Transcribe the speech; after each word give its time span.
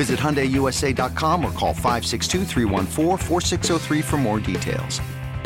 Visit 0.00 0.18
HyundaiUSA.com 0.18 1.44
or 1.44 1.52
call 1.52 1.74
562 1.74 2.46
for 4.02 4.16
more 4.16 4.40
details. 4.40 4.98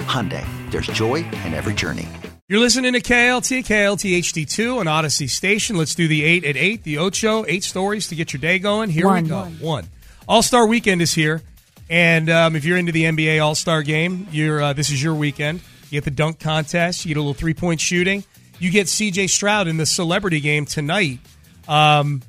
Hyundai, 0.06 0.46
there's 0.70 0.86
joy 0.86 1.24
in 1.44 1.54
every 1.54 1.74
journey. 1.74 2.08
You're 2.46 2.60
listening 2.60 2.92
to 2.92 3.00
KLT, 3.00 3.66
KLT 3.66 4.16
HD2 4.20 4.78
on 4.78 4.86
Audacy 4.86 5.28
Station. 5.28 5.76
Let's 5.76 5.96
do 5.96 6.06
the 6.06 6.22
8 6.22 6.44
at 6.44 6.56
8, 6.56 6.84
the 6.84 6.98
Ocho, 6.98 7.44
eight 7.48 7.64
stories 7.64 8.06
to 8.06 8.14
get 8.14 8.32
your 8.32 8.40
day 8.40 8.60
going. 8.60 8.90
Here 8.90 9.06
One. 9.06 9.24
we 9.24 9.28
go. 9.28 9.42
One. 9.58 9.88
All 10.28 10.40
Star 10.40 10.68
Weekend 10.68 11.02
is 11.02 11.12
here. 11.12 11.42
And 11.90 12.30
um, 12.30 12.54
if 12.54 12.64
you're 12.64 12.78
into 12.78 12.92
the 12.92 13.02
NBA 13.02 13.44
All 13.44 13.56
Star 13.56 13.82
game, 13.82 14.28
you're, 14.30 14.62
uh, 14.62 14.72
this 14.72 14.88
is 14.88 15.02
your 15.02 15.16
weekend. 15.16 15.62
You 15.90 15.96
get 15.96 16.04
the 16.04 16.12
dunk 16.12 16.38
contest, 16.38 17.04
you 17.04 17.08
get 17.08 17.18
a 17.18 17.20
little 17.20 17.34
three 17.34 17.54
point 17.54 17.80
shooting. 17.80 18.22
You 18.60 18.70
get 18.70 18.86
CJ 18.86 19.30
Stroud 19.30 19.66
in 19.66 19.78
the 19.78 19.86
celebrity 19.86 20.38
game 20.38 20.64
tonight. 20.64 21.18
Um, 21.66 22.22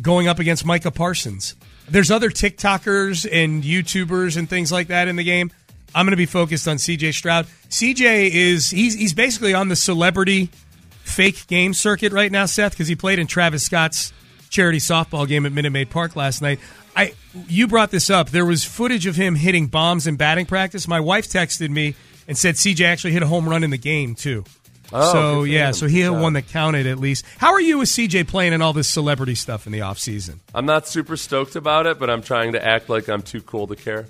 going 0.00 0.28
up 0.28 0.38
against 0.38 0.64
Micah 0.64 0.90
Parsons. 0.90 1.54
There's 1.88 2.10
other 2.10 2.30
TikTokers 2.30 3.28
and 3.30 3.62
YouTubers 3.62 4.36
and 4.36 4.48
things 4.48 4.72
like 4.72 4.88
that 4.88 5.08
in 5.08 5.16
the 5.16 5.24
game. 5.24 5.50
I'm 5.94 6.06
going 6.06 6.12
to 6.12 6.16
be 6.16 6.26
focused 6.26 6.66
on 6.66 6.76
CJ 6.76 7.12
Stroud. 7.12 7.46
CJ 7.68 8.30
is 8.30 8.70
he's 8.70 8.94
he's 8.94 9.12
basically 9.12 9.52
on 9.52 9.68
the 9.68 9.76
celebrity 9.76 10.48
fake 11.02 11.46
game 11.46 11.74
circuit 11.74 12.12
right 12.12 12.32
now, 12.32 12.46
Seth, 12.46 12.72
because 12.72 12.88
he 12.88 12.96
played 12.96 13.18
in 13.18 13.26
Travis 13.26 13.64
Scott's 13.64 14.12
charity 14.48 14.78
softball 14.78 15.26
game 15.26 15.44
at 15.44 15.52
Minute 15.52 15.70
Maid 15.70 15.90
Park 15.90 16.16
last 16.16 16.40
night. 16.40 16.60
I 16.96 17.14
you 17.48 17.66
brought 17.68 17.90
this 17.90 18.10
up. 18.10 18.30
There 18.30 18.46
was 18.46 18.64
footage 18.64 19.06
of 19.06 19.16
him 19.16 19.34
hitting 19.34 19.66
bombs 19.66 20.06
in 20.06 20.16
batting 20.16 20.46
practice. 20.46 20.88
My 20.88 21.00
wife 21.00 21.28
texted 21.28 21.70
me 21.70 21.94
and 22.28 22.38
said 22.38 22.54
CJ 22.54 22.84
actually 22.84 23.12
hit 23.12 23.22
a 23.22 23.26
home 23.26 23.48
run 23.48 23.64
in 23.64 23.70
the 23.70 23.78
game 23.78 24.14
too. 24.14 24.44
Oh, 24.92 25.12
so 25.12 25.42
yeah, 25.44 25.68
him. 25.68 25.74
so 25.74 25.86
he 25.86 26.00
had 26.00 26.10
one 26.10 26.34
that 26.34 26.48
counted 26.48 26.86
at 26.86 26.98
least. 26.98 27.24
How 27.38 27.52
are 27.52 27.60
you 27.60 27.78
with 27.78 27.88
CJ 27.88 28.28
playing 28.28 28.52
and 28.52 28.62
all 28.62 28.72
this 28.72 28.88
celebrity 28.88 29.34
stuff 29.34 29.66
in 29.66 29.72
the 29.72 29.80
off 29.82 29.98
season? 29.98 30.40
I'm 30.54 30.66
not 30.66 30.86
super 30.88 31.16
stoked 31.16 31.56
about 31.56 31.86
it, 31.86 31.98
but 31.98 32.10
I'm 32.10 32.22
trying 32.22 32.52
to 32.52 32.64
act 32.64 32.88
like 32.88 33.08
I'm 33.08 33.22
too 33.22 33.40
cool 33.42 33.66
to 33.68 33.76
care. 33.76 34.06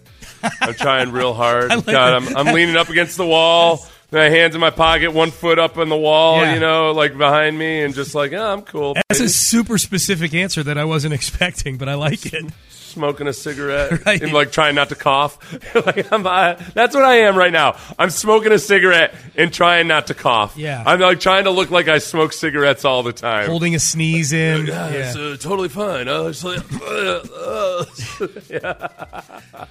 I'm 0.61 0.75
trying 0.75 1.13
real 1.13 1.35
hard. 1.35 1.71
Like 1.71 1.87
God. 1.87 2.15
I'm, 2.15 2.37
I'm 2.37 2.55
leaning 2.55 2.77
up 2.77 2.89
against 2.89 3.17
the 3.17 3.27
wall, 3.27 3.85
my 4.11 4.29
hands 4.29 4.55
in 4.55 4.61
my 4.61 4.71
pocket, 4.71 5.13
one 5.13 5.31
foot 5.31 5.59
up 5.59 5.79
on 5.79 5.89
the 5.89 5.97
wall, 5.97 6.41
Yeah. 6.43 6.55
you 6.55 6.61
know, 6.61 6.93
like 6.93 7.17
behind 7.17 7.59
me, 7.59 7.83
and 7.83 7.95
just 7.95 8.15
like, 8.15 8.31
yeah, 8.33 8.53
I'm 8.53 8.63
cool. 8.63 8.95
That's 9.09 9.21
a 9.21 9.29
super 9.29 9.79
specific 9.79 10.35
answer 10.35 10.63
that 10.65 10.77
I 10.79 10.85
wasn't 10.85 11.15
expecting, 11.21 11.79
but 11.79 11.89
I 11.89 11.95
like 11.95 12.33
it. 12.33 12.45
Smoking 12.93 13.27
a 13.27 13.33
cigarette 13.33 14.03
Right. 14.07 14.21
and 14.21 14.35
like 14.35 14.53
trying 14.53 14.75
not 14.75 14.91
to 14.91 14.95
cough. 14.95 15.39
like 15.75 16.13
I'm, 16.13 16.27
I, 16.27 16.55
that's 16.75 16.95
what 16.95 17.05
I 17.05 17.21
am 17.21 17.37
right 17.37 17.53
now. 17.53 17.77
I'm 17.99 18.11
smoking 18.11 18.53
a 18.53 18.59
cigarette 18.59 19.15
and 19.35 19.51
trying 19.53 19.89
not 19.89 20.09
to 20.09 20.15
cough. 20.15 20.59
Yeah. 20.59 20.83
I'm 20.85 21.01
like 21.01 21.21
trying 21.21 21.45
to 21.45 21.51
look 21.51 21.71
like 21.71 21.89
I 21.89 21.99
smoke 21.99 22.35
cigarettes 22.35 22.85
all 22.85 23.03
the 23.03 23.15
time. 23.15 23.49
Holding 23.49 23.75
a 23.75 23.79
sneeze 23.79 24.35
in. 24.35 24.67
Yeah, 24.67 24.89
it's 24.89 25.17
uh, 25.17 25.37
totally 25.41 25.71
fine. 25.71 26.07
Uh, 26.07 26.25
it's 26.25 26.45
like, 26.45 26.61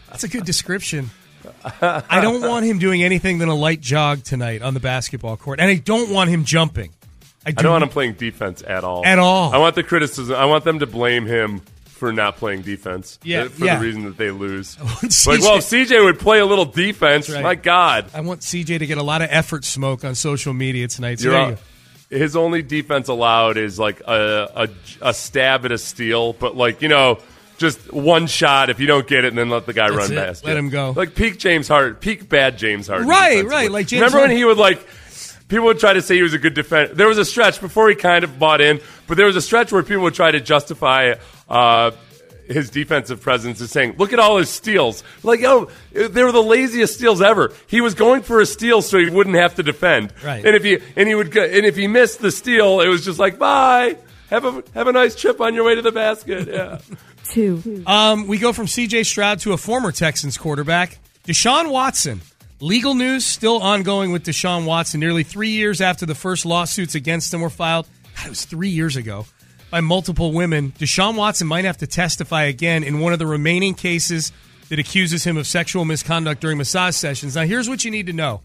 That's 0.10 0.24
a 0.24 0.28
good 0.28 0.46
description. 0.46 1.12
I 1.64 2.22
don't 2.22 2.42
want 2.42 2.66
him 2.66 2.80
doing 2.80 3.04
anything 3.04 3.38
than 3.38 3.50
a 3.50 3.56
light 3.56 3.82
jog 3.82 4.24
tonight 4.24 4.64
on 4.64 4.74
the 4.74 4.80
basketball 4.80 5.38
court, 5.38 5.60
and 5.60 5.70
I 5.70 5.76
don't 5.76 6.12
want 6.12 6.32
him 6.32 6.44
jumping. 6.44 6.90
I, 7.46 7.50
I 7.50 7.52
don't 7.54 7.72
want 7.72 7.84
him 7.84 7.90
playing 7.90 8.14
defense 8.14 8.64
at 8.66 8.84
all. 8.84 9.06
At 9.06 9.20
all. 9.20 9.54
I 9.54 9.58
want 9.58 9.76
the 9.76 9.84
criticism. 9.84 10.36
I 10.36 10.46
want 10.46 10.64
them 10.64 10.80
to 10.80 10.88
blame 10.88 11.26
him 11.26 11.62
for 12.02 12.12
not 12.12 12.38
playing 12.38 12.64
defense. 12.64 13.20
Yeah, 13.22 13.44
uh, 13.44 13.50
For 13.50 13.64
yeah. 13.64 13.78
the 13.78 13.86
reason 13.86 14.06
that 14.06 14.18
they 14.18 14.32
lose. 14.32 14.76
like, 15.28 15.40
well, 15.40 15.58
if 15.58 15.66
CJ 15.66 16.04
would 16.04 16.18
play 16.18 16.40
a 16.40 16.46
little 16.48 16.66
defense, 16.66 17.30
right. 17.30 17.44
my 17.44 17.54
God. 17.54 18.10
I 18.12 18.22
want 18.22 18.42
CJ 18.42 18.80
to 18.80 18.88
get 18.88 18.98
a 18.98 19.04
lot 19.04 19.22
of 19.22 19.28
effort 19.30 19.64
smoke 19.64 20.04
on 20.04 20.16
social 20.16 20.52
media 20.52 20.88
tonight. 20.88 21.20
So 21.20 21.38
all- 21.38 21.56
his 22.10 22.36
only 22.36 22.64
defense 22.64 23.08
allowed 23.08 23.58
is 23.58 23.78
like 23.78 24.00
a, 24.02 24.68
a, 25.02 25.10
a 25.10 25.14
stab 25.14 25.64
at 25.64 25.72
a 25.72 25.78
steal, 25.78 26.34
but 26.34 26.58
like, 26.58 26.82
you 26.82 26.88
know, 26.88 27.20
just 27.60 27.94
one 27.94 28.26
shot 28.26 28.72
if 28.72 28.80
you 28.80 28.88
don't 28.88 29.08
get 29.08 29.24
it 29.24 29.28
and 29.28 29.38
then 29.38 29.52
let 29.52 29.68
the 29.68 29.74
guy 29.74 29.92
That's 29.92 30.10
run 30.10 30.18
it. 30.18 30.26
past 30.26 30.44
Let 30.44 30.54
you. 30.54 30.58
him 30.58 30.70
go. 30.70 30.94
Like 30.96 31.14
peak 31.14 31.38
James 31.38 31.68
Harden, 31.68 31.98
peak 31.98 32.28
bad 32.28 32.58
James 32.58 32.88
Harden. 32.88 33.08
Right, 33.08 33.46
right, 33.46 33.70
like 33.70 33.86
James 33.86 34.02
Remember 34.02 34.28
when 34.28 34.36
he 34.36 34.44
would 34.44 34.58
like 34.58 34.84
people 35.52 35.66
would 35.66 35.80
try 35.80 35.94
to 35.94 36.02
say 36.02 36.16
he 36.16 36.24
was 36.24 36.34
a 36.34 36.40
good 36.40 36.54
defender. 36.54 36.96
There 36.96 37.08
was 37.08 37.20
a 37.20 37.26
stretch 37.26 37.62
before 37.62 37.90
he 37.90 37.96
kind 37.96 38.24
of 38.24 38.40
bought 38.40 38.62
in, 38.62 38.80
but 39.06 39.18
there 39.18 39.26
was 39.26 39.36
a 39.36 39.42
stretch 39.42 39.72
where 39.72 39.84
people 39.84 40.04
would 40.04 40.14
try 40.14 40.32
to 40.32 40.40
justify 40.40 41.16
uh, 41.52 41.92
his 42.48 42.70
defensive 42.70 43.22
presence 43.22 43.62
is 43.62 43.72
saying, 43.72 43.96
"Look 43.98 44.14
at 44.14 44.20
all 44.20 44.38
his 44.38 44.50
steals." 44.50 45.04
Like, 45.24 45.40
yo, 45.40 45.70
they 45.92 46.24
were 46.24 46.32
the 46.32 46.44
laziest 46.44 46.94
steals 46.94 47.22
ever. 47.22 47.54
He 47.68 47.82
was 47.82 47.94
going 47.94 48.22
for 48.22 48.40
a 48.40 48.46
steal 48.46 48.82
so 48.82 48.98
he 48.98 49.10
wouldn't 49.10 49.36
have 49.36 49.56
to 49.56 49.64
defend. 49.64 50.14
Right. 50.24 50.46
And 50.46 50.56
if 50.56 50.64
he 50.64 50.80
and 50.96 51.08
he 51.08 51.16
would 51.16 51.32
go, 51.32 51.44
and 51.44 51.66
if 51.66 51.76
he 51.76 51.88
missed 51.88 52.20
the 52.20 52.32
steal, 52.32 52.82
it 52.82 52.88
was 52.88 53.04
just 53.06 53.20
like, 53.20 53.38
"Bye, 53.38 53.98
have 54.30 54.46
a 54.46 54.64
have 54.74 54.88
a 54.88 54.92
nice 54.92 55.16
trip 55.16 55.42
on 55.42 55.54
your 55.54 55.66
way 55.66 55.76
to 55.76 55.82
the 55.82 55.92
basket." 55.92 56.48
Yeah. 56.48 56.80
Two. 57.32 57.84
Um, 57.86 58.28
we 58.28 58.40
go 58.40 58.52
from 58.52 58.66
CJ 58.66 59.06
Stroud 59.06 59.40
to 59.42 59.54
a 59.54 59.58
former 59.58 59.92
Texans 59.92 60.38
quarterback, 60.38 61.00
Deshaun 61.26 61.72
Watson. 61.72 62.22
Legal 62.60 62.94
news 62.94 63.26
still 63.26 63.58
ongoing 63.62 64.12
with 64.12 64.24
Deshaun 64.24 64.66
Watson. 64.66 65.00
Nearly 65.00 65.24
three 65.24 65.50
years 65.50 65.82
after 65.82 66.06
the 66.06 66.14
first 66.14 66.46
lawsuits 66.46 66.94
against 66.94 67.34
him 67.34 67.42
were 67.42 67.50
filed, 67.50 67.88
God, 68.18 68.28
it 68.28 68.30
was 68.30 68.46
three 68.46 68.70
years 68.70 68.96
ago, 68.96 69.26
by 69.72 69.82
multiple 69.82 70.32
women. 70.34 70.74
Deshaun 70.74 71.16
Watson 71.16 71.48
might 71.48 71.66
have 71.66 71.78
to 71.78 71.88
testify 71.88 72.44
again 72.44 72.84
in 72.84 73.00
one 73.00 73.14
of 73.14 73.20
the 73.20 73.26
remaining 73.26 73.74
cases 73.74 74.32
that 74.70 74.78
accuses 74.78 75.24
him 75.24 75.38
of 75.38 75.48
sexual 75.48 75.86
misconduct 75.86 76.42
during 76.42 76.58
massage 76.58 76.96
sessions. 76.96 77.36
Now, 77.36 77.44
here's 77.44 77.68
what 77.68 77.84
you 77.84 77.90
need 77.90 78.06
to 78.08 78.14
know 78.14 78.42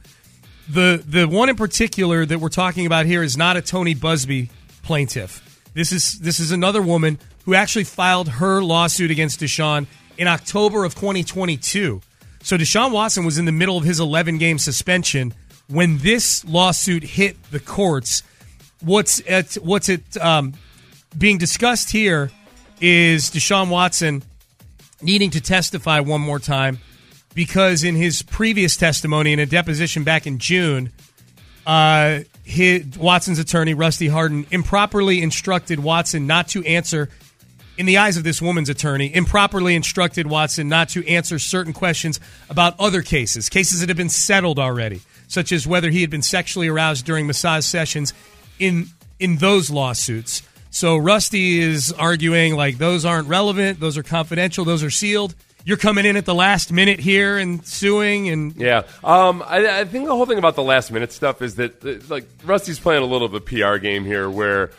the 0.68 1.02
the 1.06 1.26
one 1.26 1.48
in 1.48 1.56
particular 1.56 2.26
that 2.26 2.38
we're 2.38 2.48
talking 2.48 2.86
about 2.86 3.06
here 3.06 3.22
is 3.22 3.36
not 3.36 3.56
a 3.56 3.62
Tony 3.62 3.94
Buzbee 3.94 4.48
plaintiff. 4.82 5.42
This 5.74 5.92
is 5.92 6.18
this 6.20 6.40
is 6.40 6.50
another 6.50 6.82
woman 6.82 7.18
who 7.44 7.54
actually 7.54 7.84
filed 7.84 8.28
her 8.28 8.62
lawsuit 8.62 9.10
against 9.10 9.40
Deshaun 9.40 9.86
in 10.18 10.26
October 10.26 10.84
of 10.84 10.94
2022. 10.94 12.00
So 12.42 12.56
Deshaun 12.56 12.92
Watson 12.92 13.24
was 13.24 13.38
in 13.38 13.44
the 13.44 13.52
middle 13.52 13.76
of 13.76 13.84
his 13.84 14.00
11 14.00 14.38
game 14.38 14.58
suspension 14.58 15.34
when 15.68 15.98
this 15.98 16.44
lawsuit 16.44 17.02
hit 17.02 17.36
the 17.50 17.60
courts. 17.60 18.22
What's 18.80 19.22
at 19.28 19.54
what's 19.54 19.88
it 19.88 20.16
um, 20.16 20.54
being 21.16 21.38
discussed 21.38 21.90
here 21.90 22.30
is 22.80 23.30
Deshaun 23.30 23.70
Watson 23.70 24.22
needing 25.00 25.30
to 25.30 25.40
testify 25.40 26.00
one 26.00 26.20
more 26.20 26.38
time 26.38 26.78
because 27.34 27.84
in 27.84 27.94
his 27.94 28.22
previous 28.22 28.76
testimony 28.76 29.32
in 29.32 29.38
a 29.38 29.46
deposition 29.46 30.04
back 30.04 30.26
in 30.26 30.38
June, 30.38 30.90
uh, 31.66 32.20
his, 32.44 32.96
Watson's 32.96 33.38
attorney, 33.38 33.74
Rusty 33.74 34.08
Hardin, 34.08 34.46
improperly 34.50 35.20
instructed 35.20 35.80
Watson 35.80 36.26
not 36.26 36.48
to 36.48 36.64
answer, 36.64 37.10
in 37.76 37.86
the 37.86 37.98
eyes 37.98 38.16
of 38.16 38.24
this 38.24 38.40
woman's 38.40 38.68
attorney, 38.68 39.14
improperly 39.14 39.74
instructed 39.74 40.26
Watson 40.26 40.68
not 40.68 40.88
to 40.90 41.06
answer 41.06 41.38
certain 41.38 41.72
questions 41.72 42.20
about 42.48 42.78
other 42.78 43.02
cases, 43.02 43.48
cases 43.48 43.80
that 43.80 43.88
have 43.88 43.98
been 43.98 44.08
settled 44.08 44.58
already, 44.58 45.02
such 45.28 45.52
as 45.52 45.66
whether 45.66 45.90
he 45.90 46.00
had 46.00 46.10
been 46.10 46.22
sexually 46.22 46.68
aroused 46.68 47.04
during 47.04 47.26
massage 47.26 47.64
sessions 47.64 48.14
in 48.58 48.86
in 49.18 49.36
those 49.36 49.70
lawsuits. 49.70 50.42
So 50.70 50.96
Rusty 50.96 51.58
is 51.58 51.92
arguing 51.92 52.54
like 52.54 52.78
those 52.78 53.04
aren't 53.04 53.28
relevant, 53.28 53.80
those 53.80 53.96
are 53.96 54.02
confidential, 54.02 54.64
those 54.64 54.82
are 54.82 54.90
sealed. 54.90 55.34
You're 55.64 55.76
coming 55.76 56.06
in 56.06 56.16
at 56.16 56.26
the 56.26 56.34
last 56.34 56.70
minute 56.70 57.00
here 57.00 57.38
and 57.38 57.66
suing 57.66 58.28
and 58.28 58.54
Yeah, 58.54 58.84
um, 59.02 59.42
I, 59.44 59.80
I 59.80 59.84
think 59.84 60.06
the 60.06 60.14
whole 60.14 60.26
thing 60.26 60.38
about 60.38 60.54
the 60.54 60.62
last 60.62 60.92
minute 60.92 61.12
stuff 61.12 61.42
is 61.42 61.56
that 61.56 62.08
like 62.08 62.28
Rusty's 62.44 62.78
playing 62.78 63.02
a 63.02 63.06
little 63.06 63.26
bit 63.28 63.42
of 63.42 63.42
a 63.42 63.72
PR 63.72 63.78
game 63.78 64.04
here, 64.04 64.30
where 64.30 64.70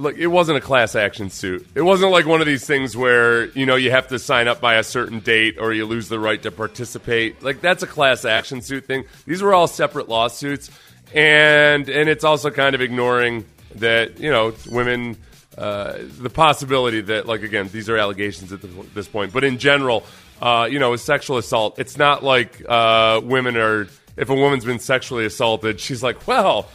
look, 0.00 0.16
it 0.16 0.28
wasn't 0.28 0.58
a 0.58 0.60
class 0.60 0.94
action 0.94 1.30
suit. 1.30 1.66
It 1.74 1.82
wasn't 1.82 2.10
like 2.10 2.26
one 2.26 2.40
of 2.40 2.46
these 2.46 2.66
things 2.66 2.96
where 2.96 3.46
you 3.50 3.66
know 3.66 3.76
you 3.76 3.90
have 3.90 4.08
to 4.08 4.18
sign 4.18 4.48
up 4.48 4.60
by 4.60 4.76
a 4.76 4.82
certain 4.82 5.20
date 5.20 5.56
or 5.58 5.72
you 5.72 5.86
lose 5.86 6.08
the 6.08 6.18
right 6.18 6.42
to 6.42 6.50
participate. 6.50 7.42
Like 7.42 7.60
that's 7.60 7.82
a 7.82 7.86
class 7.86 8.24
action 8.24 8.62
suit 8.62 8.86
thing. 8.86 9.04
These 9.26 9.42
were 9.42 9.54
all 9.54 9.66
separate 9.66 10.08
lawsuits, 10.08 10.70
and 11.14 11.88
and 11.88 12.08
it's 12.08 12.24
also 12.24 12.50
kind 12.50 12.74
of 12.74 12.80
ignoring 12.80 13.44
that 13.76 14.18
you 14.18 14.30
know 14.30 14.54
women. 14.70 15.16
Uh, 15.60 15.98
the 16.22 16.30
possibility 16.30 17.02
that, 17.02 17.26
like, 17.26 17.42
again, 17.42 17.68
these 17.70 17.90
are 17.90 17.98
allegations 17.98 18.50
at 18.50 18.60
this 18.94 19.06
point, 19.06 19.30
but 19.30 19.44
in 19.44 19.58
general, 19.58 20.04
uh, 20.40 20.66
you 20.70 20.78
know, 20.78 20.92
with 20.92 21.02
sexual 21.02 21.36
assault, 21.36 21.78
it's 21.78 21.98
not 21.98 22.24
like 22.24 22.62
uh, 22.66 23.20
women 23.22 23.58
are. 23.58 23.86
If 24.16 24.30
a 24.30 24.34
woman's 24.34 24.64
been 24.64 24.78
sexually 24.78 25.26
assaulted, 25.26 25.78
she's 25.78 26.02
like, 26.02 26.26
well, 26.26 26.66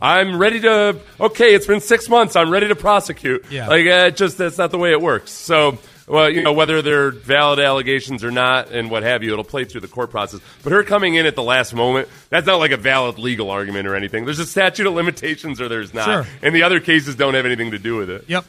I'm 0.00 0.38
ready 0.38 0.60
to. 0.60 1.00
Okay, 1.18 1.52
it's 1.54 1.66
been 1.66 1.80
six 1.80 2.08
months. 2.08 2.36
I'm 2.36 2.50
ready 2.50 2.68
to 2.68 2.76
prosecute. 2.76 3.44
Yeah. 3.50 3.66
Like, 3.66 3.86
uh, 3.88 4.10
just 4.10 4.38
that's 4.38 4.56
not 4.56 4.70
the 4.70 4.78
way 4.78 4.92
it 4.92 5.00
works. 5.00 5.32
So, 5.32 5.78
well, 6.08 6.30
you 6.30 6.42
know, 6.42 6.52
whether 6.52 6.82
they're 6.82 7.10
valid 7.10 7.58
allegations 7.58 8.24
or 8.24 8.30
not, 8.30 8.70
and 8.70 8.90
what 8.90 9.02
have 9.02 9.22
you, 9.22 9.32
it'll 9.32 9.44
play 9.44 9.64
through 9.64 9.82
the 9.82 9.88
court 9.88 10.10
process. 10.10 10.40
But 10.62 10.72
her 10.72 10.82
coming 10.82 11.14
in 11.14 11.26
at 11.26 11.34
the 11.36 11.42
last 11.42 11.74
moment, 11.74 12.08
that's 12.30 12.46
not 12.46 12.56
like 12.58 12.70
a 12.70 12.76
valid 12.76 13.18
legal 13.18 13.50
argument 13.50 13.86
or 13.86 13.94
anything. 13.94 14.24
There's 14.24 14.38
a 14.38 14.46
statute 14.46 14.86
of 14.86 14.94
limitations, 14.94 15.60
or 15.60 15.68
there's 15.68 15.92
not. 15.94 16.04
Sure. 16.06 16.26
And 16.42 16.54
the 16.54 16.62
other 16.62 16.80
cases 16.80 17.14
don't 17.16 17.34
have 17.34 17.46
anything 17.46 17.70
to 17.72 17.78
do 17.78 17.96
with 17.96 18.10
it. 18.10 18.24
Yep. 18.28 18.44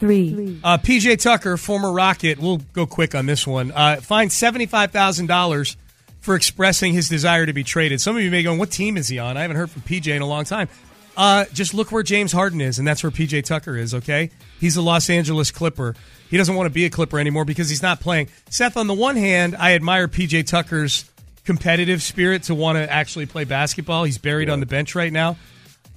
three, 0.00 0.58
Uh, 0.64 0.78
PJ 0.78 1.20
Tucker, 1.22 1.56
former 1.56 1.92
Rocket, 1.92 2.38
we'll 2.38 2.58
go 2.72 2.86
quick 2.86 3.14
on 3.14 3.26
this 3.26 3.46
one. 3.46 3.70
Uh, 3.72 3.96
fined 3.96 4.30
$75,000 4.30 5.76
for 6.20 6.34
expressing 6.36 6.92
his 6.92 7.08
desire 7.08 7.46
to 7.46 7.52
be 7.52 7.64
traded. 7.64 8.00
Some 8.00 8.16
of 8.16 8.22
you 8.22 8.30
may 8.30 8.42
go, 8.42 8.54
what 8.54 8.70
team 8.70 8.96
is 8.96 9.08
he 9.08 9.18
on? 9.18 9.36
I 9.36 9.42
haven't 9.42 9.56
heard 9.56 9.70
from 9.70 9.82
PJ 9.82 10.14
in 10.14 10.22
a 10.22 10.26
long 10.26 10.44
time. 10.44 10.68
Uh, 11.16 11.44
just 11.52 11.74
look 11.74 11.92
where 11.92 12.02
James 12.02 12.32
Harden 12.32 12.60
is, 12.60 12.78
and 12.78 12.86
that's 12.88 13.02
where 13.02 13.10
PJ 13.10 13.44
Tucker 13.44 13.76
is, 13.76 13.92
okay? 13.94 14.30
He's 14.60 14.76
a 14.76 14.82
Los 14.82 15.10
Angeles 15.10 15.50
Clipper. 15.50 15.94
He 16.32 16.38
doesn't 16.38 16.54
want 16.54 16.64
to 16.64 16.72
be 16.72 16.86
a 16.86 16.90
Clipper 16.90 17.20
anymore 17.20 17.44
because 17.44 17.68
he's 17.68 17.82
not 17.82 18.00
playing. 18.00 18.28
Seth, 18.48 18.78
on 18.78 18.86
the 18.86 18.94
one 18.94 19.16
hand, 19.16 19.54
I 19.54 19.74
admire 19.74 20.08
PJ 20.08 20.46
Tucker's 20.46 21.04
competitive 21.44 22.02
spirit 22.02 22.44
to 22.44 22.54
want 22.54 22.78
to 22.78 22.90
actually 22.90 23.26
play 23.26 23.44
basketball. 23.44 24.04
He's 24.04 24.16
buried 24.16 24.48
on 24.48 24.58
the 24.58 24.64
bench 24.64 24.94
right 24.94 25.12
now. 25.12 25.36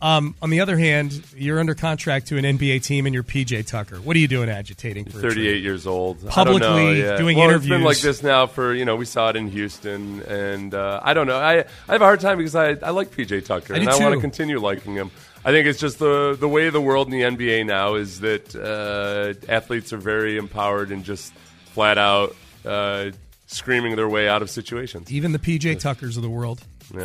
Um, 0.01 0.35
on 0.41 0.49
the 0.49 0.59
other 0.59 0.77
hand, 0.77 1.23
you're 1.35 1.59
under 1.59 1.73
contract 1.73 2.27
to 2.27 2.37
an 2.37 2.43
NBA 2.43 2.83
team 2.83 3.05
and 3.05 3.13
you're 3.13 3.23
PJ 3.23 3.65
Tucker. 3.65 3.97
What 3.97 4.15
are 4.15 4.19
you 4.19 4.27
doing 4.27 4.49
agitating 4.49 5.05
for? 5.05 5.17
a 5.17 5.21
38 5.21 5.63
years 5.63 5.87
old. 5.87 6.27
Publicly 6.27 6.67
I 6.67 6.69
don't 6.69 6.77
know, 6.77 6.91
yeah. 6.91 7.17
doing 7.17 7.37
well, 7.37 7.49
It's 7.51 7.65
been 7.65 7.81
like 7.81 7.99
this 7.99 8.21
now 8.21 8.45
for, 8.45 8.73
you 8.73 8.85
know, 8.85 8.95
we 8.97 9.05
saw 9.05 9.29
it 9.29 9.35
in 9.35 9.47
Houston. 9.49 10.21
And 10.23 10.73
uh, 10.73 10.99
I 11.01 11.13
don't 11.13 11.27
know. 11.27 11.37
I, 11.37 11.59
I 11.59 11.91
have 11.91 12.01
a 12.01 12.05
hard 12.05 12.19
time 12.19 12.37
because 12.37 12.55
I, 12.55 12.71
I 12.71 12.89
like 12.89 13.11
PJ 13.11 13.45
Tucker. 13.45 13.73
I 13.73 13.77
and 13.77 13.89
I 13.89 13.97
want 13.97 14.13
to 14.13 14.21
continue 14.21 14.59
liking 14.59 14.95
him. 14.95 15.11
I 15.45 15.51
think 15.51 15.67
it's 15.67 15.79
just 15.79 15.99
the, 15.99 16.35
the 16.39 16.49
way 16.49 16.67
of 16.67 16.73
the 16.73 16.81
world 16.81 17.11
in 17.11 17.11
the 17.11 17.21
NBA 17.21 17.65
now 17.65 17.95
is 17.95 18.19
that 18.21 18.55
uh, 18.55 19.33
athletes 19.51 19.93
are 19.93 19.97
very 19.97 20.37
empowered 20.37 20.91
and 20.91 21.03
just 21.03 21.33
flat 21.65 21.97
out 21.97 22.35
uh, 22.65 23.11
screaming 23.47 23.95
their 23.95 24.09
way 24.09 24.27
out 24.27 24.41
of 24.41 24.49
situations. 24.49 25.11
Even 25.11 25.31
the 25.31 25.39
PJ 25.39 25.79
Tuckers 25.79 26.17
of 26.17 26.23
the 26.23 26.29
world. 26.29 26.63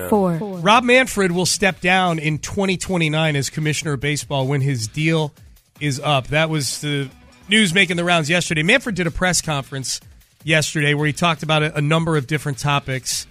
Four, 0.09 0.37
Rob 0.59 0.85
Manfred 0.85 1.33
will 1.33 1.47
step 1.47 1.81
down 1.81 2.19
in 2.19 2.39
2029 2.39 3.37
as 3.37 3.51
commissioner 3.51 3.95
of 3.95 4.01
baseball 4.01 4.47
when 4.47 4.61
his 4.61 4.89
deal 4.89 5.33
is 5.81 6.01
up. 6.01 6.29
That 6.29 6.51
was 6.51 6.81
the 6.81 7.11
news 7.49 7.75
making 7.75 7.97
the 7.97 8.05
rounds 8.05 8.31
yesterday. 8.31 8.63
Manfred 8.63 8.95
did 8.95 9.07
a 9.07 9.11
press 9.11 9.41
conference 9.41 10.01
yesterday 10.45 10.95
where 10.95 11.07
he 11.07 11.13
talked 11.13 11.43
about 11.43 11.63
a, 11.63 11.79
a 11.79 11.81
number 11.81 12.17
of 12.17 12.27
different 12.27 12.59
topics. 12.59 13.27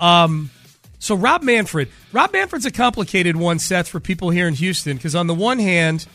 Um, 0.00 0.50
so 0.98 1.14
Rob 1.14 1.42
Manfred, 1.42 1.88
Rob 2.12 2.32
Manfred's 2.32 2.66
a 2.66 2.70
complicated 2.70 3.36
one, 3.36 3.58
Seth, 3.58 3.88
for 3.88 4.00
people 4.00 4.30
here 4.30 4.48
in 4.48 4.54
Houston 4.54 4.96
because 4.96 5.14
on 5.14 5.26
the 5.26 5.34
one 5.34 5.58
hand, 5.58 6.06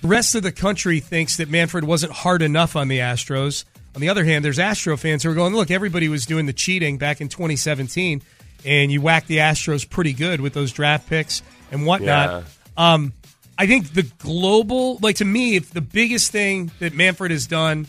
the 0.00 0.08
rest 0.08 0.34
of 0.34 0.42
the 0.42 0.52
country 0.52 1.00
thinks 1.00 1.36
that 1.38 1.48
Manfred 1.48 1.84
wasn't 1.84 2.12
hard 2.12 2.42
enough 2.42 2.76
on 2.76 2.88
the 2.88 2.98
Astros. 2.98 3.64
On 3.94 4.00
the 4.00 4.08
other 4.08 4.24
hand, 4.24 4.44
there's 4.44 4.58
Astro 4.58 4.96
fans 4.96 5.22
who 5.22 5.30
are 5.30 5.34
going, 5.34 5.54
look, 5.54 5.70
everybody 5.70 6.08
was 6.08 6.26
doing 6.26 6.46
the 6.46 6.52
cheating 6.52 6.98
back 6.98 7.20
in 7.20 7.28
2017, 7.28 8.22
and 8.64 8.90
you 8.90 9.00
whack 9.00 9.26
the 9.26 9.38
Astros 9.38 9.88
pretty 9.88 10.12
good 10.12 10.40
with 10.40 10.54
those 10.54 10.72
draft 10.72 11.08
picks 11.08 11.42
and 11.70 11.86
whatnot. 11.86 12.44
Um, 12.76 13.12
I 13.56 13.66
think 13.66 13.92
the 13.92 14.02
global, 14.18 14.98
like 14.98 15.16
to 15.16 15.24
me, 15.24 15.56
if 15.56 15.70
the 15.70 15.80
biggest 15.80 16.32
thing 16.32 16.70
that 16.80 16.92
Manfred 16.92 17.30
has 17.30 17.46
done 17.46 17.86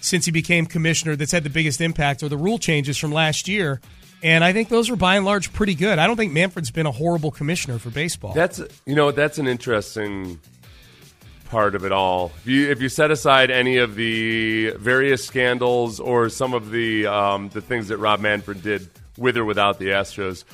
since 0.00 0.26
he 0.26 0.30
became 0.30 0.66
commissioner 0.66 1.16
that's 1.16 1.32
had 1.32 1.44
the 1.44 1.50
biggest 1.50 1.80
impact 1.80 2.22
are 2.22 2.28
the 2.28 2.36
rule 2.36 2.58
changes 2.58 2.98
from 2.98 3.12
last 3.12 3.48
year. 3.48 3.80
And 4.22 4.42
I 4.42 4.52
think 4.52 4.68
those 4.68 4.90
are 4.90 4.96
by 4.96 5.16
and 5.16 5.24
large 5.24 5.52
pretty 5.52 5.74
good. 5.74 5.98
I 5.98 6.06
don't 6.06 6.16
think 6.16 6.32
Manfred's 6.32 6.70
been 6.70 6.86
a 6.86 6.92
horrible 6.92 7.30
commissioner 7.30 7.78
for 7.78 7.90
baseball. 7.90 8.32
That's 8.34 8.60
you 8.84 8.96
know 8.96 9.12
that's 9.12 9.38
an 9.38 9.46
interesting 9.46 10.40
part 11.48 11.74
of 11.74 11.84
it 11.84 11.92
all. 11.92 12.32
If 12.42 12.46
you 12.46 12.70
if 12.70 12.80
you 12.80 12.88
set 12.88 13.10
aside 13.10 13.50
any 13.50 13.78
of 13.78 13.94
the 13.94 14.70
various 14.72 15.24
scandals 15.24 16.00
or 16.00 16.28
some 16.28 16.54
of 16.54 16.70
the 16.70 17.06
um, 17.06 17.48
the 17.48 17.60
things 17.60 17.88
that 17.88 17.98
Rob 17.98 18.20
Manfred 18.20 18.62
did 18.62 18.88
with 19.16 19.36
or 19.36 19.44
without 19.44 19.78
the 19.78 19.86
Astros, 19.86 20.44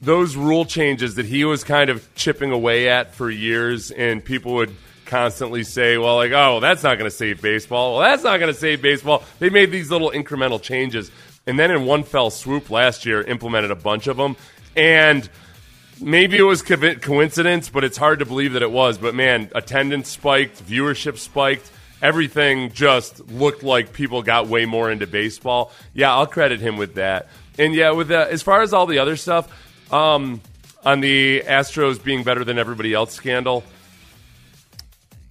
those 0.00 0.36
rule 0.36 0.64
changes 0.64 1.16
that 1.16 1.26
he 1.26 1.44
was 1.44 1.64
kind 1.64 1.90
of 1.90 2.14
chipping 2.14 2.50
away 2.50 2.88
at 2.88 3.14
for 3.14 3.30
years, 3.30 3.90
and 3.90 4.24
people 4.24 4.54
would 4.54 4.74
constantly 5.06 5.64
say, 5.64 5.98
"Well, 5.98 6.16
like, 6.16 6.32
oh, 6.32 6.60
that's 6.60 6.82
not 6.82 6.98
going 6.98 7.10
to 7.10 7.16
save 7.16 7.40
baseball. 7.40 7.96
Well, 7.96 8.08
that's 8.08 8.22
not 8.22 8.38
going 8.38 8.52
to 8.52 8.58
save 8.58 8.82
baseball." 8.82 9.24
They 9.38 9.50
made 9.50 9.70
these 9.70 9.90
little 9.90 10.10
incremental 10.10 10.60
changes, 10.60 11.10
and 11.46 11.58
then 11.58 11.70
in 11.70 11.86
one 11.86 12.04
fell 12.04 12.30
swoop 12.30 12.70
last 12.70 13.06
year, 13.06 13.22
implemented 13.22 13.70
a 13.70 13.76
bunch 13.76 14.06
of 14.06 14.16
them, 14.16 14.36
and 14.76 15.28
maybe 16.00 16.36
it 16.36 16.42
was 16.42 16.62
co- 16.62 16.94
coincidence, 16.96 17.68
but 17.68 17.84
it's 17.84 17.96
hard 17.96 18.20
to 18.20 18.26
believe 18.26 18.52
that 18.54 18.62
it 18.62 18.70
was. 18.70 18.98
But 18.98 19.14
man, 19.14 19.50
attendance 19.54 20.08
spiked, 20.08 20.64
viewership 20.64 21.18
spiked. 21.18 21.70
Everything 22.02 22.72
just 22.72 23.26
looked 23.30 23.62
like 23.62 23.92
people 23.92 24.22
got 24.22 24.46
way 24.46 24.66
more 24.66 24.90
into 24.90 25.06
baseball. 25.06 25.72
Yeah, 25.94 26.12
I'll 26.12 26.26
credit 26.26 26.60
him 26.60 26.76
with 26.76 26.94
that. 26.96 27.28
And 27.58 27.74
yeah, 27.74 27.92
with 27.92 28.08
that, 28.08 28.30
as 28.30 28.42
far 28.42 28.62
as 28.62 28.72
all 28.72 28.86
the 28.86 28.98
other 28.98 29.16
stuff, 29.16 29.48
um, 29.92 30.40
on 30.84 31.00
the 31.00 31.42
Astros 31.46 32.02
being 32.02 32.24
better 32.24 32.44
than 32.44 32.58
everybody 32.58 32.92
else 32.92 33.14
scandal, 33.14 33.64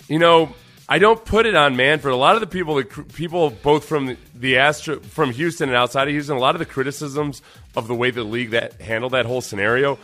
you 0.07 0.19
know, 0.19 0.56
I 0.89 1.00
don't 1.00 1.24
put 1.24 1.45
it 1.45 1.56
on 1.56 1.75
Manfred. 1.75 2.13
A 2.13 2.18
lot 2.18 2.36
of 2.36 2.42
the 2.42 2.48
people, 2.48 2.75
the 2.75 2.83
people 2.83 3.50
both 3.50 3.86
from 3.86 4.18
the 4.36 4.57
Astro, 4.57 5.00
from 5.00 5.31
Houston 5.31 5.69
and 5.69 5.77
outside 5.77 6.07
of 6.07 6.13
Houston, 6.13 6.36
a 6.36 6.39
lot 6.39 6.56
of 6.56 6.59
the 6.59 6.66
criticisms 6.66 7.42
of 7.75 7.88
the 7.88 7.95
way 7.95 8.12
the 8.12 8.24
league 8.24 8.51
that 8.51 8.81
handled 8.81 9.13
that 9.13 9.25
whole 9.25 9.42
scenario 9.42 9.98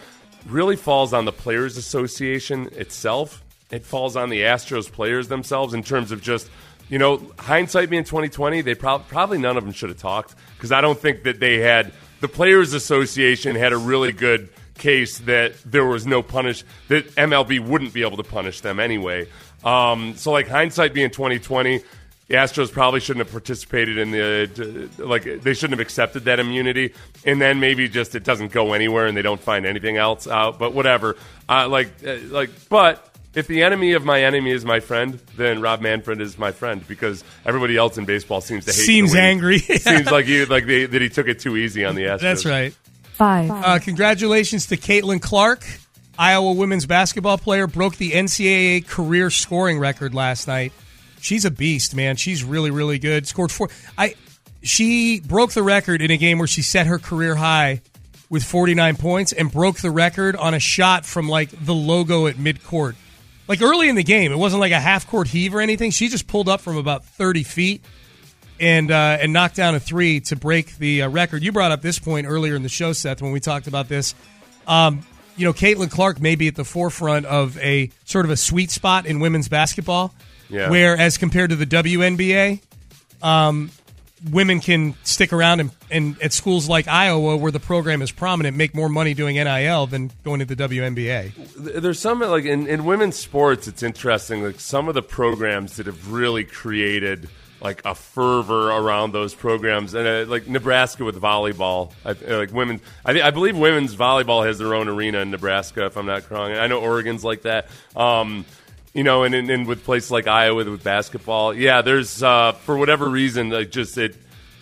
really 0.48 0.76
falls 0.76 1.14
on 1.14 1.26
the 1.26 1.32
Players 1.32 1.78
Association 1.78 2.70
itself. 2.74 3.44
It 3.72 3.84
falls 3.84 4.16
on 4.16 4.30
the 4.30 4.42
Astros 4.42 4.92
players 4.92 5.28
themselves 5.28 5.74
in 5.74 5.84
terms 5.84 6.12
of 6.12 6.22
just, 6.22 6.50
you 6.90 6.98
know, 6.98 7.22
hindsight 7.38 7.90
being 7.90 8.04
twenty 8.04 8.30
twenty. 8.30 8.62
They 8.62 8.76
prob- 8.76 9.08
probably 9.08 9.38
none 9.38 9.58
of 9.58 9.64
them 9.64 9.74
should 9.74 9.90
have 9.90 10.00
talked 10.00 10.36
because 10.56 10.72
I 10.72 10.82
don't 10.82 11.00
think 11.00 11.24
that 11.24 11.40
they 11.40 11.60
had 11.60 11.92
the 12.22 12.28
Players 12.28 12.74
Association 12.74 13.56
had 13.56 13.74
a 13.74 13.78
really 13.78 14.12
good 14.12 14.50
case 14.78 15.20
that 15.20 15.54
there 15.66 15.86
was 15.86 16.08
no 16.08 16.24
punish 16.24 16.64
that 16.88 17.06
MLB 17.16 17.60
wouldn't 17.60 17.94
be 17.94 18.02
able 18.02 18.18
to 18.18 18.24
punish 18.24 18.62
them 18.62 18.80
anyway. 18.80 19.28
Um, 19.64 20.16
so 20.16 20.32
like 20.32 20.48
hindsight 20.48 20.94
being 20.94 21.12
twenty 21.12 21.38
twenty, 21.38 21.82
the 22.30 22.36
Astros 22.36 22.72
probably 22.72 23.00
shouldn't 23.02 23.26
have 23.26 23.32
participated 23.34 23.98
in 23.98 24.12
the 24.12 24.90
like 24.98 25.24
they 25.42 25.54
shouldn't 25.54 25.78
have 25.78 25.86
accepted 25.86 26.26
that 26.26 26.40
immunity, 26.40 26.94
and 27.26 27.42
then 27.42 27.60
maybe 27.60 27.90
just 27.90 28.16
it 28.16 28.24
doesn't 28.24 28.52
go 28.54 28.72
anywhere 28.74 29.08
and 29.08 29.18
they 29.18 29.22
don't 29.22 29.42
find 29.42 29.66
anything 29.66 29.98
else 29.98 30.28
out. 30.28 30.58
But 30.60 30.74
whatever, 30.74 31.18
uh, 31.50 31.68
like 31.68 31.92
uh, 32.06 32.18
like 32.30 32.52
but. 32.70 33.06
If 33.36 33.46
the 33.46 33.62
enemy 33.62 33.94
of 33.94 34.04
my 34.04 34.24
enemy 34.24 34.50
is 34.50 34.66
my 34.66 34.80
friend, 34.80 35.20
then 35.38 35.62
Rob 35.62 35.82
Manfred 35.82 36.20
is 36.20 36.40
my 36.40 36.52
friend 36.52 36.86
because 36.88 37.24
everybody 37.46 37.78
else 37.78 37.96
in 38.00 38.06
baseball 38.06 38.42
seems 38.42 38.66
to 38.66 38.72
hate. 38.72 38.78
the 38.78 38.84
Seems 38.84 39.14
way- 39.14 39.20
angry. 39.20 39.60
seems 39.60 40.10
like 40.10 40.26
he 40.26 40.46
like 40.46 40.66
they, 40.66 40.88
that 40.88 41.00
he 41.00 41.10
took 41.10 41.28
it 41.28 41.40
too 41.40 41.56
easy 41.56 41.86
on 41.86 41.94
the 41.94 42.06
Astros. 42.06 42.22
That's 42.22 42.46
right. 42.46 42.74
five, 43.14 43.52
Uh, 43.52 43.78
congratulations 43.80 44.66
to 44.68 44.78
Caitlin 44.78 45.22
Clark, 45.22 45.64
Iowa 46.18 46.54
women's 46.54 46.88
basketball 46.88 47.38
player, 47.38 47.68
broke 47.68 47.98
the 47.98 48.12
NCAA 48.14 48.88
career 48.88 49.30
scoring 49.30 49.78
record 49.78 50.16
last 50.16 50.48
night. 50.48 50.74
She's 51.22 51.46
a 51.46 51.52
beast, 51.52 51.96
man. 51.96 52.16
She's 52.16 52.44
really, 52.44 52.72
really 52.72 53.00
good. 53.00 53.28
Scored 53.28 53.52
four. 53.52 53.70
I 53.98 54.16
she 54.62 55.20
broke 55.20 55.52
the 55.54 55.64
record 55.64 56.02
in 56.02 56.12
a 56.12 56.18
game 56.18 56.38
where 56.38 56.48
she 56.48 56.62
set 56.62 56.88
her 56.88 57.00
career 57.00 57.36
high 57.36 57.82
with 58.30 58.44
49 58.44 58.96
points 58.98 59.32
and 59.32 59.52
broke 59.52 59.78
the 59.80 59.92
record 59.92 60.36
on 60.36 60.54
a 60.54 60.60
shot 60.60 61.06
from 61.06 61.28
like 61.30 61.50
the 61.66 61.74
logo 61.74 62.28
at 62.28 62.36
midcourt. 62.36 62.96
Like 63.48 63.62
early 63.62 63.90
in 63.90 63.96
the 63.96 64.04
game, 64.04 64.32
it 64.32 64.38
wasn't 64.38 64.60
like 64.60 64.72
a 64.72 64.80
half 64.80 65.08
court 65.08 65.28
heave 65.28 65.56
or 65.56 65.62
anything. 65.62 65.92
She 65.92 66.10
just 66.10 66.28
pulled 66.28 66.48
up 66.48 66.62
from 66.62 66.78
about 66.78 67.04
30 67.04 67.44
feet 67.44 67.84
and 68.60 68.92
uh, 68.92 69.18
and 69.22 69.34
knocked 69.34 69.56
down 69.56 69.74
a 69.74 69.80
three 69.80 70.20
to 70.22 70.36
break 70.36 70.78
the 70.78 71.04
uh, 71.04 71.10
record. 71.10 71.44
You 71.44 71.52
brought 71.52 71.72
up 71.72 71.82
this 71.82 71.98
point 71.98 72.28
earlier 72.28 72.56
in 72.56 72.64
the 72.64 72.70
show, 72.70 72.94
Seth, 72.94 73.22
when 73.22 73.32
we 73.32 73.40
talked 73.40 73.68
about 73.68 73.88
this. 73.88 74.14
Um, 74.68 75.02
you 75.36 75.46
know, 75.46 75.54
Caitlin 75.54 75.90
Clark 75.90 76.20
may 76.20 76.36
be 76.36 76.50
at 76.50 76.56
the 76.56 76.66
forefront 76.66 77.26
of 77.26 77.58
a 77.60 77.90
sort 78.04 78.26
of 78.26 78.32
a 78.32 78.38
sweet 78.38 78.72
spot 78.72 79.06
in 79.06 79.20
women's 79.20 79.48
basketball, 79.48 80.14
Yeah. 80.50 80.70
where 80.70 80.98
as 80.98 81.18
compared 81.18 81.52
to 81.52 81.56
the 81.56 81.66
WNBA, 81.66 82.62
um, 83.22 83.72
women 84.32 84.60
can 84.60 84.96
stick 85.04 85.32
around 85.32 85.60
and, 85.60 85.72
and 85.90 86.22
at 86.22 86.34
schools 86.34 86.68
like 86.68 86.88
Iowa, 86.88 87.38
where 87.38 87.52
the 87.52 87.60
program 87.60 88.02
is 88.02 88.12
prominent, 88.12 88.58
make 88.58 88.76
more 88.76 88.90
money 88.90 89.14
doing 89.14 89.36
NIL 89.36 89.88
than 89.88 90.12
going 90.24 90.40
to 90.40 90.46
the 90.46 90.56
WNBA. 90.56 91.34
There's 91.56 92.00
some 92.00 92.20
like 92.20 92.46
in, 92.46 92.68
in 92.68 92.86
women's 92.86 93.16
sports, 93.16 93.68
it's 93.68 93.84
interesting. 93.84 94.44
Like 94.44 94.60
some 94.60 94.88
of 94.88 94.96
the 94.96 95.02
programs 95.02 95.78
that 95.78 95.86
have 95.86 96.12
really 96.12 96.44
created 96.44 97.30
like 97.62 97.82
a 97.84 97.94
fervor 97.94 98.72
around 98.72 99.12
those 99.14 99.34
programs, 99.34 99.94
and 99.94 100.08
uh, 100.08 100.32
like 100.32 100.48
Nebraska 100.48 101.04
with 101.04 101.20
volleyball, 101.22 101.92
I, 102.06 102.12
uh, 102.12 102.38
like 102.38 102.54
women. 102.54 102.80
I, 103.04 103.22
I 103.22 103.32
believe 103.32 103.58
women's 103.58 103.96
volleyball 103.96 104.46
has 104.46 104.58
their 104.58 104.74
own 104.74 104.88
arena 104.88 105.20
in 105.20 105.32
Nebraska, 105.32 105.86
if 105.86 105.98
I'm 105.98 106.06
not 106.06 106.30
wrong. 106.32 106.54
I 106.54 106.68
know 106.68 106.80
Oregon's 106.80 107.24
like 107.24 107.42
that. 107.42 107.68
Um, 107.98 108.46
you 108.94 109.04
know, 109.04 109.24
and, 109.24 109.36
and, 109.36 109.50
and 109.50 109.68
with 109.68 109.84
places 109.84 110.12
like 110.12 110.28
Iowa 110.28 110.64
with 110.66 110.84
basketball, 110.84 111.54
yeah, 111.54 111.82
there's 111.82 112.22
uh, 112.24 112.54
for 112.54 112.78
whatever 112.78 113.08
reason, 113.10 113.50
like 113.50 113.72
just 113.72 113.98
it 113.98 114.16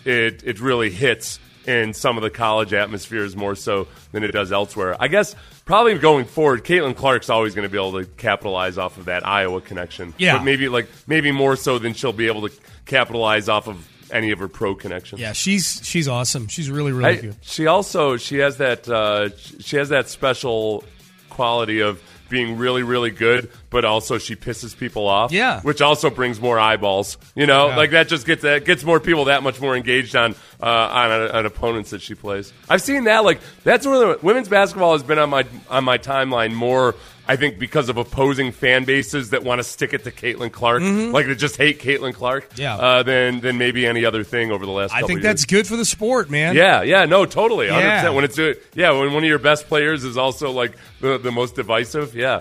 it 0.04 0.42
it 0.44 0.60
really 0.60 0.90
hits 0.90 1.40
in 1.66 1.92
some 1.92 2.16
of 2.16 2.22
the 2.22 2.30
college 2.30 2.72
atmospheres 2.72 3.36
more 3.36 3.54
so 3.54 3.88
than 4.12 4.24
it 4.24 4.32
does 4.32 4.52
elsewhere. 4.52 4.96
I 4.98 5.08
guess 5.08 5.34
probably 5.66 5.98
going 5.98 6.24
forward, 6.24 6.64
Caitlin 6.64 6.96
Clark's 6.96 7.28
always 7.28 7.54
going 7.54 7.68
to 7.68 7.72
be 7.72 7.76
able 7.78 7.92
to 8.02 8.06
capitalize 8.16 8.78
off 8.78 8.96
of 8.96 9.04
that 9.06 9.26
Iowa 9.26 9.60
connection. 9.60 10.14
Yeah. 10.16 10.38
but 10.38 10.44
maybe 10.44 10.68
like 10.68 10.88
maybe 11.06 11.30
more 11.30 11.56
so 11.56 11.78
than 11.78 11.92
she'll 11.94 12.12
be 12.14 12.26
able 12.26 12.48
to 12.48 12.54
capitalize 12.86 13.48
off 13.50 13.68
of 13.68 13.86
any 14.10 14.30
of 14.30 14.38
her 14.38 14.48
pro 14.48 14.74
connections. 14.74 15.20
Yeah, 15.20 15.32
she's 15.32 15.80
she's 15.84 16.08
awesome. 16.08 16.48
She's 16.48 16.70
really 16.70 16.92
really 16.92 17.18
I- 17.18 17.20
good. 17.20 17.36
she 17.42 17.66
also 17.66 18.16
she 18.16 18.38
has 18.38 18.56
that 18.58 18.88
uh, 18.88 19.28
she 19.60 19.76
has 19.76 19.90
that 19.90 20.08
special 20.08 20.84
quality 21.30 21.80
of 21.80 22.02
being 22.30 22.56
really 22.58 22.82
really 22.82 23.10
good, 23.10 23.50
but 23.70 23.84
also 23.84 24.18
she 24.18 24.34
pisses 24.36 24.76
people 24.76 25.06
off. 25.06 25.30
Yeah. 25.32 25.60
which 25.60 25.80
also 25.82 26.10
brings 26.10 26.40
more 26.40 26.58
eyeballs. 26.58 27.18
You 27.34 27.46
know, 27.46 27.68
Yeah. 27.68 27.76
like 27.76 27.90
that 27.90 28.08
just 28.08 28.26
gets 28.26 28.42
that 28.42 28.64
gets 28.64 28.84
more 28.84 29.00
people 29.00 29.26
that 29.26 29.42
much 29.42 29.60
more 29.60 29.76
engaged 29.76 30.16
on 30.16 30.34
uh, 30.62 30.66
on, 30.66 31.10
on 31.30 31.46
opponents 31.46 31.90
that 31.90 32.02
she 32.02 32.14
plays. 32.14 32.52
I've 32.68 32.82
seen 32.82 33.04
that. 33.04 33.24
Like 33.24 33.40
that's 33.64 33.86
one 33.86 33.94
of 33.96 34.00
the 34.20 34.26
women's 34.26 34.48
basketball 34.48 34.92
has 34.92 35.02
been 35.02 35.18
on 35.18 35.30
my 35.30 35.44
on 35.68 35.84
my 35.84 35.98
timeline 35.98 36.52
more. 36.54 36.94
I 37.30 37.36
think 37.36 37.58
because 37.58 37.90
of 37.90 37.98
opposing 37.98 38.52
fan 38.52 38.84
bases 38.84 39.30
that 39.30 39.44
want 39.44 39.58
to 39.58 39.62
stick 39.62 39.92
it 39.92 40.04
to 40.04 40.10
Caitlin 40.10 40.50
Clark, 40.50 40.80
like 40.82 41.26
they 41.26 41.34
just 41.34 41.58
hate 41.58 41.78
Caitlin 41.78 42.14
Clark, 42.14 42.48
Mm-hmm. 42.52 42.62
Yeah. 42.62 42.76
uh, 42.76 43.02
than 43.02 43.40
than 43.40 43.58
maybe 43.58 43.86
any 43.86 44.06
other 44.06 44.24
thing 44.24 44.50
over 44.50 44.64
the 44.64 44.72
last. 44.72 44.92
I 44.92 45.00
couple 45.00 45.08
think 45.08 45.18
years. 45.18 45.24
that's 45.24 45.44
good 45.44 45.66
for 45.66 45.76
the 45.76 45.84
sport, 45.84 46.30
man. 46.30 46.56
Yeah, 46.56 46.80
yeah, 46.80 47.04
no, 47.04 47.26
totally, 47.26 47.66
Yeah. 47.66 47.96
percent. 47.98 48.14
When 48.14 48.24
it's 48.24 48.38
a, 48.38 48.54
yeah, 48.74 48.92
when 48.92 49.12
one 49.12 49.24
of 49.24 49.28
your 49.28 49.38
best 49.38 49.68
players 49.68 50.04
is 50.04 50.16
also 50.16 50.52
like 50.52 50.72
the, 51.02 51.18
the 51.18 51.30
most 51.30 51.54
divisive, 51.54 52.14
yeah. 52.16 52.40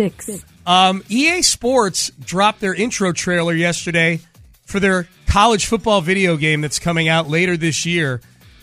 Six, 0.00 0.44
Um, 0.66 1.02
EA 1.08 1.42
Sports 1.42 2.10
dropped 2.24 2.60
their 2.60 2.74
intro 2.74 3.12
trailer 3.12 3.54
yesterday 3.54 4.20
for 4.64 4.80
their 4.80 5.08
college 5.26 5.66
football 5.66 6.00
video 6.00 6.36
game 6.36 6.60
that's 6.60 6.78
coming 6.78 7.08
out 7.08 7.28
later 7.28 7.56
this 7.56 7.84
year. 7.84 8.20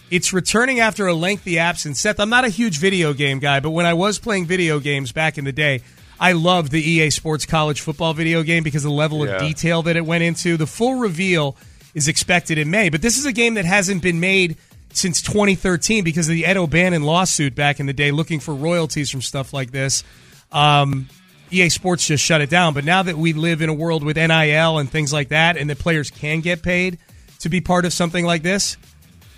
It's 0.10 0.32
returning 0.32 0.80
after 0.80 1.06
a 1.08 1.14
lengthy 1.14 1.60
absence. 1.60 2.00
Seth, 2.00 2.20
I'm 2.20 2.30
not 2.30 2.46
a 2.46 2.50
huge 2.50 2.80
video 2.80 3.14
game 3.14 3.40
guy, 3.40 3.60
but 3.60 3.72
when 3.72 3.86
I 3.86 3.94
was 3.94 4.20
playing 4.20 4.46
video 4.46 4.80
games 4.80 5.12
back 5.12 5.38
in 5.38 5.44
the 5.46 5.52
day, 5.52 5.82
I 6.20 6.32
loved 6.32 6.72
the 6.72 6.82
EA 6.82 7.10
Sports 7.10 7.46
college 7.46 7.82
football 7.82 8.14
video 8.14 8.42
game 8.42 8.64
because 8.64 8.84
of 8.86 8.90
the 8.90 8.96
level 8.96 9.26
Yeah. 9.26 9.34
of 9.36 9.42
detail 9.42 9.84
that 9.84 9.96
it 9.98 10.06
went 10.06 10.24
into. 10.24 10.56
The 10.58 10.66
full 10.68 10.96
reveal 10.96 11.56
is 11.94 12.08
expected 12.08 12.58
in 12.58 12.72
May, 12.72 12.90
but 12.90 13.02
this 13.02 13.18
is 13.18 13.26
a 13.26 13.34
game 13.34 13.56
that 13.56 13.66
hasn't 13.66 14.02
been 14.02 14.20
made 14.20 14.56
since 14.94 15.22
2013 15.22 16.04
because 16.04 16.28
of 16.30 16.34
the 16.34 16.46
Ed 16.46 16.58
O'Bannon 16.58 17.04
lawsuit 17.04 17.54
back 17.54 17.80
in 17.80 17.86
the 17.86 17.94
day 17.94 18.12
looking 18.12 18.40
for 18.40 18.56
royalties 18.56 19.10
from 19.12 19.22
stuff 19.22 19.52
like 19.54 19.72
this. 19.72 20.04
Um, 20.52 21.10
EA 21.52 21.70
Sports 21.70 22.08
just 22.08 22.24
shut 22.24 22.42
it 22.42 22.50
down. 22.50 22.74
But 22.74 22.86
now 22.86 23.04
that 23.04 23.18
we 23.18 23.34
live 23.34 23.62
in 23.62 23.70
a 23.70 23.74
world 23.74 24.04
with 24.04 24.18
NIL 24.18 24.78
and 24.78 24.90
things 24.90 25.14
like 25.14 25.30
that, 25.30 25.58
and 25.58 25.70
that 25.70 25.80
players 25.80 26.10
can 26.10 26.42
get 26.42 26.62
paid 26.62 26.98
to 27.40 27.50
be 27.50 27.62
part 27.62 27.86
of 27.86 27.94
something 27.94 28.26
like 28.26 28.44
this, 28.44 28.78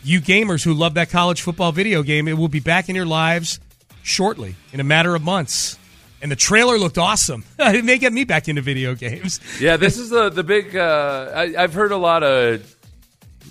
you 0.03 0.21
gamers 0.21 0.63
who 0.63 0.73
love 0.73 0.95
that 0.95 1.09
college 1.09 1.41
football 1.41 1.71
video 1.71 2.03
game, 2.03 2.27
it 2.27 2.37
will 2.37 2.47
be 2.47 2.59
back 2.59 2.89
in 2.89 2.95
your 2.95 3.05
lives 3.05 3.59
shortly, 4.03 4.55
in 4.71 4.79
a 4.79 4.83
matter 4.83 5.15
of 5.15 5.21
months. 5.21 5.77
And 6.21 6.31
the 6.31 6.35
trailer 6.35 6.77
looked 6.77 6.97
awesome. 6.97 7.45
it 7.59 7.85
may 7.85 7.97
get 7.97 8.11
me 8.11 8.23
back 8.23 8.49
into 8.49 8.61
video 8.61 8.95
games. 8.95 9.39
Yeah, 9.59 9.77
this 9.77 9.97
is 9.99 10.09
the 10.09 10.29
the 10.29 10.43
big. 10.43 10.75
Uh, 10.75 11.31
I, 11.33 11.55
I've 11.57 11.73
heard 11.73 11.91
a 11.91 11.97
lot 11.97 12.23
of 12.23 12.75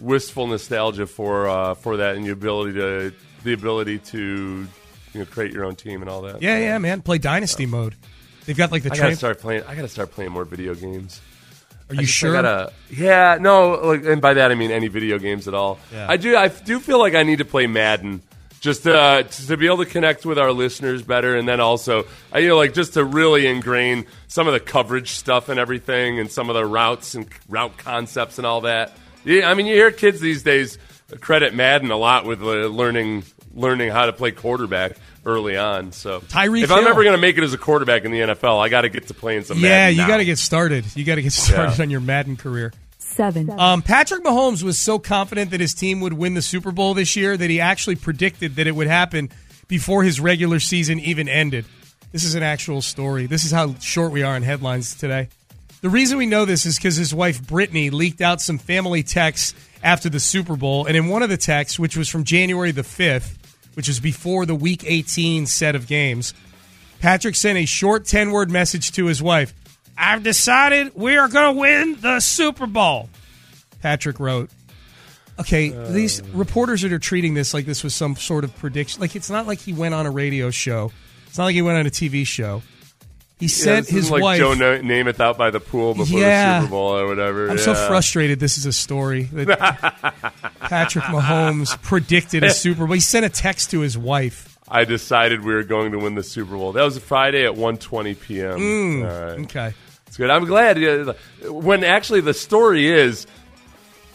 wistful 0.01 0.47
nostalgia 0.47 1.07
for 1.07 1.49
uh, 1.49 1.75
for 1.75 1.99
that 1.99 2.17
and 2.17 2.27
the 2.27 2.31
ability 2.31 2.75
to 2.75 3.13
the 3.45 3.53
ability 3.53 3.99
to 3.99 4.67
you 5.15 5.21
know 5.21 5.25
create 5.27 5.53
your 5.53 5.65
own 5.65 5.77
team 5.77 6.03
and 6.03 6.11
all 6.11 6.23
that. 6.23 6.43
Yeah, 6.43 6.59
yeah, 6.59 6.79
man. 6.79 7.01
Play 7.01 7.19
Dynasty 7.19 7.67
mode. 7.67 7.95
They've 8.49 8.57
got 8.57 8.73
like 8.73 8.83
the 8.83 8.91
I 8.91 8.97
gotta 8.97 9.15
start 9.15 9.41
playing. 9.41 9.65
I 9.69 9.75
gotta 9.75 9.89
start 9.89 10.11
playing 10.11 10.33
more 10.33 10.47
video 10.47 10.75
games. 10.75 11.21
Are 11.91 11.97
I 11.97 12.01
you 12.01 12.07
just- 12.07 12.17
I 12.25 12.27
sure? 12.29 12.33
gotta- 12.33 12.73
yeah, 12.89 13.37
no, 13.39 13.73
like, 13.73 14.07
and 14.07 14.23
by 14.23 14.33
that 14.35 14.51
I 14.51 14.55
mean 14.55 14.71
any 14.71 14.89
video 14.89 15.19
games 15.19 15.47
at 15.49 15.53
all. 15.53 15.79
Yeah. 15.93 16.07
I 16.09 16.17
do. 16.17 16.35
I 16.35 16.49
do 16.49 16.81
feel 16.81 16.99
like 16.99 17.15
I 17.15 17.25
need 17.25 17.41
to 17.41 17.45
play 17.45 17.67
Madden 17.67 18.23
just 18.61 18.85
to, 18.85 18.99
uh, 18.99 19.23
to 19.23 19.57
be 19.59 19.67
able 19.67 19.77
to 19.79 19.85
connect 19.87 20.25
with 20.25 20.39
our 20.39 20.51
listeners 20.51 21.03
better, 21.03 21.37
and 21.37 21.47
then 21.47 21.61
also, 21.61 22.07
I 22.33 22.39
you 22.39 22.49
know, 22.49 22.57
like 22.57 22.73
just 22.73 22.95
to 22.95 23.05
really 23.05 23.47
ingrain 23.47 24.07
some 24.29 24.47
of 24.47 24.55
the 24.55 24.61
coverage 24.61 25.11
stuff 25.11 25.51
and 25.51 25.61
everything, 25.61 26.19
and 26.19 26.31
some 26.33 26.49
of 26.49 26.55
the 26.55 26.65
routes 26.65 27.15
and 27.15 27.27
route 27.51 27.77
concepts 27.77 28.39
and 28.39 28.47
all 28.47 28.63
that. 28.63 28.97
Yeah, 29.27 29.51
I 29.51 29.53
mean, 29.53 29.67
you 29.67 29.75
hear 29.75 29.91
kids 29.91 30.21
these 30.21 30.43
days 30.43 30.79
credit 31.21 31.55
Madden 31.55 31.91
a 31.91 31.97
lot 31.99 32.25
with 32.25 32.41
uh, 32.43 32.47
learning 32.69 33.25
learning 33.55 33.91
how 33.91 34.07
to 34.07 34.13
play 34.13 34.31
quarterback 34.31 34.93
early 35.29 35.57
on. 35.57 35.93
So 35.93 36.21
Tyreek 36.21 36.63
if 36.65 36.71
I'm 36.73 36.81
Hill. 36.81 36.89
ever 36.89 37.03
going 37.03 37.15
to 37.17 37.21
make 37.21 37.37
it 37.39 37.45
as 37.45 37.53
a 37.55 37.59
quarterback 37.59 38.05
in 38.05 38.11
the 38.13 38.21
NFL, 38.21 38.59
I 38.61 38.69
got 38.69 38.83
to 38.83 38.89
get 38.89 39.07
to 39.09 39.15
playing 39.15 39.45
some. 39.45 39.59
yeah, 39.59 39.69
Madden 39.91 39.99
you 39.99 40.07
got 40.07 40.17
to 40.19 40.25
get 40.25 40.39
started. 40.39 40.85
You 40.97 41.05
got 41.05 41.17
to 41.17 41.23
get 41.23 41.33
started 41.35 41.77
Yeah. 41.79 41.83
on 41.83 41.91
your 41.91 42.01
Madden 42.01 42.37
career. 42.37 42.73
seven, 42.99 43.51
Um, 43.59 43.83
Patrick 43.83 44.23
Mahomes 44.23 44.63
was 44.63 44.79
so 44.79 44.99
confident 44.99 45.51
that 45.51 45.61
his 45.61 45.75
team 45.75 46.01
would 46.01 46.13
win 46.13 46.35
the 46.35 46.43
Super 46.43 46.71
Bowl 46.71 46.95
this 46.95 47.17
year 47.17 47.37
that 47.37 47.51
he 47.51 47.61
actually 47.61 47.97
predicted 47.97 48.57
that 48.57 48.67
it 48.67 48.73
would 48.77 48.87
happen 48.87 49.31
before 49.67 50.03
his 50.05 50.21
regular 50.21 50.61
season 50.61 51.01
even 51.01 51.29
ended. 51.29 51.65
This 52.13 52.25
is 52.25 52.35
an 52.35 52.43
actual 52.43 52.81
story. 52.81 53.27
This 53.27 53.45
is 53.45 53.51
how 53.51 53.75
short 53.81 54.13
we 54.13 54.23
are 54.23 54.37
in 54.37 54.43
headlines 54.43 54.95
today. 54.95 55.29
The 55.81 55.89
reason 55.91 56.19
we 56.19 56.27
know 56.27 56.45
this 56.45 56.65
is 56.67 56.77
because 56.77 56.97
his 56.97 57.15
wife 57.15 57.47
Brittany 57.47 57.91
leaked 57.91 58.21
out 58.21 58.41
some 58.41 58.59
family 58.59 59.03
texts 59.03 59.55
after 59.83 60.09
the 60.09 60.19
Super 60.21 60.57
Bowl, 60.57 60.87
and 60.87 60.97
in 60.97 61.07
one 61.09 61.23
of 61.23 61.29
the 61.29 61.37
texts, 61.37 61.79
which 61.79 61.97
was 61.97 62.09
from 62.09 62.25
January 62.25 62.73
the 62.73 62.83
fifth, 62.83 63.38
which 63.79 63.87
was 63.87 64.01
before 64.01 64.45
the 64.45 64.57
Week 64.57 64.83
18 64.85 65.47
set 65.47 65.77
of 65.77 65.87
games, 65.87 66.35
Patrick 66.99 67.37
sent 67.37 67.59
a 67.59 67.65
short 67.65 68.07
10 68.07 68.33
word 68.33 68.51
message 68.51 68.91
to 68.91 69.07
his 69.07 69.23
wife. 69.23 69.55
I've 69.97 70.25
decided 70.25 70.97
we 70.97 71.17
are 71.17 71.29
going 71.29 71.55
to 71.55 71.61
win 71.61 71.97
the 72.01 72.19
Super 72.19 72.67
Bowl. 72.67 73.09
Patrick 73.81 74.19
wrote. 74.19 74.51
Okay, 75.39 75.69
these 75.93 76.21
uh. 76.21 76.25
reporters 76.33 76.83
that 76.83 76.93
are 76.93 76.99
treating 76.99 77.35
this 77.35 77.55
like 77.55 77.67
this 77.67 77.85
was 77.85 77.95
some 77.95 78.17
sort 78.17 78.43
of 78.43 78.53
prediction. 78.57 79.01
Like, 79.01 79.15
it's 79.15 79.31
not 79.31 79.47
like 79.47 79.61
he 79.61 79.73
went 79.73 79.95
on 79.95 80.07
a 80.07 80.11
radio 80.11 80.51
show, 80.51 80.91
it's 81.29 81.39
not 81.39 81.45
like 81.45 81.55
he 81.55 81.63
went 81.63 81.79
on 81.79 81.87
a 81.87 81.91
TV 81.91 82.27
show. 82.27 82.63
He 83.39 83.47
Yeah, 83.47 83.51
sent 83.51 83.89
his 83.89 84.11
like 84.11 84.23
wife. 84.23 84.39
Joe 84.39 84.55
Na- 84.55 84.79
Namath 84.83 85.21
out 85.21 85.39
by 85.39 85.51
the 85.51 85.61
pool 85.61 85.95
before 85.95 86.19
Yeah. 86.19 86.55
the 86.59 86.61
Super 86.67 86.71
Bowl 86.73 86.99
or 86.99 87.07
whatever. 87.07 87.49
I'm 87.51 87.59
so 87.59 87.75
frustrated. 87.75 88.41
This 88.41 88.59
is 88.59 88.67
a 88.67 88.73
story 88.73 89.25
that 89.33 89.59
Patrick 90.61 91.05
Mahomes 91.05 91.81
predicted 91.83 92.43
a 92.43 92.51
Super 92.51 92.87
Bowl. 92.87 92.95
He 92.95 93.01
sent 93.01 93.25
a 93.25 93.29
text 93.29 93.71
to 93.71 93.81
his 93.81 93.97
wife. 93.97 94.59
I 94.69 94.85
decided 94.85 95.45
we 95.45 95.55
were 95.55 95.63
going 95.63 95.93
to 95.93 95.99
win 95.99 96.15
the 96.15 96.23
Super 96.23 96.57
Bowl. 96.57 96.73
That 96.73 96.83
was 96.83 96.97
a 96.97 97.01
Friday 97.01 97.47
at 97.47 97.55
1:20 97.55 98.21
p.m. 98.21 98.59
Mm. 98.59 99.03
All 99.03 99.27
right. 99.31 99.41
Okay. 99.45 99.75
It's 100.09 100.17
good. 100.17 100.31
I'm 100.31 100.45
glad. 100.45 101.15
When 101.49 101.85
actually 101.85 102.21
the 102.23 102.35
story 102.35 102.89
is, 102.89 103.27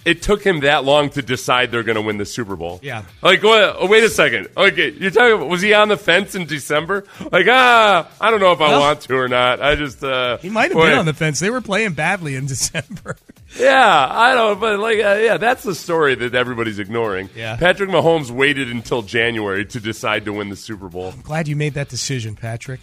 it 0.06 0.22
took 0.22 0.44
him 0.44 0.62
that 0.62 0.84
long 0.84 1.10
to 1.12 1.22
decide 1.22 1.72
they're 1.72 1.84
going 1.84 1.96
to 1.96 2.02
win 2.02 2.18
the 2.18 2.26
Super 2.26 2.56
Bowl. 2.56 2.80
Yeah. 2.84 3.04
Like, 3.22 3.42
wait, 3.44 3.74
oh, 3.78 3.88
wait 3.88 4.04
a 4.04 4.10
second. 4.10 4.48
Okay, 4.56 4.92
you're 4.92 5.12
talking 5.12 5.34
about, 5.38 5.50
was 5.50 5.62
he 5.62 5.74
on 5.74 5.88
the 5.90 5.98
fence 5.98 6.36
in 6.36 6.46
December? 6.46 7.06
Like, 7.32 7.48
ah, 7.50 8.10
I 8.20 8.32
don't 8.32 8.40
know 8.40 8.52
if 8.52 8.62
I 8.62 8.70
Well- 8.70 8.80
want 8.82 9.02
to 9.02 9.16
or 9.16 9.28
not. 9.28 9.62
I 9.62 9.76
just, 9.76 10.04
uh. 10.04 10.38
He 10.38 10.50
might 10.50 10.72
have 10.72 10.74
boy, 10.74 10.90
been 10.90 11.00
on 11.00 11.06
the 11.06 11.14
fence. 11.14 11.40
They 11.40 11.50
were 11.50 11.62
playing 11.62 11.94
badly 11.94 12.36
in 12.36 12.46
December. 12.54 13.18
Yeah, 13.58 14.08
I 14.10 14.34
don't, 14.34 14.60
but 14.60 14.80
like, 14.80 14.98
uh, 14.98 15.20
yeah, 15.22 15.38
that's 15.38 15.64
the 15.64 15.76
story 15.76 16.16
that 16.16 16.34
everybody's 16.34 16.80
ignoring. 16.80 17.30
Yeah. 17.36 17.56
Patrick 17.56 17.90
Mahomes 17.90 18.32
waited 18.32 18.70
until 18.72 19.04
January 19.04 19.64
to 19.66 19.80
decide 19.80 20.26
to 20.26 20.34
win 20.34 20.50
the 20.50 20.56
Super 20.56 20.90
Bowl. 20.90 21.12
I'm 21.14 21.22
Glad 21.22 21.48
you 21.48 21.56
made 21.56 21.76
that 21.76 21.88
decision, 21.90 22.36
Patrick. 22.36 22.80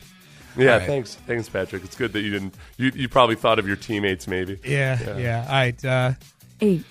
Yeah, 0.57 0.79
right. 0.79 0.87
thanks, 0.87 1.15
thanks, 1.27 1.49
Patrick. 1.49 1.85
It's 1.85 1.97
good 1.97 2.13
that 2.13 2.21
you 2.23 2.31
didn't. 2.31 2.55
You, 2.77 2.91
you 2.95 3.09
probably 3.09 3.37
thought 3.37 3.59
of 3.59 3.67
your 3.69 3.77
teammates, 3.77 4.27
maybe. 4.27 4.59
Yeah, 4.65 5.17
yeah. 5.19 5.45
All 5.47 5.53
right. 5.53 5.85
Uh, 5.85 6.13
eight, 6.61 6.85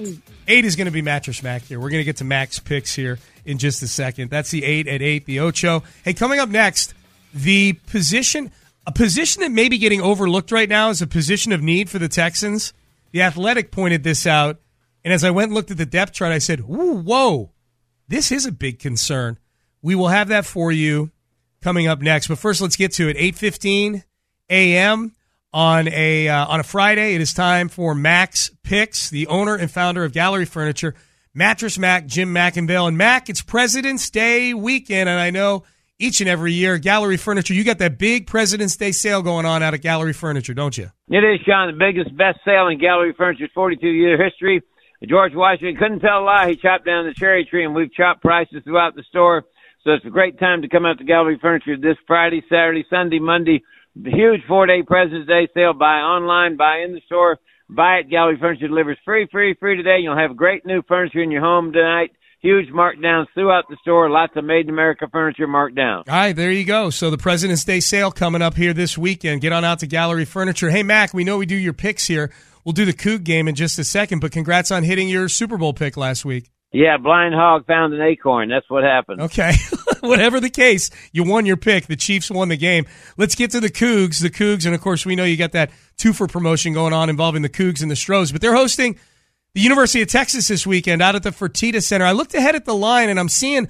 eight 0.47 0.65
is 0.65 0.75
going 0.75 0.85
to 0.85 0.91
be 0.91 1.01
Mattress 1.01 1.43
Mack 1.43 1.63
here. 1.63 1.79
We're 1.79 1.89
going 1.89 2.01
to 2.01 2.05
get 2.05 2.17
to 2.17 2.23
Mack's 2.23 2.59
picks 2.59 2.93
here 2.93 3.19
in 3.45 3.57
just 3.57 3.81
a 3.81 3.87
second. 3.87 4.29
That's 4.29 4.51
the 4.51 4.63
eight 4.63 4.87
at 4.87 5.01
eight, 5.01 5.25
the 5.25 5.39
Ocho. 5.39 5.83
Hey, 6.03 6.13
coming 6.13 6.39
up 6.39 6.49
next, 6.49 6.93
the 7.33 7.73
position, 7.87 8.51
a 8.85 8.91
position 8.91 9.41
that 9.41 9.51
may 9.51 9.69
be 9.69 9.77
getting 9.77 10.01
overlooked 10.01 10.51
right 10.51 10.69
now 10.69 10.89
is 10.89 11.01
a 11.01 11.07
position 11.07 11.51
of 11.51 11.61
need 11.61 11.89
for 11.89 11.99
the 11.99 12.09
Texans. 12.09 12.73
The 13.11 13.21
Athletic 13.21 13.71
pointed 13.71 14.03
this 14.03 14.27
out, 14.27 14.59
and 15.03 15.13
as 15.13 15.23
I 15.23 15.31
went 15.31 15.49
and 15.49 15.55
looked 15.55 15.71
at 15.71 15.77
the 15.77 15.85
depth 15.85 16.13
chart, 16.13 16.31
I 16.31 16.39
said, 16.39 16.61
whoa, 16.61 17.51
this 18.07 18.31
is 18.31 18.45
a 18.45 18.51
big 18.51 18.79
concern. 18.79 19.39
We 19.81 19.95
will 19.95 20.09
have 20.09 20.27
that 20.27 20.45
for 20.45 20.71
you 20.71 21.11
coming 21.61 21.87
up 21.87 22.01
next. 22.01 22.27
But 22.27 22.37
first, 22.39 22.61
let's 22.61 22.75
get 22.75 22.93
to 22.93 23.09
it. 23.09 23.17
8.15 23.17 24.03
a.m. 24.49 25.15
on 25.53 25.87
a 25.87 26.27
uh, 26.27 26.45
on 26.45 26.59
a 26.59 26.63
Friday. 26.63 27.15
It 27.15 27.21
is 27.21 27.33
time 27.33 27.69
for 27.69 27.95
Mack's 27.95 28.51
Picks, 28.63 29.09
the 29.09 29.27
owner 29.27 29.55
and 29.55 29.69
founder 29.69 30.03
of 30.03 30.13
Gallery 30.13 30.45
Furniture, 30.45 30.95
Mattress 31.33 31.77
Mack, 31.77 32.05
Jim 32.05 32.33
McIngvale, 32.33 32.87
and 32.87 32.97
Mack. 32.97 33.29
It's 33.29 33.41
President's 33.41 34.09
Day 34.09 34.53
weekend, 34.53 35.09
and 35.09 35.19
I 35.19 35.29
know 35.29 35.63
each 35.99 36.21
and 36.21 36.29
every 36.29 36.53
year, 36.53 36.77
Gallery 36.77 37.17
Furniture, 37.17 37.53
you 37.53 37.65
got 37.65 37.77
that 37.79 37.97
big 37.97 38.25
President's 38.25 38.77
Day 38.77 38.93
sale 38.93 39.21
going 39.21 39.45
on 39.45 39.61
out 39.61 39.73
at 39.73 39.81
Gallery 39.81 40.13
Furniture, 40.13 40.53
don't 40.53 40.77
you? 40.77 40.91
It 41.09 41.23
is, 41.23 41.41
Sean, 41.45 41.67
the 41.67 41.77
biggest 41.77 42.15
best 42.15 42.39
sale 42.45 42.67
in 42.69 42.79
Gallery 42.79 43.13
Furniture's 43.17 43.51
42 43.53 43.85
year 43.85 44.23
history. 44.23 44.61
George 45.07 45.33
Washington 45.33 45.77
couldn't 45.77 45.99
tell 45.99 46.19
a 46.19 46.25
lie. 46.25 46.49
He 46.49 46.55
chopped 46.55 46.85
down 46.85 47.05
the 47.05 47.13
cherry 47.13 47.45
tree, 47.45 47.65
and 47.65 47.75
we've 47.75 47.91
chopped 47.93 48.21
prices 48.21 48.63
throughout 48.63 48.95
the 48.95 49.03
store. 49.03 49.43
So 49.83 49.91
it's 49.91 50.05
a 50.05 50.09
great 50.09 50.39
time 50.39 50.61
to 50.61 50.67
come 50.67 50.85
out 50.85 50.97
to 50.97 51.05
Gallery 51.05 51.37
Furniture 51.41 51.77
this 51.77 51.97
Friday, 52.05 52.43
Saturday, 52.49 52.85
Sunday, 52.89 53.19
Monday. 53.19 53.63
Huge 54.05 54.41
four 54.47 54.65
day 54.65 54.81
President's 54.85 55.27
Day 55.27 55.47
sale. 55.53 55.73
Buy 55.73 55.99
online, 55.99 56.55
buy 56.55 56.83
in 56.85 56.93
the 56.93 57.01
store, 57.05 57.37
buy 57.69 57.99
at 57.99 58.09
Gallery 58.09 58.37
Furniture 58.39 58.67
delivers 58.67 58.97
free, 59.03 59.27
free, 59.31 59.55
free 59.59 59.75
today. 59.75 59.97
You'll 60.01 60.17
have 60.17 60.37
great 60.37 60.65
new 60.65 60.81
furniture 60.87 61.21
in 61.21 61.31
your 61.31 61.41
home 61.41 61.73
tonight. 61.73 62.11
Huge 62.41 62.69
markdowns 62.69 63.25
throughout 63.33 63.65
the 63.69 63.75
store. 63.81 64.09
Lots 64.09 64.31
of 64.37 64.45
made 64.45 64.65
in 64.65 64.69
America 64.69 65.07
furniture 65.11 65.47
marked 65.47 65.75
down. 65.75 66.03
All 66.07 66.15
right, 66.15 66.33
there 66.33 66.51
you 66.51 66.63
go. 66.63 66.89
So 66.89 67.09
the 67.09 67.17
President's 67.17 67.65
Day 67.65 67.81
sale 67.81 68.11
coming 68.11 68.41
up 68.41 68.55
here 68.55 68.71
this 68.71 68.97
weekend. 68.97 69.41
Get 69.41 69.51
on 69.51 69.65
out 69.65 69.79
to 69.79 69.87
Gallery 69.87 70.23
Furniture. 70.23 70.69
Hey, 70.69 70.83
Mack, 70.83 71.13
we 71.13 71.25
know 71.25 71.37
we 71.37 71.45
do 71.45 71.57
your 71.57 71.73
picks 71.73 72.07
here. 72.07 72.31
We'll 72.63 72.71
do 72.71 72.85
the 72.85 72.93
Coug 72.93 73.25
game 73.25 73.49
in 73.49 73.55
just 73.55 73.77
a 73.79 73.83
second, 73.83 74.19
but 74.19 74.31
congrats 74.31 74.71
on 74.71 74.83
hitting 74.83 75.09
your 75.09 75.27
Super 75.27 75.57
Bowl 75.57 75.73
pick 75.73 75.97
last 75.97 76.23
week. 76.23 76.49
Yeah, 76.71 76.97
blind 76.97 77.33
hog 77.33 77.65
found 77.65 77.93
an 77.93 78.01
acorn. 78.01 78.49
That's 78.49 78.69
what 78.69 78.83
happened. 78.83 79.21
Okay. 79.21 79.53
Whatever 80.01 80.39
the 80.39 80.51
case, 80.51 80.91
you 81.11 81.23
won 81.23 81.45
your 81.45 81.57
pick. 81.57 81.87
The 81.87 81.95
Chiefs 81.95 82.29
won 82.29 82.49
the 82.49 82.57
game. 82.57 82.85
Let's 83.17 83.35
get 83.35 83.51
to 83.51 83.59
the 83.59 83.71
Cougs. 83.71 84.21
The 84.21 84.29
Cougs, 84.29 84.65
and 84.65 84.75
of 84.75 84.81
course, 84.81 85.05
we 85.05 85.15
know 85.15 85.23
you 85.23 85.35
got 85.35 85.53
that 85.53 85.71
two 85.97 86.13
for 86.13 86.27
promotion 86.27 86.73
going 86.73 86.93
on 86.93 87.09
involving 87.09 87.41
the 87.41 87.49
Cougs 87.49 87.81
and 87.81 87.89
the 87.89 87.95
Stros, 87.95 88.31
but 88.31 88.39
they're 88.39 88.55
hosting 88.55 88.99
the 89.55 89.61
University 89.61 90.01
of 90.01 90.09
Texas 90.09 90.47
this 90.47 90.67
weekend 90.67 91.01
out 91.01 91.15
at 91.15 91.23
the 91.23 91.31
Fertitta 91.31 91.81
Center. 91.81 92.05
I 92.05 92.11
looked 92.11 92.35
ahead 92.35 92.55
at 92.55 92.65
the 92.65 92.75
line 92.75 93.09
and 93.09 93.19
I'm 93.19 93.29
seeing 93.29 93.67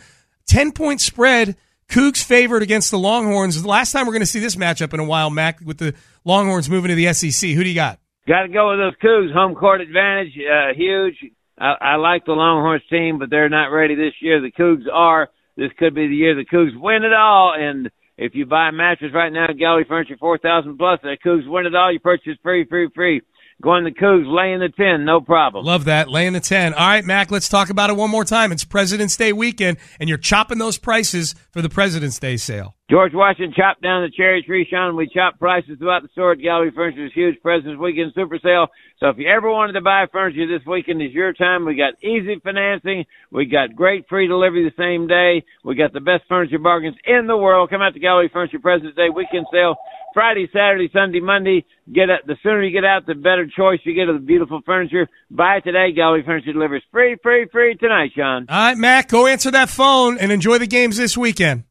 10 0.48 0.74
point 0.74 1.00
spread. 1.00 1.56
Cougs 1.88 2.22
favored 2.22 2.62
against 2.62 2.92
the 2.92 3.00
Longhorns. 3.00 3.60
The 3.62 3.68
last 3.68 3.94
time 3.94 4.06
we're 4.06 4.14
going 4.14 4.22
to 4.22 4.28
see 4.28 4.40
this 4.40 4.56
matchup 4.56 4.94
in 4.94 5.00
a 5.00 5.06
while, 5.06 5.30
Mack, 5.30 5.60
with 5.62 5.78
the 5.78 5.96
Longhorns 6.26 6.70
moving 6.70 6.90
to 6.90 6.96
the 6.96 7.12
SEC. 7.14 7.52
Who 7.52 7.64
do 7.64 7.70
you 7.70 7.76
got? 7.76 8.00
Got 8.28 8.44
to 8.44 8.50
go 8.50 8.70
with 8.70 8.80
those 8.80 8.96
Cougs. 9.02 9.34
Home 9.34 9.56
court 9.56 9.82
advantage, 9.82 10.38
uh, 10.38 10.74
huge. 10.76 11.16
I, 11.60 11.76
I 11.82 11.96
like 11.96 12.26
the 12.26 12.32
Longhorns 12.32 12.84
team, 12.90 13.20
but 13.20 13.30
they're 13.30 13.50
not 13.50 13.68
ready 13.68 13.96
this 13.96 14.14
year. 14.22 14.42
The 14.42 14.52
Cougs 14.52 14.86
are. 14.92 15.30
This 15.58 15.72
could 15.78 15.94
be 15.94 16.08
the 16.08 16.16
year 16.16 16.36
the 16.36 16.46
Cougs 16.46 16.80
win 16.80 17.04
it 17.04 17.14
all. 17.14 17.54
And 17.58 17.90
if 18.18 18.34
you 18.34 18.46
buy 18.46 18.70
a 18.70 18.72
mattress 18.72 19.12
right 19.14 19.32
now 19.32 19.46
at 19.46 19.88
Furniture, 19.88 20.16
4000 20.18 20.78
plus, 20.78 21.00
the 21.04 21.18
Cougs 21.24 21.50
win 21.50 21.66
it 21.66 21.76
all. 21.76 21.92
You 21.92 22.00
purchase 22.00 22.38
free, 22.42 22.66
free, 22.66 22.88
free. 22.96 23.22
Going 23.62 23.84
the 23.84 23.92
Cougs, 23.92 24.24
laying 24.26 24.60
the 24.60 24.70
10, 24.70 25.04
no 25.04 25.20
problem. 25.20 25.66
Love 25.66 25.84
that. 25.86 26.10
Laying 26.10 26.32
the 26.32 26.40
10. 26.40 26.74
All 26.74 26.88
right, 26.88 27.04
Mack, 27.04 27.30
let's 27.30 27.50
talk 27.50 27.70
about 27.70 27.90
it 27.90 27.98
one 27.98 28.10
more 28.10 28.24
time. 28.24 28.54
It's 28.54 28.64
President's 28.64 29.18
Day 29.18 29.34
weekend, 29.34 29.78
and 30.00 30.08
you're 30.08 30.18
chopping 30.18 30.60
those 30.60 30.78
prices 30.78 31.36
for 31.52 31.62
the 31.62 31.68
President's 31.68 32.18
Day 32.20 32.38
sale. 32.38 32.76
George 32.90 33.12
Washington 33.14 33.54
chopped 33.56 33.84
down 33.84 34.02
the 34.02 34.10
cherry 34.10 34.42
tree, 34.42 34.66
Sean. 34.68 34.96
We 34.96 35.08
chopped 35.08 35.40
prices 35.40 35.78
throughout 35.78 36.04
the 36.04 36.08
store 36.14 36.32
at 36.32 36.40
Gallery 36.40 36.72
Furniture's 36.74 37.12
huge 37.14 37.36
President's 37.42 37.80
Weekend 37.80 38.14
Super 38.16 38.40
Sale. 38.42 38.68
So 39.00 39.10
if 39.10 39.18
you 39.18 39.30
ever 39.30 39.52
wanted 39.52 39.74
to 39.74 39.82
buy 39.82 40.06
furniture 40.12 40.48
this 40.48 40.66
weekend 40.66 41.02
is 41.02 41.12
your 41.12 41.34
time. 41.34 41.66
We 41.66 41.76
got 41.76 42.02
easy 42.04 42.40
financing. 42.44 43.06
We 43.30 43.46
got 43.46 43.76
great 43.76 44.08
free 44.10 44.28
delivery 44.28 44.64
the 44.64 44.82
same 44.82 45.06
day. 45.08 45.46
We 45.64 45.76
got 45.76 45.94
the 45.94 46.00
best 46.00 46.24
furniture 46.28 46.58
bargains 46.58 46.98
in 47.06 47.28
the 47.28 47.38
world. 47.38 47.70
Come 47.70 47.82
out 47.82 47.94
to 47.94 48.00
Gallery 48.00 48.30
Furniture 48.34 48.60
President's 48.60 48.98
Day 48.98 49.10
Weekend 49.14 49.46
Sale. 49.52 49.76
Friday, 50.14 50.50
Saturday, 50.52 50.90
Sunday, 50.92 51.20
Monday. 51.20 51.66
Get 51.94 52.10
it. 52.10 52.26
The 52.28 52.36
sooner 52.44 52.64
you 52.64 52.72
get 52.72 52.86
out, 52.86 53.06
the 53.06 53.16
better 53.16 53.48
choice 53.48 53.80
you 53.84 53.94
get 53.94 54.10
of 54.10 54.16
the 54.16 54.26
beautiful 54.26 54.62
furniture. 54.66 55.08
Buy 55.32 55.58
it 55.58 55.64
today. 55.64 55.92
Gallery 55.96 56.24
Furniture 56.26 56.54
delivers 56.54 56.84
free, 56.92 57.18
free, 57.22 57.48
free 57.52 57.76
tonight, 57.76 58.12
Sean. 58.16 58.46
All 58.50 58.58
right, 58.58 58.78
Mack, 58.78 59.10
go 59.10 59.28
answer 59.28 59.52
that 59.52 59.70
phone 59.70 60.18
and 60.18 60.32
enjoy 60.32 60.58
the 60.58 60.68
games 60.68 60.98
this 60.98 61.18
weekend. 61.18 61.64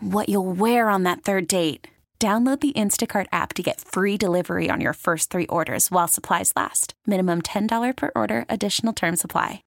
what 0.00 0.28
you'll 0.28 0.50
wear 0.50 0.88
on 0.88 1.02
that 1.02 1.22
third 1.22 1.46
date. 1.46 1.88
Download 2.20 2.58
the 2.58 2.72
Instacart 2.72 3.26
app 3.32 3.52
to 3.52 3.62
get 3.62 3.82
free 3.82 4.16
delivery 4.16 4.70
on 4.70 4.80
your 4.80 4.94
first 4.94 5.28
three 5.28 5.46
orders 5.48 5.90
while 5.90 6.08
supplies 6.08 6.54
last. 6.56 6.94
Minimum 7.06 7.42
$10 7.42 7.94
per 7.96 8.10
order, 8.16 8.46
additional 8.48 8.94
term 8.94 9.14
supply. 9.16 9.62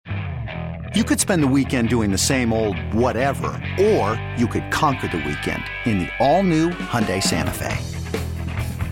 You 0.95 1.03
could 1.03 1.19
spend 1.19 1.43
the 1.43 1.47
weekend 1.47 1.89
doing 1.89 2.11
the 2.11 2.17
same 2.17 2.51
old 2.51 2.79
whatever, 2.95 3.61
or 3.79 4.19
you 4.37 4.47
could 4.47 4.71
conquer 4.71 5.07
the 5.07 5.17
weekend 5.17 5.63
in 5.85 5.99
the 5.99 6.09
all-new 6.19 6.71
Hyundai 6.71 7.21
Santa 7.21 7.51
Fe. 7.51 7.77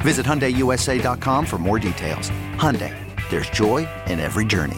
Visit 0.04 0.28
HyundaiUSA.com 0.28 1.48
for 1.48 1.58
more 1.58 1.80
details. 1.80 2.30
Hyundai, 2.58 2.94
there's 3.32 3.50
joy 3.50 3.88
in 4.06 4.20
every 4.20 4.46
journey. 4.46 4.78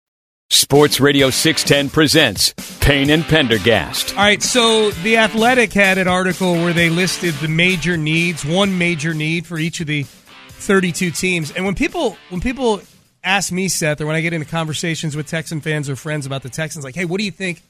Sports 0.53 0.99
Radio 0.99 1.29
610 1.29 1.89
presents 1.91 2.53
Payne 2.81 3.09
and 3.09 3.23
Pendergast. 3.23 4.11
All 4.17 4.23
right, 4.23 4.43
so 4.43 4.91
The 4.91 5.15
Athletic 5.15 5.71
had 5.71 5.97
an 5.97 6.09
article 6.09 6.55
where 6.55 6.73
they 6.73 6.89
listed 6.89 7.33
the 7.35 7.47
major 7.47 7.95
needs, 7.95 8.43
one 8.43 8.77
major 8.77 9.13
need 9.13 9.47
for 9.47 9.57
each 9.57 9.79
of 9.79 9.87
the 9.87 10.03
32 10.03 11.11
teams. 11.11 11.51
And 11.51 11.63
when 11.63 11.73
people 11.73 12.17
when 12.27 12.41
people 12.41 12.81
ask 13.23 13.49
me, 13.53 13.69
Seth, 13.69 14.01
or 14.01 14.05
when 14.05 14.17
I 14.17 14.19
get 14.19 14.33
into 14.33 14.45
conversations 14.45 15.15
with 15.15 15.25
Texan 15.25 15.61
fans 15.61 15.89
or 15.89 15.95
friends 15.95 16.25
about 16.25 16.43
the 16.43 16.49
Texans, 16.49 16.83
like, 16.83 16.95
hey, 16.95 17.05
what 17.05 17.19
do 17.19 17.23
you 17.23 17.31
think? 17.31 17.63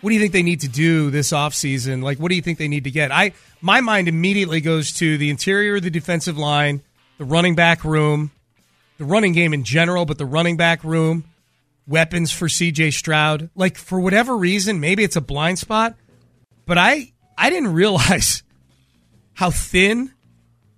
What 0.00 0.08
do 0.08 0.14
you 0.14 0.20
think 0.20 0.32
they 0.32 0.42
need 0.42 0.62
to 0.62 0.68
do 0.68 1.10
this 1.10 1.32
offseason? 1.32 2.02
Like, 2.02 2.18
what 2.18 2.30
do 2.30 2.34
you 2.34 2.42
think 2.42 2.56
they 2.56 2.66
need 2.66 2.84
to 2.84 2.90
get? 2.90 3.12
I 3.12 3.32
my 3.60 3.82
mind 3.82 4.08
immediately 4.08 4.62
goes 4.62 4.90
to 4.94 5.18
the 5.18 5.28
interior 5.28 5.80
the 5.80 5.90
defensive 5.90 6.38
line, 6.38 6.80
the 7.18 7.26
running 7.26 7.54
back 7.54 7.84
room, 7.84 8.30
the 8.96 9.04
running 9.04 9.34
game 9.34 9.52
in 9.52 9.64
general, 9.64 10.06
but 10.06 10.16
the 10.16 10.24
running 10.24 10.56
back 10.56 10.82
room 10.82 11.24
weapons 11.86 12.30
for 12.32 12.48
CJ 12.48 12.92
Stroud. 12.92 13.50
Like 13.54 13.76
for 13.76 13.98
whatever 14.00 14.36
reason, 14.36 14.80
maybe 14.80 15.02
it's 15.04 15.16
a 15.16 15.20
blind 15.20 15.58
spot, 15.58 15.94
but 16.66 16.78
I 16.78 17.12
I 17.36 17.50
didn't 17.50 17.72
realize 17.74 18.42
how 19.34 19.50
thin 19.50 20.12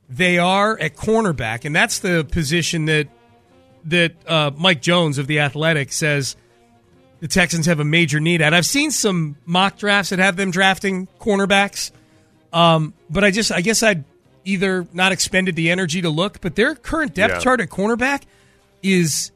they 0.09 0.39
are 0.39 0.79
at 0.79 0.97
cornerback, 0.97 1.65
and 1.65 1.75
that's 1.75 1.99
the 1.99 2.25
position 2.31 2.87
that 2.87 3.09
that 3.87 4.15
uh, 4.29 4.51
Mike 4.57 4.81
Jones 4.81 5.19
of 5.19 5.27
the 5.27 5.41
Athletic 5.41 5.93
says 5.93 6.37
the 7.21 7.29
Texans 7.29 7.67
have 7.67 7.81
a 7.81 7.85
major 7.85 8.21
need 8.21 8.41
at. 8.43 8.55
I've 8.55 8.67
seen 8.67 8.91
some 8.91 9.37
mock 9.45 9.77
drafts 9.79 10.11
that 10.11 10.19
have 10.19 10.37
them 10.37 10.51
drafting 10.51 11.07
cornerbacks, 11.21 11.91
um, 12.53 12.95
but 13.11 13.25
I 13.25 13.31
just 13.31 13.51
I 13.53 13.61
guess 13.61 13.83
I'd 13.83 14.05
either 14.47 14.87
not 14.93 15.11
expended 15.13 15.57
the 15.57 15.71
energy 15.71 16.03
to 16.03 16.11
look, 16.11 16.41
but 16.41 16.55
their 16.55 16.75
current 16.75 17.15
depth 17.15 17.35
Yeah. 17.35 17.41
chart 17.41 17.61
at 17.61 17.69
cornerback 17.71 18.23
is 18.83 19.31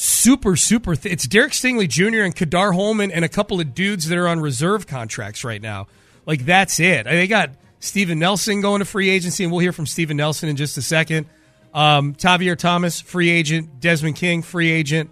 super, 0.00 0.56
super. 0.56 0.96
Th- 0.96 1.12
it's 1.12 1.26
Derek 1.26 1.52
Stingley 1.52 1.88
Jr. 1.88 2.22
and 2.22 2.34
Kadar 2.34 2.74
Holman 2.74 3.10
and 3.10 3.24
a 3.24 3.28
couple 3.28 3.60
of 3.60 3.74
dudes 3.74 4.08
that 4.08 4.16
are 4.16 4.26
on 4.26 4.40
reserve 4.40 4.86
contracts 4.86 5.44
right 5.44 5.60
now. 5.60 5.86
Like 6.26 6.44
that's 6.44 6.80
it. 6.80 7.04
They 7.04 7.26
got 7.26 7.50
Steven 7.80 8.18
Nelson 8.18 8.60
going 8.60 8.80
to 8.80 8.84
free 8.84 9.10
agency, 9.10 9.44
and 9.44 9.52
we'll 9.52 9.60
hear 9.60 9.72
from 9.72 9.86
Steven 9.86 10.16
Nelson 10.16 10.48
in 10.48 10.56
just 10.56 10.76
a 10.78 10.82
second. 10.82 11.26
Um, 11.72 12.14
Tavierre 12.14 12.56
Thomas, 12.56 13.00
free 13.00 13.30
agent. 13.30 13.80
Desmond 13.80 14.16
King, 14.16 14.42
free 14.42 14.70
agent. 14.70 15.10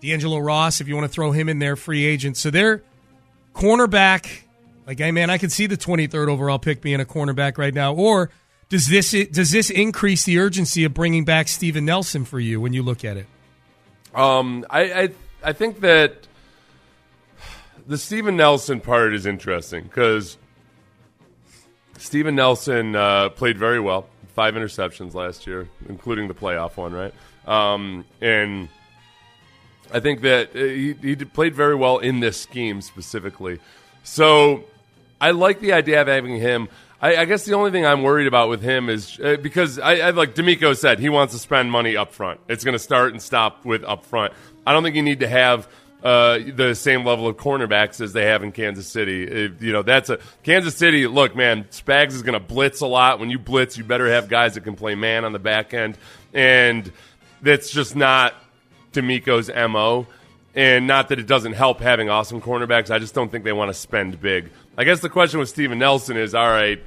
D'Angelo 0.00 0.38
Ross, 0.38 0.80
if 0.80 0.88
you 0.88 0.94
want 0.94 1.04
to 1.04 1.12
throw 1.12 1.32
him 1.32 1.48
in 1.48 1.58
there, 1.58 1.76
free 1.76 2.04
agent. 2.04 2.36
So 2.36 2.50
they're 2.50 2.82
cornerback. 3.54 4.42
Like, 4.86 4.98
hey 4.98 5.12
man, 5.12 5.30
I 5.30 5.38
could 5.38 5.52
see 5.52 5.66
the 5.66 5.76
23rd 5.76 6.28
overall 6.28 6.58
pick 6.58 6.80
being 6.80 7.00
a 7.00 7.04
cornerback 7.04 7.58
right 7.58 7.74
now, 7.74 7.94
or 7.94 8.30
Does 8.70 8.86
this 8.86 9.10
does 9.30 9.50
this 9.50 9.68
increase 9.70 10.24
the 10.24 10.38
urgency 10.38 10.84
of 10.84 10.94
bringing 10.94 11.24
back 11.24 11.48
Steven 11.48 11.84
Nelson 11.84 12.24
for 12.24 12.40
you 12.40 12.60
when 12.60 12.72
you 12.72 12.82
look 12.82 13.04
at 13.04 13.16
it? 13.16 13.26
Um, 14.14 14.66
I, 14.68 14.80
I 14.82 15.08
I 15.42 15.52
think 15.52 15.80
that 15.80 16.26
the 17.86 17.98
Steven 17.98 18.36
Nelson 18.36 18.80
part 18.80 19.14
is 19.14 19.26
interesting 19.26 19.84
because 19.84 20.36
Steven 21.98 22.34
Nelson 22.34 22.96
uh, 22.96 23.28
played 23.30 23.58
very 23.58 23.80
well, 23.80 24.06
five 24.34 24.54
interceptions 24.54 25.14
last 25.14 25.46
year, 25.46 25.68
including 25.88 26.28
the 26.28 26.34
playoff 26.34 26.76
one, 26.76 26.92
right? 26.92 27.14
Um, 27.46 28.04
and 28.20 28.68
I 29.92 30.00
think 30.00 30.22
that 30.22 30.50
uh, 30.54 30.58
he, 30.58 30.94
he 30.94 31.16
played 31.16 31.54
very 31.54 31.74
well 31.74 31.98
in 31.98 32.20
this 32.20 32.40
scheme 32.40 32.80
specifically. 32.80 33.58
So 34.02 34.64
I 35.20 35.32
like 35.32 35.60
the 35.60 35.72
idea 35.72 36.00
of 36.00 36.06
having 36.06 36.36
him. 36.36 36.68
I, 37.02 37.16
I 37.16 37.24
guess 37.24 37.44
the 37.44 37.54
only 37.54 37.70
thing 37.70 37.86
I'm 37.86 38.02
worried 38.02 38.26
about 38.26 38.48
with 38.48 38.62
him 38.62 38.88
is 38.88 39.18
uh, 39.20 39.36
because 39.40 39.78
I, 39.78 39.96
I 39.98 40.10
like 40.10 40.34
DeMeco 40.34 40.76
said 40.76 40.98
he 40.98 41.08
wants 41.08 41.32
to 41.32 41.40
spend 41.40 41.70
money 41.70 41.96
up 41.96 42.12
front. 42.12 42.40
It's 42.48 42.64
going 42.64 42.74
to 42.74 42.78
start 42.78 43.12
and 43.12 43.22
stop 43.22 43.64
with 43.64 43.84
up 43.84 44.04
front. 44.04 44.34
I 44.66 44.72
don't 44.72 44.82
think 44.82 44.96
you 44.96 45.02
need 45.02 45.20
to 45.20 45.28
have 45.28 45.66
uh, 46.02 46.38
the 46.54 46.74
same 46.74 47.04
level 47.04 47.26
of 47.26 47.36
cornerbacks 47.36 48.00
as 48.00 48.12
they 48.12 48.26
have 48.26 48.42
in 48.42 48.52
Kansas 48.52 48.86
City. 48.86 49.24
It, 49.24 49.60
you 49.60 49.72
know, 49.72 49.82
that's 49.82 50.10
a 50.10 50.18
Kansas 50.42 50.76
City. 50.76 51.06
Look, 51.06 51.34
man, 51.34 51.64
Spags 51.64 52.12
is 52.12 52.22
going 52.22 52.38
to 52.38 52.44
blitz 52.44 52.80
a 52.80 52.86
lot. 52.86 53.18
When 53.18 53.30
you 53.30 53.38
blitz, 53.38 53.76
you 53.78 53.84
better 53.84 54.08
have 54.08 54.28
guys 54.28 54.54
that 54.54 54.62
can 54.62 54.76
play 54.76 54.94
man 54.94 55.24
on 55.24 55.32
the 55.32 55.38
back 55.38 55.74
end, 55.74 55.96
and 56.34 56.90
that's 57.42 57.70
just 57.70 57.96
not 57.96 58.34
DeMeco's 58.92 59.50
mo. 59.70 60.06
And 60.52 60.88
not 60.88 61.10
that 61.10 61.20
it 61.20 61.28
doesn't 61.28 61.52
help 61.52 61.78
having 61.78 62.10
awesome 62.10 62.40
cornerbacks. 62.40 62.90
I 62.90 62.98
just 62.98 63.14
don't 63.14 63.30
think 63.30 63.44
they 63.44 63.52
want 63.52 63.68
to 63.68 63.74
spend 63.74 64.20
big. 64.20 64.50
I 64.80 64.84
guess 64.84 65.00
the 65.00 65.10
question 65.10 65.40
with 65.40 65.50
Steven 65.50 65.78
Nelson 65.78 66.16
is: 66.16 66.34
All 66.34 66.48
right, 66.48 66.82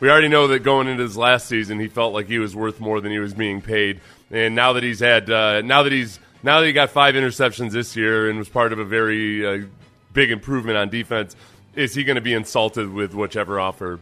we 0.00 0.10
already 0.10 0.28
know 0.28 0.48
that 0.48 0.58
going 0.58 0.86
into 0.86 1.02
his 1.02 1.16
last 1.16 1.48
season, 1.48 1.80
he 1.80 1.88
felt 1.88 2.12
like 2.12 2.26
he 2.26 2.38
was 2.38 2.54
worth 2.54 2.78
more 2.78 3.00
than 3.00 3.10
he 3.10 3.18
was 3.18 3.32
being 3.32 3.62
paid. 3.62 4.02
And 4.30 4.54
now 4.54 4.74
that 4.74 4.82
he's 4.82 5.00
had, 5.00 5.30
uh, 5.30 5.62
now 5.62 5.82
that 5.84 5.92
he's 5.92 6.20
now 6.42 6.60
that 6.60 6.66
he 6.66 6.74
got 6.74 6.90
five 6.90 7.14
interceptions 7.14 7.70
this 7.70 7.96
year 7.96 8.28
and 8.28 8.38
was 8.38 8.50
part 8.50 8.74
of 8.74 8.80
a 8.80 8.84
very 8.84 9.46
uh, 9.46 9.66
big 10.12 10.30
improvement 10.30 10.76
on 10.76 10.90
defense, 10.90 11.34
is 11.74 11.94
he 11.94 12.04
going 12.04 12.16
to 12.16 12.20
be 12.20 12.34
insulted 12.34 12.92
with 12.92 13.14
whichever 13.14 13.58
offer 13.58 13.98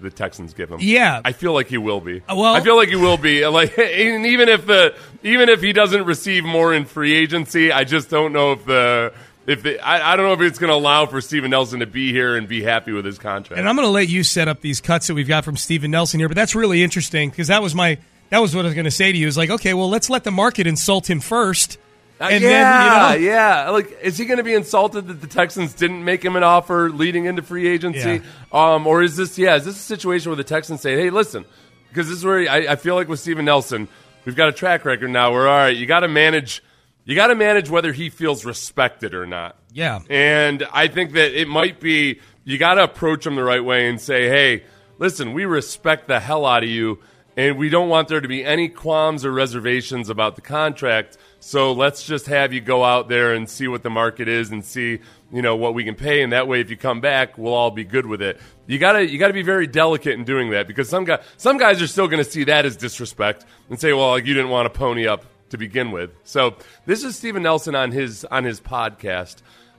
the 0.00 0.10
Texans 0.10 0.52
give 0.52 0.68
him? 0.68 0.78
Yeah, 0.80 1.20
I 1.24 1.30
feel 1.30 1.52
like 1.52 1.68
he 1.68 1.78
will 1.78 2.00
be. 2.00 2.18
Uh, 2.28 2.34
well, 2.34 2.52
I 2.56 2.62
feel 2.62 2.76
like 2.76 2.88
he 2.88 2.96
will 2.96 3.16
be. 3.16 3.46
Like, 3.52 3.78
even 3.78 4.48
if 4.48 4.66
the 4.66 4.96
even 5.22 5.48
if 5.48 5.62
he 5.62 5.72
doesn't 5.72 6.04
receive 6.04 6.42
more 6.42 6.74
in 6.74 6.84
free 6.84 7.14
agency, 7.14 7.70
I 7.70 7.84
just 7.84 8.10
don't 8.10 8.32
know 8.32 8.50
if 8.50 8.64
the 8.64 9.12
if 9.46 9.62
the, 9.62 9.80
I, 9.80 10.12
I 10.12 10.16
don't 10.16 10.26
know 10.26 10.32
if 10.34 10.40
it's 10.40 10.58
going 10.58 10.68
to 10.68 10.74
allow 10.74 11.06
for 11.06 11.20
Steven 11.20 11.50
Nelson 11.50 11.80
to 11.80 11.86
be 11.86 12.12
here 12.12 12.36
and 12.36 12.46
be 12.46 12.62
happy 12.62 12.92
with 12.92 13.04
his 13.04 13.18
contract. 13.18 13.58
And 13.58 13.68
I'm 13.68 13.76
going 13.76 13.86
to 13.86 13.92
let 13.92 14.08
you 14.08 14.22
set 14.22 14.48
up 14.48 14.60
these 14.60 14.80
cuts 14.80 15.08
that 15.08 15.14
we've 15.14 15.28
got 15.28 15.44
from 15.44 15.56
Steven 15.56 15.90
Nelson 15.90 16.20
here, 16.20 16.28
but 16.28 16.36
that's 16.36 16.54
really 16.54 16.82
interesting 16.82 17.30
because 17.30 17.48
that 17.48 17.62
was 17.62 17.74
my 17.74 17.98
that 18.30 18.38
was 18.38 18.54
what 18.54 18.64
I 18.64 18.68
was 18.68 18.74
going 18.74 18.84
to 18.84 18.90
say 18.90 19.12
to 19.12 19.18
you. 19.18 19.26
Is 19.26 19.36
like, 19.36 19.50
okay, 19.50 19.74
well, 19.74 19.90
let's 19.90 20.08
let 20.08 20.24
the 20.24 20.30
market 20.30 20.66
insult 20.66 21.10
him 21.10 21.20
first. 21.20 21.78
Uh, 22.20 22.28
and 22.30 22.42
yeah, 22.42 23.08
then, 23.10 23.20
you 23.20 23.26
know, 23.26 23.32
yeah. 23.32 23.70
Like, 23.70 23.98
is 24.00 24.16
he 24.16 24.26
going 24.26 24.36
to 24.36 24.44
be 24.44 24.54
insulted 24.54 25.08
that 25.08 25.20
the 25.20 25.26
Texans 25.26 25.74
didn't 25.74 26.04
make 26.04 26.24
him 26.24 26.36
an 26.36 26.44
offer 26.44 26.88
leading 26.88 27.24
into 27.24 27.42
free 27.42 27.66
agency? 27.66 28.22
Yeah. 28.52 28.74
Um, 28.74 28.86
or 28.86 29.02
is 29.02 29.16
this, 29.16 29.36
yeah, 29.38 29.56
is 29.56 29.64
this 29.64 29.76
a 29.76 29.80
situation 29.80 30.30
where 30.30 30.36
the 30.36 30.44
Texans 30.44 30.80
say, 30.80 30.94
hey, 30.94 31.10
listen, 31.10 31.44
because 31.88 32.08
this 32.08 32.18
is 32.18 32.24
where 32.24 32.48
I, 32.48 32.72
I 32.72 32.76
feel 32.76 32.94
like 32.94 33.08
with 33.08 33.18
Steven 33.18 33.44
Nelson, 33.44 33.88
we've 34.24 34.36
got 34.36 34.48
a 34.48 34.52
track 34.52 34.84
record 34.84 35.10
now 35.10 35.32
where, 35.32 35.48
all 35.48 35.56
right, 35.56 35.76
you 35.76 35.84
got 35.86 36.00
to 36.00 36.08
manage. 36.08 36.62
You 37.04 37.16
got 37.16 37.28
to 37.28 37.34
manage 37.34 37.68
whether 37.68 37.92
he 37.92 38.10
feels 38.10 38.44
respected 38.44 39.14
or 39.14 39.26
not. 39.26 39.56
Yeah. 39.72 40.00
And 40.08 40.66
I 40.72 40.86
think 40.88 41.12
that 41.12 41.38
it 41.38 41.48
might 41.48 41.80
be 41.80 42.20
you 42.44 42.58
got 42.58 42.74
to 42.74 42.84
approach 42.84 43.26
him 43.26 43.34
the 43.34 43.44
right 43.44 43.64
way 43.64 43.88
and 43.88 44.00
say, 44.00 44.28
"Hey, 44.28 44.64
listen, 44.98 45.32
we 45.32 45.44
respect 45.44 46.06
the 46.06 46.20
hell 46.20 46.46
out 46.46 46.62
of 46.62 46.68
you, 46.68 47.00
and 47.36 47.56
we 47.56 47.68
don't 47.68 47.88
want 47.88 48.08
there 48.08 48.20
to 48.20 48.28
be 48.28 48.44
any 48.44 48.68
qualms 48.68 49.24
or 49.24 49.32
reservations 49.32 50.08
about 50.08 50.36
the 50.36 50.42
contract. 50.42 51.16
So 51.40 51.72
let's 51.72 52.04
just 52.04 52.26
have 52.26 52.52
you 52.52 52.60
go 52.60 52.84
out 52.84 53.08
there 53.08 53.32
and 53.32 53.48
see 53.48 53.66
what 53.68 53.82
the 53.82 53.90
market 53.90 54.28
is 54.28 54.50
and 54.50 54.64
see, 54.64 55.00
you 55.32 55.42
know, 55.42 55.56
what 55.56 55.74
we 55.74 55.82
can 55.82 55.94
pay. 55.94 56.22
And 56.22 56.32
that 56.32 56.46
way, 56.46 56.60
if 56.60 56.70
you 56.70 56.76
come 56.76 57.00
back, 57.00 57.38
we'll 57.38 57.54
all 57.54 57.70
be 57.70 57.84
good 57.84 58.06
with 58.06 58.22
it. 58.22 58.40
You 58.66 58.78
gotta, 58.78 59.08
you 59.08 59.18
gotta 59.18 59.32
be 59.32 59.42
very 59.42 59.66
delicate 59.66 60.12
in 60.14 60.24
doing 60.24 60.50
that 60.50 60.68
because 60.68 60.88
some 60.88 61.04
guy, 61.04 61.20
some 61.36 61.58
guys 61.58 61.82
are 61.82 61.86
still 61.86 62.06
going 62.06 62.22
to 62.22 62.30
see 62.30 62.44
that 62.44 62.64
as 62.64 62.76
disrespect 62.76 63.44
and 63.70 63.80
say, 63.80 63.92
well, 63.92 64.10
like, 64.10 64.26
you 64.26 64.34
didn't 64.34 64.50
want 64.50 64.72
to 64.72 64.78
pony 64.78 65.06
up 65.06 65.24
to 65.52 65.58
begin 65.58 65.92
with. 65.92 66.10
So 66.24 66.56
this 66.84 67.04
is 67.04 67.16
Steven 67.16 67.42
Nelson 67.42 67.74
on 67.74 67.92
his 67.92 68.24
on 68.24 68.44
his 68.44 68.60
podcast. 68.60 69.36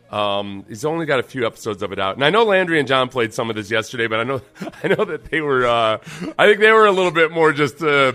Um, 0.09 0.63
he's 0.67 0.85
only 0.85 1.05
got 1.05 1.19
a 1.19 1.23
few 1.23 1.45
episodes 1.45 1.81
of 1.83 1.91
it 1.91 1.99
out, 1.99 2.15
and 2.15 2.23
I 2.23 2.29
know 2.29 2.43
Landry 2.43 2.79
and 2.79 2.87
John 2.87 3.09
played 3.09 3.33
some 3.33 3.49
of 3.49 3.55
this 3.55 3.69
yesterday, 3.71 4.07
but 4.07 4.19
I 4.19 4.23
know 4.23 4.41
I 4.83 4.87
know 4.87 5.03
that 5.05 5.25
they 5.25 5.41
were. 5.41 5.65
Uh, 5.65 5.97
I 6.39 6.47
think 6.47 6.59
they 6.59 6.71
were 6.71 6.85
a 6.85 6.91
little 6.91 7.11
bit 7.11 7.31
more 7.31 7.51
just. 7.51 7.83
Uh, 7.83 8.13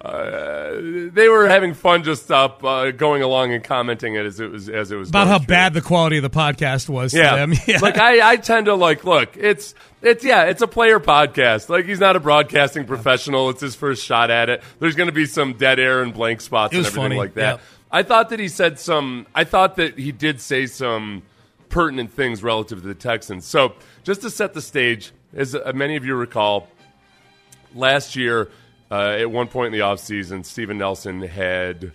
uh, 0.00 0.72
they 1.12 1.28
were 1.28 1.48
having 1.48 1.72
fun 1.72 2.04
just 2.04 2.30
up 2.30 2.62
uh, 2.62 2.90
going 2.90 3.22
along 3.22 3.52
and 3.52 3.64
commenting 3.64 4.14
it 4.14 4.26
as 4.26 4.38
it 4.38 4.50
was 4.50 4.68
as 4.68 4.92
it 4.92 4.96
was 4.96 5.08
about 5.08 5.26
how 5.26 5.38
through. 5.38 5.46
bad 5.46 5.72
the 5.74 5.80
quality 5.80 6.18
of 6.18 6.22
the 6.22 6.30
podcast 6.30 6.88
was. 6.88 7.14
Yeah, 7.14 7.46
yeah. 7.66 7.78
like 7.80 7.96
I, 7.96 8.32
I 8.32 8.36
tend 8.36 8.66
to 8.66 8.74
like 8.74 9.04
look. 9.04 9.36
It's 9.36 9.74
it's 10.02 10.22
yeah, 10.22 10.44
it's 10.44 10.60
a 10.60 10.66
player 10.66 11.00
podcast. 11.00 11.70
Like 11.70 11.86
he's 11.86 11.98
not 11.98 12.14
a 12.14 12.20
broadcasting 12.20 12.84
professional. 12.84 13.48
It's 13.48 13.62
his 13.62 13.74
first 13.74 14.04
shot 14.04 14.30
at 14.30 14.50
it. 14.50 14.62
There's 14.80 14.96
going 14.96 15.08
to 15.08 15.14
be 15.14 15.24
some 15.24 15.54
dead 15.54 15.78
air 15.78 16.02
and 16.02 16.12
blank 16.12 16.42
spots 16.42 16.74
and 16.74 16.84
everything 16.84 17.02
funny. 17.02 17.16
like 17.16 17.34
that. 17.34 17.56
Yeah. 17.56 17.62
I 17.90 18.02
thought 18.02 18.28
that 18.28 18.38
he 18.38 18.48
said 18.48 18.78
some. 18.78 19.26
I 19.34 19.44
thought 19.44 19.76
that 19.76 19.98
he 19.98 20.12
did 20.12 20.42
say 20.42 20.66
some 20.66 21.22
pertinent 21.70 22.12
things 22.12 22.42
relative 22.42 22.82
to 22.82 22.86
the 22.86 22.94
Texans. 22.94 23.46
So 23.46 23.74
just 24.04 24.20
to 24.20 24.30
set 24.30 24.52
the 24.52 24.62
stage, 24.62 25.12
as 25.32 25.56
many 25.74 25.96
of 25.96 26.04
you 26.04 26.14
recall, 26.14 26.68
last 27.74 28.14
year 28.14 28.50
uh, 28.90 29.16
at 29.20 29.30
one 29.30 29.48
point 29.48 29.66
in 29.74 29.78
the 29.78 29.84
offseason, 29.84 30.44
Steven 30.44 30.78
Nelson 30.78 31.22
had 31.22 31.92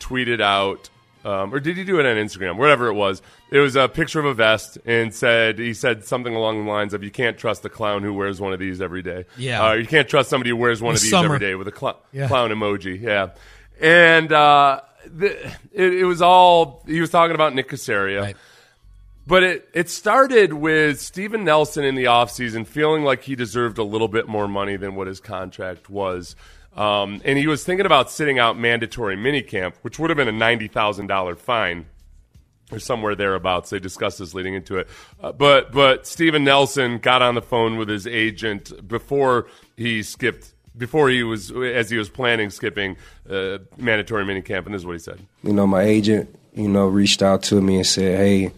tweeted 0.00 0.40
out, 0.40 0.88
um, 1.24 1.52
or 1.52 1.60
did 1.60 1.76
he 1.76 1.84
do 1.84 1.98
it 1.98 2.06
on 2.06 2.16
Instagram? 2.16 2.56
Whatever 2.56 2.86
it 2.86 2.94
was, 2.94 3.20
it 3.50 3.58
was 3.58 3.74
a 3.76 3.88
picture 3.88 4.20
of 4.20 4.24
a 4.26 4.34
vest 4.34 4.78
and 4.86 5.12
said 5.12 5.58
he 5.58 5.74
said 5.74 6.04
something 6.04 6.34
along 6.34 6.64
the 6.64 6.70
lines 6.70 6.94
of, 6.94 7.02
"You 7.02 7.10
can't 7.10 7.36
trust 7.36 7.62
the 7.62 7.68
clown 7.68 8.02
who 8.02 8.14
wears 8.14 8.40
one 8.40 8.52
of 8.52 8.60
these 8.60 8.80
every 8.80 9.02
day. 9.02 9.24
Yeah, 9.36 9.66
uh, 9.68 9.72
you 9.74 9.86
can't 9.86 10.08
trust 10.08 10.30
somebody 10.30 10.50
who 10.50 10.56
wears 10.56 10.80
one 10.80 10.92
In 10.92 10.96
of 10.96 11.02
these 11.02 11.10
summer. 11.10 11.34
every 11.34 11.38
day 11.46 11.54
with 11.56 11.66
a 11.68 11.76
cl- 11.76 12.00
Yeah. 12.12 12.28
clown 12.28 12.50
emoji." 12.50 13.00
Yeah, 13.00 13.30
and 13.80 14.32
uh, 14.32 14.80
the, 15.06 15.36
it, 15.72 15.94
it 15.94 16.04
was 16.04 16.22
all 16.22 16.84
he 16.86 17.00
was 17.00 17.10
talking 17.10 17.34
about 17.34 17.54
Nick 17.54 17.68
Caserio. 17.68 18.20
Right. 18.22 18.36
But 19.28 19.42
it, 19.42 19.68
it 19.74 19.90
started 19.90 20.54
with 20.54 21.02
Steven 21.02 21.44
Nelson 21.44 21.84
in 21.84 21.96
the 21.96 22.04
offseason 22.04 22.66
feeling 22.66 23.04
like 23.04 23.24
he 23.24 23.36
deserved 23.36 23.76
a 23.76 23.84
little 23.84 24.08
bit 24.08 24.26
more 24.26 24.48
money 24.48 24.76
than 24.76 24.94
what 24.94 25.06
his 25.06 25.20
contract 25.20 25.90
was. 25.90 26.34
Um, 26.74 27.20
and 27.26 27.36
he 27.36 27.46
was 27.46 27.62
thinking 27.62 27.84
about 27.84 28.10
sitting 28.10 28.38
out 28.38 28.58
mandatory 28.58 29.16
minicamp, 29.16 29.74
which 29.82 29.98
would 29.98 30.08
have 30.08 30.16
been 30.16 30.28
a 30.28 30.32
$90,000 30.32 31.36
fine 31.36 31.84
or 32.72 32.78
somewhere 32.78 33.14
thereabouts. 33.14 33.68
They 33.68 33.78
discussed 33.78 34.18
this 34.18 34.32
leading 34.32 34.54
into 34.54 34.78
it. 34.78 34.88
Uh, 35.20 35.32
but 35.32 35.72
but 35.72 36.06
Steven 36.06 36.42
Nelson 36.42 36.96
got 36.96 37.20
on 37.20 37.34
the 37.34 37.42
phone 37.42 37.76
with 37.76 37.90
his 37.90 38.06
agent 38.06 38.88
before 38.88 39.46
he 39.76 40.02
skipped, 40.02 40.54
before 40.74 41.10
he 41.10 41.22
was, 41.22 41.52
as 41.52 41.90
he 41.90 41.98
was 41.98 42.08
planning 42.08 42.48
skipping 42.48 42.96
uh, 43.28 43.58
mandatory 43.76 44.24
minicamp, 44.24 44.64
and 44.64 44.74
this 44.74 44.80
is 44.80 44.86
what 44.86 44.94
he 44.94 44.98
said. 45.00 45.20
you 45.42 45.52
know, 45.52 45.66
my 45.66 45.82
agent, 45.82 46.34
you 46.54 46.68
know, 46.68 46.86
reached 46.86 47.20
out 47.20 47.42
to 47.44 47.60
me 47.60 47.76
and 47.76 47.86
said, 47.86 48.18
"Hey, 48.18 48.52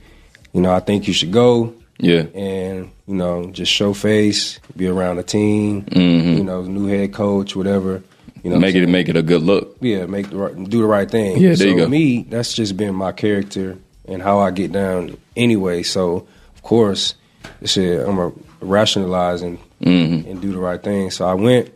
you 0.53 0.61
know, 0.61 0.73
I 0.73 0.81
think 0.81 1.07
you 1.07 1.13
should 1.15 1.33
go 1.33 1.73
Yeah. 1.99 2.25
and 2.35 2.91
you 3.07 3.15
know 3.15 3.51
just 3.53 3.71
show 3.73 3.93
face, 3.93 4.59
be 4.77 4.87
around 4.87 5.17
the 5.17 5.23
team, 5.23 5.83
Mhm. 5.83 6.39
you 6.39 6.45
know, 6.45 6.63
new 6.63 6.87
head 6.87 7.13
coach, 7.13 7.55
whatever. 7.57 8.03
You 8.43 8.51
know, 8.51 8.59
make 8.59 8.75
it 8.75 8.87
make 8.89 9.09
it 9.11 9.17
a 9.17 9.23
good 9.23 9.43
look. 9.43 9.77
yeah, 9.83 10.07
make 10.07 10.31
the 10.31 10.37
right, 10.37 10.55
do 10.71 10.81
the 10.81 10.87
right 10.87 11.11
thing. 11.11 11.37
Yeah, 11.39 11.49
there 11.49 11.57
so 11.57 11.65
you 11.65 11.77
go. 11.77 11.89
Me, 11.89 12.25
that's 12.31 12.55
just 12.55 12.77
been 12.77 12.95
my 12.95 13.13
character 13.13 13.77
and 14.09 14.23
how 14.23 14.39
I 14.39 14.51
get 14.51 14.73
down 14.73 15.17
anyway. 15.37 15.83
So 15.83 16.27
of 16.57 16.63
course, 16.63 17.15
I 17.63 17.67
said 17.67 18.01
I'm 18.09 18.17
gonna 18.17 18.33
rationalize 18.63 19.43
and 19.43 19.59
Mhm. 19.83 20.27
and 20.31 20.41
do 20.41 20.53
the 20.53 20.59
right 20.59 20.83
thing. 20.83 21.11
So 21.11 21.27
I 21.27 21.35
went, 21.35 21.69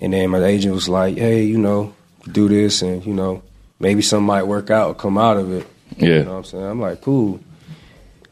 and 0.00 0.12
then 0.12 0.30
my 0.30 0.42
agent 0.44 0.74
was 0.74 0.88
like, 0.88 1.16
"Hey, 1.16 1.44
you 1.44 1.58
know, 1.58 1.92
do 2.30 2.48
this, 2.48 2.82
and 2.82 3.04
you 3.06 3.14
know, 3.14 3.42
maybe 3.78 4.02
something 4.02 4.26
might 4.26 4.46
work 4.48 4.70
out, 4.70 4.98
come 4.98 5.16
out 5.16 5.36
of 5.36 5.52
it." 5.52 5.66
Yeah. 5.96 6.08
You 6.08 6.24
know 6.24 6.30
what 6.32 6.36
I'm 6.38 6.44
saying? 6.44 6.64
I'm 6.64 6.80
like, 6.80 7.00
cool. 7.02 7.38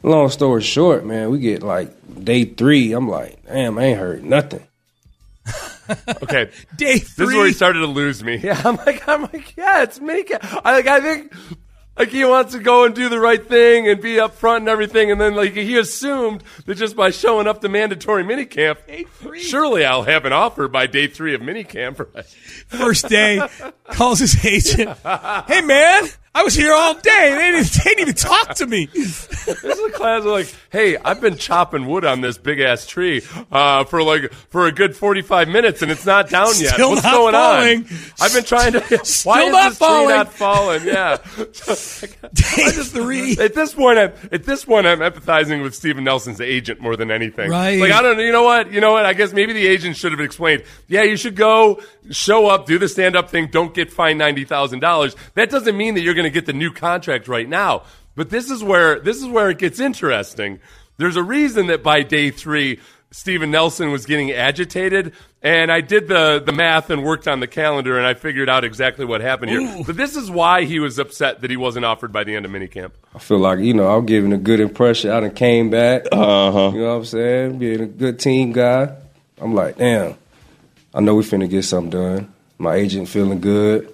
Long 0.03 0.29
story 0.29 0.61
short, 0.61 1.05
man, 1.05 1.29
we 1.31 1.39
get 1.39 1.63
like 1.63 1.91
day 2.23 2.45
three. 2.45 2.93
I'm 2.93 3.09
like, 3.09 3.45
damn, 3.45 3.77
I 3.77 3.83
ain't 3.85 3.99
heard 3.99 4.23
nothing. 4.23 4.65
Okay. 6.21 6.51
Day 6.75 6.97
three. 6.99 7.25
This 7.25 7.29
is 7.29 7.33
where 7.33 7.47
he 7.47 7.53
started 7.53 7.79
to 7.79 7.85
lose 7.85 8.21
me. 8.21 8.35
Yeah, 8.35 8.61
I'm 8.65 8.75
like, 8.75 9.07
I'm 9.07 9.21
like, 9.21 9.55
yeah, 9.55 9.83
it's 9.83 10.01
make 10.01 10.29
it. 10.31 10.39
I 10.43 10.73
like, 10.73 10.87
I 10.87 10.99
think, 10.99 11.33
like 11.97 12.09
he 12.09 12.25
wants 12.25 12.51
to 12.53 12.59
go 12.59 12.83
and 12.83 12.93
do 12.93 13.07
the 13.09 13.19
right 13.19 13.41
thing 13.45 13.87
and 13.87 14.01
be 14.01 14.19
up 14.19 14.35
front 14.35 14.63
and 14.63 14.69
everything, 14.69 15.11
and 15.11 15.19
then 15.19 15.33
like 15.33 15.53
he 15.53 15.77
assumed 15.77 16.43
that 16.65 16.75
just 16.75 16.95
by 16.97 17.09
showing 17.09 17.47
up 17.47 17.61
to 17.61 17.69
mandatory 17.69 18.23
minicamp, 18.23 18.77
surely 19.37 19.85
I'll 19.85 20.03
have 20.03 20.25
an 20.25 20.33
offer 20.33 20.67
by 20.67 20.87
day 20.87 21.07
three 21.07 21.33
of 21.33 21.41
minicamp. 21.41 22.05
Right? 22.13 22.25
First 22.25 23.07
day, 23.07 23.41
calls 23.91 24.19
his 24.19 24.45
agent. 24.45 24.97
Hey 25.47 25.61
man, 25.61 26.09
I 26.35 26.43
was 26.43 26.53
here 26.53 26.71
all 26.71 26.93
day. 26.93 27.01
They 27.35 27.51
didn't, 27.51 27.71
they 27.73 27.83
didn't 27.83 27.99
even 28.01 28.13
talk 28.13 28.53
to 28.55 28.67
me. 28.67 28.85
This 28.93 29.47
is 29.47 29.79
a 29.79 29.89
class 29.91 30.19
of 30.19 30.25
like, 30.27 30.53
hey, 30.71 30.97
I've 30.97 31.19
been 31.19 31.37
chopping 31.37 31.87
wood 31.87 32.05
on 32.05 32.21
this 32.21 32.37
big 32.37 32.59
ass 32.59 32.85
tree 32.85 33.21
uh, 33.51 33.85
for 33.85 34.03
like 34.03 34.31
for 34.49 34.67
a 34.67 34.71
good 34.71 34.95
forty 34.95 35.21
five 35.21 35.47
minutes, 35.47 35.81
and 35.81 35.91
it's 35.91 36.05
not 36.05 36.29
down 36.29 36.49
yet. 36.57 36.73
Still 36.73 36.91
What's 36.91 37.03
not 37.03 37.13
going 37.13 37.33
falling. 37.33 37.83
on? 37.85 37.85
I've 38.19 38.33
been 38.33 38.43
trying 38.43 38.73
to. 38.73 38.79
why 38.89 39.03
Still 39.03 39.47
is 39.47 39.51
not 39.51 39.69
this 39.69 39.77
falling. 39.77 40.07
tree 40.07 40.15
not 40.17 40.33
falling? 40.33 40.85
Yeah. 40.85 41.17
Day 42.33 42.71
three. 42.83 43.37
At 43.39 43.53
this 43.55 43.73
point, 43.73 43.97
I'm 43.97 44.13
at 44.31 44.43
this 44.43 44.65
point 44.65 44.85
I'm 44.85 44.99
empathizing 44.99 45.63
with 45.63 45.73
Steven 45.75 46.03
Nelson's 46.03 46.41
agent 46.41 46.79
more 46.81 46.95
than 46.95 47.09
anything. 47.09 47.49
Right. 47.49 47.79
Like 47.79 47.91
I 47.91 48.01
don't. 48.01 48.19
You 48.19 48.31
know 48.31 48.43
what? 48.43 48.71
You 48.71 48.81
know 48.81 48.91
what? 48.91 49.05
I 49.05 49.13
guess 49.13 49.33
maybe 49.33 49.53
the 49.53 49.65
agent 49.65 49.95
should 49.95 50.11
have 50.11 50.21
explained. 50.21 50.63
Yeah, 50.87 51.03
you 51.03 51.15
should 51.17 51.35
go 51.35 51.81
show 52.11 52.47
up, 52.47 52.65
do 52.65 52.77
the 52.77 52.87
stand 52.87 53.15
up 53.15 53.29
thing. 53.29 53.47
Don't 53.47 53.73
get 53.73 53.91
fined 53.91 54.19
ninety 54.19 54.45
thousand 54.45 54.79
dollars. 54.79 55.15
That 55.35 55.49
doesn't 55.49 55.75
mean 55.75 55.95
that 55.95 56.01
you're 56.01 56.13
going 56.17 56.25
to 56.25 56.29
get 56.29 56.45
the 56.45 56.53
new 56.53 56.71
contract 56.71 57.29
right 57.29 57.47
now. 57.47 57.83
But 58.15 58.29
this 58.29 58.51
is 58.51 58.61
where 58.61 58.99
this 58.99 59.17
is 59.17 59.27
where 59.27 59.49
it 59.49 59.59
gets 59.59 59.79
interesting. 59.79 60.59
There's 60.97 61.15
a 61.15 61.23
reason 61.23 61.67
that 61.67 61.83
by 61.83 62.01
day 62.01 62.31
three, 62.31 62.79
Steven 63.11 63.51
Nelson 63.51 63.91
was 63.91 64.05
getting 64.05 64.31
agitated, 64.31 65.13
and 65.41 65.71
I 65.71 65.81
did 65.81 66.07
the 66.07 66.41
the 66.43 66.51
math 66.51 66.89
and 66.89 67.03
worked 67.03 67.27
on 67.27 67.39
the 67.39 67.47
calendar, 67.47 67.97
and 67.97 68.05
I 68.05 68.15
figured 68.15 68.49
out 68.49 68.63
exactly 68.65 69.05
what 69.05 69.21
happened 69.21 69.51
here. 69.51 69.83
But 69.85 69.95
this 69.95 70.15
is 70.15 70.29
why 70.29 70.63
he 70.65 70.79
was 70.79 70.99
upset 70.99 71.41
that 71.41 71.49
he 71.49 71.57
wasn't 71.57 71.85
offered 71.85 72.11
by 72.11 72.23
the 72.25 72.35
end 72.35 72.45
of 72.45 72.51
minicamp. 72.51 72.91
I 73.15 73.19
feel 73.19 73.37
like, 73.37 73.59
you 73.59 73.73
know, 73.73 73.87
I'm 73.87 74.05
giving 74.05 74.33
a 74.33 74.37
good 74.37 74.59
impression. 74.59 75.11
I 75.11 75.19
done 75.19 75.31
came 75.35 75.69
back. 75.69 76.07
Uh-huh. 76.11 76.71
You 76.73 76.81
know 76.81 76.89
what 76.89 76.97
I'm 76.97 77.05
saying? 77.05 77.59
Being 77.59 77.81
a 77.81 77.85
good 77.85 78.19
team 78.19 78.51
guy. 78.51 78.93
I'm 79.39 79.53
like, 79.53 79.77
damn, 79.77 80.15
I 80.93 80.99
know 80.99 81.15
we 81.15 81.23
finna 81.23 81.49
get 81.49 81.63
something 81.63 81.91
done. 81.91 82.33
My 82.57 82.75
agent 82.75 83.07
feeling 83.07 83.39
good. 83.39 83.93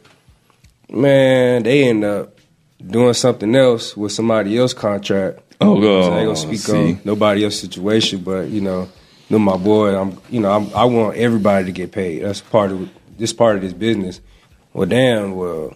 Man, 0.90 1.64
they 1.64 1.88
end 1.88 2.04
up 2.04 2.40
doing 2.86 3.14
something 3.14 3.56
else 3.56 3.96
with 3.96 4.12
somebody 4.12 4.58
else's 4.58 4.78
contract. 4.78 5.40
Oh, 5.62 5.80
God. 5.80 6.06
So 6.06 6.14
I 6.14 6.20
ain't 6.20 6.28
gonna 6.28 6.58
speak 6.58 6.76
on 6.76 7.02
nobody 7.06 7.44
else's 7.44 7.62
situation, 7.62 8.22
but 8.22 8.50
you 8.50 8.62
know, 8.62 8.90
them 9.30 9.44
my 9.44 9.58
boy. 9.58 10.00
I'm, 10.00 10.20
you 10.30 10.40
know, 10.40 10.52
I'm, 10.52 10.74
I 10.76 10.86
want 10.86 11.18
everybody 11.18 11.66
to 11.66 11.72
get 11.72 11.92
paid. 11.92 12.24
That's 12.24 12.42
part 12.42 12.72
of 12.72 12.90
this 13.18 13.34
part 13.34 13.56
of 13.56 13.62
this 13.62 13.74
business. 13.74 14.20
Well, 14.74 14.88
damn. 14.88 15.36
Well, 15.36 15.76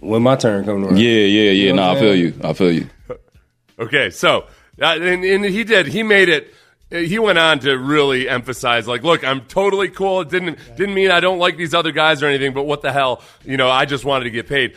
when 0.00 0.22
my 0.22 0.36
turn 0.36 0.64
comes 0.64 0.86
around, 0.86 0.98
Yeah, 0.98 1.10
yeah, 1.10 1.50
yeah. 1.50 1.50
You 1.50 1.72
know 1.72 1.92
no, 1.92 1.98
I 1.98 2.00
feel 2.00 2.14
you. 2.14 2.34
I 2.42 2.52
feel 2.52 2.72
you. 2.72 2.88
Okay, 3.78 4.08
so 4.08 4.46
uh, 4.80 4.96
and, 4.98 5.22
and 5.22 5.44
he 5.44 5.62
did. 5.62 5.88
He 5.88 6.02
made 6.02 6.30
it. 6.30 6.54
He 6.88 7.18
went 7.18 7.38
on 7.38 7.58
to 7.60 7.76
really 7.76 8.28
emphasize, 8.28 8.86
like, 8.86 9.02
look, 9.02 9.24
I'm 9.24 9.40
totally 9.46 9.88
cool. 9.88 10.20
It 10.20 10.28
didn't 10.28 10.58
didn't 10.76 10.94
mean 10.94 11.10
I 11.10 11.18
don't 11.18 11.38
like 11.38 11.56
these 11.56 11.74
other 11.74 11.90
guys 11.90 12.22
or 12.22 12.26
anything, 12.26 12.54
but 12.54 12.62
what 12.62 12.82
the 12.82 12.92
hell, 12.92 13.22
you 13.44 13.56
know? 13.56 13.68
I 13.68 13.86
just 13.86 14.04
wanted 14.04 14.24
to 14.24 14.30
get 14.30 14.48
paid. 14.48 14.76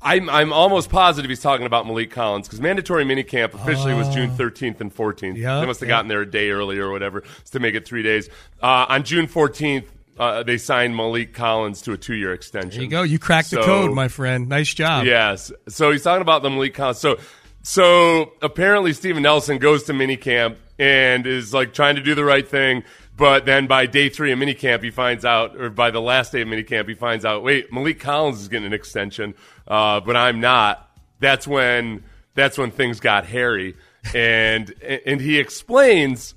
I'm 0.00 0.28
I'm 0.28 0.52
almost 0.52 0.90
positive 0.90 1.28
he's 1.28 1.40
talking 1.40 1.66
about 1.66 1.86
Maliek 1.86 2.10
Collins 2.10 2.46
because 2.46 2.60
mandatory 2.60 3.04
minicamp 3.04 3.54
officially 3.54 3.94
was 3.94 4.08
June 4.14 4.30
13th 4.30 4.80
and 4.80 4.94
14th. 4.94 5.36
Yeah, 5.36 5.60
they 5.60 5.66
must 5.66 5.80
have 5.80 5.88
yeah. 5.88 5.96
gotten 5.96 6.08
there 6.08 6.20
a 6.20 6.30
day 6.30 6.50
earlier 6.50 6.86
or 6.86 6.92
whatever 6.92 7.24
to 7.50 7.60
make 7.60 7.74
it 7.74 7.86
three 7.86 8.02
days. 8.02 8.28
Uh, 8.62 8.86
on 8.88 9.02
June 9.02 9.26
14th, 9.26 9.86
uh, 10.18 10.42
they 10.42 10.58
signed 10.58 10.94
Maliek 10.94 11.32
Collins 11.32 11.82
to 11.82 11.92
a 11.92 11.96
two 11.96 12.14
year 12.14 12.32
extension. 12.32 12.70
There 12.70 12.82
you 12.82 12.90
go. 12.90 13.02
You 13.02 13.18
cracked 13.18 13.50
the 13.50 13.62
code, 13.62 13.92
my 13.92 14.08
friend. 14.08 14.48
Nice 14.48 14.72
job. 14.72 15.04
Yes. 15.04 15.52
So 15.68 15.90
he's 15.90 16.02
talking 16.02 16.22
about 16.22 16.42
the 16.42 16.48
Maliek 16.48 16.74
Collins. 16.74 16.98
So, 16.98 17.18
so 17.62 18.32
apparently 18.40 18.92
Steven 18.92 19.22
Nelson 19.22 19.58
goes 19.58 19.84
to 19.84 19.92
minicamp 19.92 20.56
and 20.78 21.26
is 21.26 21.52
like 21.52 21.74
trying 21.74 21.96
to 21.96 22.02
do 22.02 22.14
the 22.14 22.24
right 22.24 22.46
thing. 22.46 22.84
But 23.16 23.46
then 23.46 23.66
by 23.66 23.86
day 23.86 24.08
three 24.08 24.30
of 24.30 24.38
minicamp, 24.38 24.82
he 24.84 24.92
finds 24.92 25.24
out, 25.24 25.56
or 25.60 25.70
by 25.70 25.90
the 25.90 26.00
last 26.00 26.30
day 26.30 26.42
of 26.42 26.48
minicamp, 26.48 26.88
he 26.88 26.94
finds 26.94 27.24
out, 27.24 27.42
wait, 27.42 27.70
Maliek 27.72 27.98
Collins 27.98 28.40
is 28.40 28.48
getting 28.48 28.66
an 28.66 28.72
extension, 28.72 29.34
uh, 29.66 29.98
but 30.00 30.16
I'm 30.16 30.40
not. 30.40 30.88
That's 31.18 31.46
when 31.46 32.04
that's 32.34 32.56
when 32.56 32.70
things 32.70 33.00
got 33.00 33.26
hairy, 33.26 33.74
and 34.14 34.72
and 35.06 35.20
he 35.20 35.38
explains. 35.38 36.34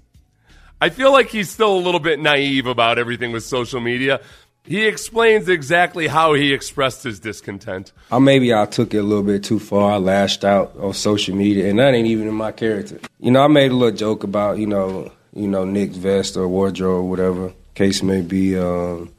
I 0.84 0.90
feel 0.90 1.12
like 1.12 1.30
he's 1.30 1.52
still 1.52 1.76
a 1.76 1.78
little 1.78 2.00
bit 2.00 2.20
naive 2.20 2.66
about 2.66 2.98
everything 2.98 3.32
with 3.32 3.44
social 3.44 3.80
media. 3.80 4.22
He 4.64 4.86
explains 4.86 5.50
exactly 5.50 6.08
how 6.08 6.34
he 6.34 6.54
expressed 6.54 7.04
his 7.04 7.20
discontent. 7.20 7.92
I 8.12 8.20
maybe 8.20 8.54
I 8.54 8.66
took 8.66 8.94
it 8.94 9.00
a 9.00 9.04
little 9.04 9.24
bit 9.24 9.44
too 9.44 9.60
far. 9.60 9.94
I 9.94 9.98
lashed 9.98 10.46
out 10.46 10.76
on 10.78 10.94
social 10.94 11.36
media, 11.36 11.70
and 11.70 11.80
that 11.80 11.94
ain't 11.94 12.08
even 12.08 12.28
in 12.28 12.36
my 12.36 12.52
character. 12.52 13.00
You 13.20 13.32
know, 13.32 13.42
I 13.42 13.48
made 13.48 13.72
a 13.72 13.76
little 13.76 13.96
joke 13.96 14.24
about 14.24 14.60
you 14.60 14.68
know, 14.68 15.12
you 15.34 15.48
know, 15.48 15.66
Nick's 15.66 15.98
vest 15.98 16.38
or 16.38 16.48
wardrobe, 16.48 17.06
or 17.06 17.10
whatever 17.10 17.54
case 17.74 18.04
may 18.04 18.22
be. 18.22 18.58
Um, 18.58 19.12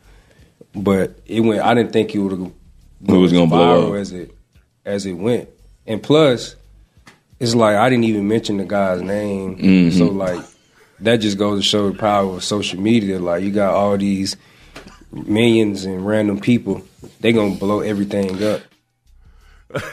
but 0.74 1.20
it 1.26 1.40
went. 1.40 1.62
I 1.62 1.74
didn't 1.74 1.92
think 1.92 2.14
it 2.14 2.18
would 2.18 2.32
have. 2.38 2.52
It 3.08 3.12
was 3.12 3.32
gonna 3.32 3.48
blow 3.48 3.94
up. 3.94 4.00
as 4.00 4.12
it 4.12 4.34
as 4.84 5.06
it 5.06 5.14
went, 5.14 5.48
and 5.88 6.00
plus, 6.00 6.54
it's 7.40 7.56
like 7.56 7.74
I 7.74 7.90
didn't 7.90 8.04
even 8.04 8.28
mention 8.28 8.58
the 8.58 8.64
guy's 8.64 9.02
name. 9.02 9.56
Mm-hmm. 9.56 9.98
So 9.98 10.04
like, 10.04 10.44
that 11.00 11.16
just 11.16 11.36
goes 11.36 11.60
to 11.60 11.68
show 11.68 11.90
the 11.90 11.98
power 11.98 12.36
of 12.36 12.44
social 12.44 12.80
media. 12.80 13.18
Like 13.18 13.42
you 13.42 13.50
got 13.50 13.74
all 13.74 13.98
these 13.98 14.36
millions 15.12 15.84
and 15.84 16.06
random 16.06 16.40
people, 16.40 16.82
they 17.20 17.32
gonna 17.32 17.54
blow 17.54 17.80
everything 17.80 18.42
up. 18.42 18.62
that 19.72 19.88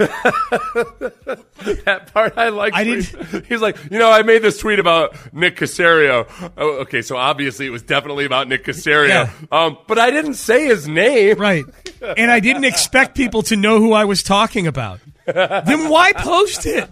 part 2.13 2.38
I 2.38 2.49
like. 2.49 2.73
I 2.73 2.84
did. 2.84 3.05
He's 3.47 3.62
like, 3.62 3.77
you 3.89 3.97
know, 3.97 4.12
I 4.12 4.23
made 4.23 4.41
this 4.41 4.58
tweet 4.58 4.77
about 4.77 5.15
Nick 5.34 5.55
Caserio. 5.55 6.27
Oh, 6.58 6.82
okay, 6.82 7.01
so 7.01 7.15
obviously 7.15 7.65
it 7.65 7.69
was 7.69 7.82
definitely 7.82 8.25
about 8.25 8.49
Nick 8.49 8.65
Caserio. 8.65 9.08
Yeah. 9.08 9.32
Um, 9.51 9.77
but 9.88 9.97
I 9.97 10.12
didn't 10.12 10.34
say 10.34 10.65
his 10.65 10.86
name. 10.86 11.38
Right. 11.38 11.63
And 12.01 12.29
I 12.29 12.41
didn't 12.41 12.65
expect 12.65 13.15
people 13.15 13.41
to 13.43 13.55
know 13.55 13.79
who 13.79 13.93
I 13.93 14.03
was 14.03 14.21
talking 14.21 14.67
about. 14.67 14.99
Then 15.34 15.89
why 15.89 16.13
post 16.13 16.65
it? 16.65 16.89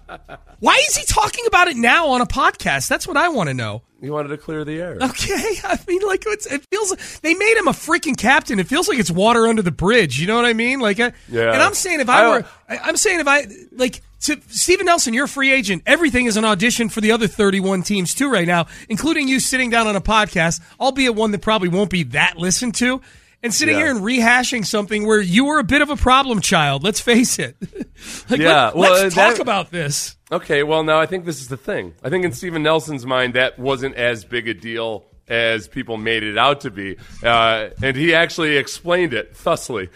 Why 0.60 0.76
is 0.88 0.96
he 0.96 1.06
talking 1.06 1.46
about 1.48 1.68
it 1.68 1.78
now 1.78 2.08
on 2.10 2.22
a 2.22 2.26
podcast? 2.26 2.88
That's 2.88 3.08
what 3.08 3.18
I 3.18 3.30
want 3.30 3.50
to 3.50 3.54
know. 3.54 3.84
He 4.02 4.10
wanted 4.10 4.30
to 4.30 4.38
clear 4.38 4.64
the 4.64 4.80
air. 4.80 4.98
Okay, 5.02 5.34
I 5.64 5.80
mean, 5.88 6.02
like 6.06 6.24
it's, 6.28 6.46
it 6.46 6.64
feels. 6.72 7.20
They 7.20 7.34
made 7.34 7.58
him 7.58 7.68
a 7.68 7.72
freaking 7.72 8.18
captain. 8.18 8.60
It 8.60 8.68
feels 8.68 8.88
like 8.88 9.00
it's 9.00 9.12
water 9.12 9.48
under 9.48 9.62
the 9.62 9.72
bridge. 9.72 10.20
You 10.20 10.28
know 10.28 10.36
what 10.36 10.46
I 10.46 10.54
mean? 10.54 10.80
Like, 10.80 11.00
I, 11.00 11.14
Yeah. 11.30 11.52
And 11.54 11.62
I'm 11.62 11.74
saying 11.74 12.00
if 12.00 12.10
I, 12.10 12.24
I- 12.24 12.30
were, 12.30 12.46
I'm 12.70 12.98
saying 12.98 13.20
if 13.20 13.28
I 13.28 13.48
like 13.72 14.02
to 14.22 14.40
Steven 14.50 14.86
Nelson, 14.86 15.14
you're 15.14 15.26
a 15.26 15.30
free 15.30 15.52
agent. 15.52 15.84
Everything 15.86 16.26
is 16.26 16.38
an 16.38 16.46
audition 16.46 16.90
for 16.90 17.02
the 17.02 17.12
other 17.12 17.28
31 17.28 17.84
teams 17.84 18.14
too 18.14 18.32
right 18.32 18.48
now, 18.48 18.66
including 18.90 19.28
you 19.28 19.40
sitting 19.40 19.70
down 19.70 19.88
on 19.88 19.96
a 19.96 20.02
podcast, 20.02 20.60
albeit 20.80 21.16
one 21.16 21.32
that 21.32 21.42
probably 21.42 21.70
won't 21.70 21.90
be 21.92 22.04
that 22.04 22.38
listened 22.38 22.76
to. 22.76 23.02
And 23.48 23.54
sitting 23.54 23.76
Yeah. 23.78 23.84
here 23.86 23.92
and 23.92 24.02
rehashing 24.02 24.66
something 24.66 25.08
where 25.08 25.22
you 25.22 25.46
were 25.46 25.60
a 25.60 25.64
bit 25.64 25.82
of 25.82 25.90
a 25.90 25.96
problem 25.96 26.42
child. 26.42 26.84
Let's 26.84 27.00
face 27.00 27.40
it. 27.40 27.56
like, 28.30 28.40
Yeah, 28.42 28.66
let, 28.66 28.76
well, 28.76 28.94
us 29.06 29.16
that- 29.16 29.30
talk 29.32 29.40
about 29.40 29.72
this. 29.72 30.18
Okay, 30.32 30.64
well, 30.64 30.84
now 30.84 31.00
I 31.00 31.06
think 31.06 31.24
this 31.24 31.40
is 31.40 31.48
the 31.48 31.56
thing. 31.56 31.94
I 32.04 32.10
think 32.10 32.26
in 32.26 32.34
Steven 32.34 32.62
Nelson's 32.62 33.06
mind, 33.06 33.36
that 33.36 33.58
wasn't 33.58 33.96
as 33.96 34.26
big 34.26 34.50
a 34.50 34.54
deal 34.54 35.06
as 35.30 35.68
people 35.70 35.96
made 35.96 36.24
it 36.24 36.38
out 36.38 36.62
to 36.62 36.70
be. 36.72 36.98
Uh, 37.24 37.70
and 37.82 37.96
he 37.96 38.14
actually 38.14 38.58
explained 38.58 39.14
it 39.14 39.36
thusly. 39.38 39.88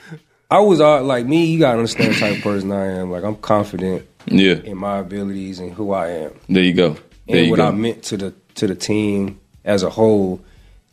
I 0.50 0.60
was 0.60 0.80
all 0.80 1.04
like 1.04 1.26
me. 1.26 1.46
You 1.46 1.60
gotta 1.60 1.78
understand 1.78 2.14
the 2.16 2.20
type 2.20 2.38
of 2.38 2.42
person 2.44 2.72
I 2.72 2.86
am. 3.00 3.12
Like 3.12 3.24
I'm 3.26 3.36
confident 3.36 4.08
Yeah. 4.28 4.54
in 4.64 4.78
my 4.78 5.00
abilities 5.00 5.60
and 5.60 5.74
who 5.74 5.92
I 5.94 6.10
am, 6.10 6.32
There 6.50 6.64
you 6.64 6.74
go. 6.74 6.90
There 7.28 7.38
and 7.38 7.46
you 7.46 7.52
what 7.52 7.58
go. 7.58 7.68
I 7.68 7.72
meant 7.72 8.04
to 8.04 8.18
the 8.18 8.34
to 8.56 8.68
the 8.68 8.76
team 8.76 9.40
as 9.64 9.84
a 9.84 9.90
whole. 9.90 10.42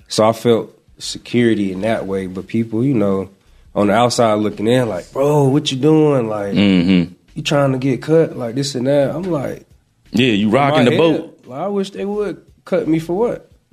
So 0.09 0.29
I 0.29 0.33
felt 0.33 0.78
security 0.99 1.73
in 1.73 1.81
that 1.83 2.07
way. 2.07 2.27
But 2.27 2.47
people, 2.47 2.85
you 2.85 2.95
know, 2.95 3.31
on 3.75 3.87
the 3.89 3.93
outside 3.95 4.35
looking 4.35 4.67
in, 4.67 4.89
like, 4.89 5.11
bro, 5.13 5.45
what 5.49 5.71
you 5.73 5.79
doing? 5.79 6.29
Like, 6.29 6.55
Mm-hmm. 6.55 7.13
you 7.35 7.43
trying 7.43 7.73
to 7.73 7.79
get 7.79 8.03
cut? 8.03 8.37
Like 8.37 8.55
this 8.55 8.75
and 8.75 8.87
that. 8.87 9.15
I'm 9.15 9.23
like, 9.25 9.67
Yeah, 10.13 10.33
you 10.33 10.51
rocking 10.51 10.85
the 10.85 10.91
head, 10.93 10.99
boat. 10.99 11.41
Like, 11.47 11.61
I 11.61 11.69
wish 11.69 11.91
they 11.91 12.05
would 12.05 12.45
cut 12.65 12.89
me 12.89 12.99
for 12.99 13.15
what? 13.17 13.51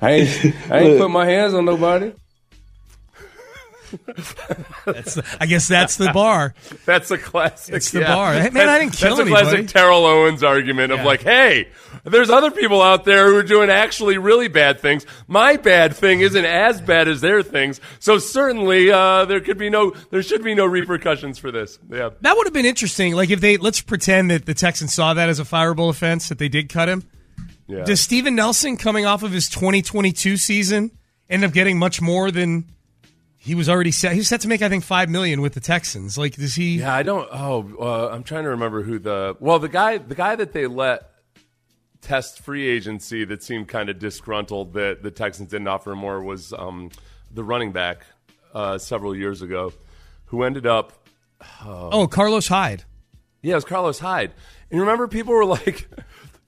I 0.00 0.10
ain't, 0.10 0.54
I 0.70 0.78
ain't 0.80 0.98
put 0.98 1.10
my 1.10 1.26
hands 1.26 1.54
on 1.54 1.64
nobody. 1.64 2.12
That's 4.86 5.14
the, 5.14 5.36
I 5.40 5.46
guess 5.46 5.68
that's 5.68 5.96
the 5.96 6.10
bar. 6.12 6.54
That's 6.86 7.10
a 7.10 7.18
classic. 7.18 7.74
It's 7.74 7.90
the 7.90 8.00
yeah. 8.00 8.14
bar. 8.14 8.34
Hey, 8.34 8.50
man, 8.50 8.68
I 8.68 8.78
didn't 8.78 8.94
kill 8.94 9.16
That's 9.16 9.28
a 9.28 9.30
classic 9.30 9.68
Terrell 9.68 10.04
Owens 10.04 10.42
argument 10.42 10.92
of 10.92 11.04
like, 11.04 11.22
hey, 11.22 11.68
there's 12.04 12.30
other 12.30 12.50
people 12.50 12.82
out 12.82 13.04
there 13.04 13.26
who 13.26 13.36
are 13.36 13.42
doing 13.42 13.70
actually 13.70 14.18
really 14.18 14.48
bad 14.48 14.80
things. 14.80 15.06
My 15.28 15.56
bad 15.56 15.94
thing 15.94 16.20
isn't 16.20 16.44
as 16.44 16.80
bad 16.80 17.08
as 17.08 17.20
their 17.20 17.42
things, 17.42 17.80
so 18.00 18.18
certainly 18.18 18.90
uh, 18.90 19.24
there 19.26 19.40
could 19.40 19.58
be 19.58 19.70
no, 19.70 19.92
there 20.10 20.22
should 20.22 20.42
be 20.42 20.54
no 20.54 20.66
repercussions 20.66 21.38
for 21.38 21.50
this. 21.50 21.78
Yeah. 21.90 22.10
That 22.22 22.36
would 22.36 22.46
have 22.46 22.54
been 22.54 22.66
interesting. 22.66 23.14
Like 23.14 23.30
if 23.30 23.40
they 23.40 23.56
let's 23.56 23.80
pretend 23.80 24.30
that 24.30 24.46
the 24.46 24.54
Texans 24.54 24.92
saw 24.92 25.14
that 25.14 25.28
as 25.28 25.38
a 25.38 25.44
fireable 25.44 25.88
offense 25.88 26.28
that 26.28 26.38
they 26.38 26.48
did 26.48 26.68
cut 26.68 26.88
him. 26.88 27.04
Yeah. 27.68 27.84
Does 27.84 28.00
Steven 28.00 28.34
Nelson 28.34 28.76
coming 28.76 29.06
off 29.06 29.22
of 29.22 29.32
his 29.32 29.48
2022 29.48 30.36
season 30.36 30.90
end 31.30 31.44
up 31.44 31.52
getting 31.52 31.78
much 31.78 32.00
more 32.00 32.30
than 32.30 32.66
he 33.44 33.54
was 33.56 33.68
already 33.68 33.90
set? 33.90 34.12
He 34.12 34.18
was 34.18 34.28
set 34.28 34.40
to 34.42 34.48
make 34.48 34.62
I 34.62 34.68
think 34.68 34.84
five 34.84 35.08
million 35.10 35.40
with 35.40 35.54
the 35.54 35.60
Texans. 35.60 36.16
Like 36.16 36.36
does 36.36 36.54
he? 36.54 36.78
Yeah, 36.78 36.94
I 36.94 37.02
don't. 37.02 37.28
Oh, 37.32 37.68
uh, 37.80 38.14
I'm 38.14 38.22
trying 38.22 38.44
to 38.44 38.50
remember 38.50 38.82
who 38.82 38.98
the 38.98 39.36
well 39.40 39.58
the 39.58 39.68
guy 39.68 39.98
the 39.98 40.14
guy 40.14 40.36
that 40.36 40.52
they 40.52 40.66
let 40.66 41.10
test 42.00 42.40
free 42.40 42.68
agency 42.68 43.24
that 43.24 43.42
seemed 43.42 43.68
kind 43.68 43.88
of 43.88 43.98
disgruntled 43.98 44.72
that 44.74 45.02
the 45.02 45.10
Texans 45.10 45.50
didn't 45.50 45.68
offer 45.68 45.92
him 45.92 45.98
more 45.98 46.22
was 46.22 46.52
um, 46.52 46.90
the 47.32 47.44
running 47.44 47.72
back 47.72 48.04
uh, 48.54 48.78
several 48.78 49.14
years 49.14 49.40
ago, 49.42 49.72
who 50.26 50.42
ended 50.42 50.66
up 50.66 50.92
Oh, 51.64 52.06
Carlos 52.06 52.46
Hyde. 52.48 52.84
Yeah, 53.42 53.52
it 53.52 53.54
was 53.56 53.64
Carlos 53.64 53.98
Hyde. 53.98 54.32
And 54.70 54.80
remember, 54.80 55.08
people 55.08 55.34
were 55.34 55.44
like, 55.44 55.88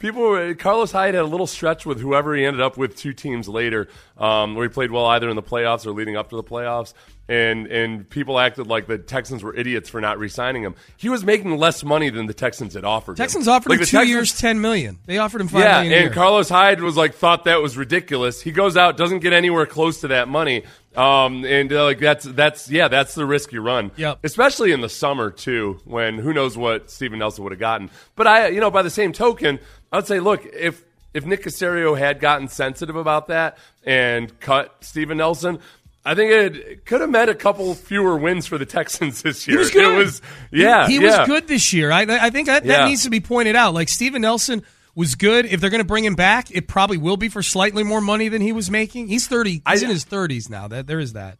people 0.05 0.21
were, 0.23 0.55
Carlos 0.55 0.93
Hyde 0.93 1.15
had 1.15 1.23
a 1.25 1.27
little 1.27 1.47
stretch 1.47 1.87
with 1.87 1.99
whoever 1.99 2.35
he 2.37 2.45
ended 2.45 2.61
up 2.61 2.77
with 2.77 2.95
two 2.95 3.15
teams 3.15 3.49
later, 3.49 3.89
um, 4.19 4.55
where 4.55 4.69
he 4.69 4.73
played 4.73 4.91
well 4.91 5.07
either 5.07 5.31
in 5.31 5.37
the 5.37 5.43
playoffs 5.43 5.87
or 5.87 5.93
leading 5.93 6.15
up 6.15 6.29
to 6.31 6.37
the 6.37 6.45
playoffs. 6.45 6.93
And 7.27 7.69
and 7.69 8.07
people 8.11 8.39
acted 8.39 8.67
like 8.67 8.87
the 8.87 8.99
Texans 8.99 9.43
were 9.43 9.57
idiots 9.57 9.89
for 9.89 9.99
not 9.99 10.19
re-signing 10.19 10.63
him. 10.63 10.75
He 10.99 11.09
was 11.09 11.25
making 11.25 11.57
less 11.57 11.83
money 11.83 12.11
than 12.11 12.27
the 12.27 12.35
Texans 12.35 12.75
had 12.75 12.85
offered. 12.85 13.13
Him. 13.13 13.17
Texans 13.17 13.47
him. 13.47 13.55
offered 13.55 13.71
Like, 13.71 13.79
him 13.81 13.87
two 13.87 13.97
Texans- 13.97 14.11
years, 14.11 14.39
ten 14.39 14.61
million. 14.61 14.99
They 15.07 15.17
offered 15.17 15.41
him 15.41 15.49
five 15.49 15.61
yeah, 15.63 15.73
million 15.77 15.93
and 15.95 16.03
year. 16.03 16.11
Carlos 16.13 16.51
Hyde 16.51 16.83
was 16.83 16.99
like 16.99 17.15
thought 17.15 17.45
that 17.45 17.63
was 17.63 17.79
ridiculous. 17.79 18.43
He 18.43 18.53
goes 18.53 18.77
out, 18.77 18.99
doesn't 18.99 19.21
get 19.21 19.33
anywhere 19.33 19.65
close 19.65 20.03
to 20.03 20.09
that 20.09 20.29
money, 20.29 20.65
um, 20.95 21.47
and 21.47 21.73
uh, 21.73 21.85
like 21.85 21.99
that's 21.99 22.25
that's 22.25 22.71
yeah, 22.71 22.89
that's 22.89 23.15
the 23.15 23.25
risk 23.25 23.53
you 23.55 23.63
run. 23.63 23.91
Yep. 23.97 24.19
especially 24.23 24.73
in 24.73 24.83
the 24.83 24.91
summer 24.91 25.31
too, 25.31 25.81
when 25.87 26.19
who 26.19 26.35
knows 26.35 26.59
what 26.59 26.91
Steven 26.91 27.19
Nelson 27.21 27.43
would 27.45 27.53
have 27.53 27.61
gotten. 27.61 27.89
But 28.17 28.27
I, 28.27 28.49
you 28.49 28.61
know, 28.61 28.71
by 28.71 28.83
the 28.83 28.91
same 28.91 29.15
token, 29.15 29.61
I 29.95 29.99
would 29.99 30.09
say, 30.09 30.19
look, 30.19 30.45
if 30.45 30.83
if 31.15 31.25
Nick 31.25 31.45
Caserio 31.45 31.97
had 31.97 32.19
gotten 32.19 32.49
sensitive 32.49 32.97
about 32.97 33.29
that 33.29 33.57
and 33.85 34.39
cut 34.41 34.75
Steven 34.81 35.19
Nelson. 35.19 35.61
I 36.05 36.15
think 36.17 36.33
it 36.33 36.85
could 36.85 37.01
have 37.01 37.09
meant 37.09 37.31
a 37.31 37.35
couple 37.35 37.73
fewer 37.75 38.17
wins 38.19 38.47
for 38.47 38.59
the 38.59 38.67
Texans 38.79 39.23
this 39.23 39.47
year. 39.47 39.57
He 39.57 39.59
was 39.59 39.71
good. 39.71 39.95
It 39.95 39.97
was, 39.97 40.23
yeah, 40.51 40.87
he, 40.89 40.99
he 40.99 41.05
yeah. 41.05 41.21
was 41.21 41.29
good 41.29 41.47
this 41.49 41.73
year. 41.73 41.91
I, 41.93 42.03
I 42.03 42.31
think 42.31 42.49
that, 42.49 42.65
that 42.65 42.81
Yeah. 42.81 42.89
needs 42.89 43.05
to 43.05 43.11
be 43.11 43.21
pointed 43.21 43.55
out. 43.57 43.73
Like 43.73 43.89
Steven 43.89 44.21
Nelson 44.21 44.65
was 44.97 45.15
good. 45.15 45.47
If 45.47 45.61
they're 45.61 45.71
going 45.71 45.81
to 45.81 45.87
bring 45.87 46.05
him 46.05 46.15
back, 46.17 46.51
it 46.51 46.67
probably 46.69 46.99
will 46.99 47.17
be 47.17 47.29
for 47.31 47.43
slightly 47.43 47.85
more 47.85 48.01
money 48.03 48.29
than 48.29 48.43
he 48.43 48.53
was 48.53 48.71
making. 48.71 49.07
He's 49.09 49.29
thirty. 49.29 49.63
He's 49.71 49.83
I- 49.83 49.85
in 49.87 49.91
his 49.91 50.03
thirties 50.05 50.51
now. 50.51 50.67
That 50.69 50.87
there 50.89 50.99
is 51.01 51.13
that. 51.15 51.39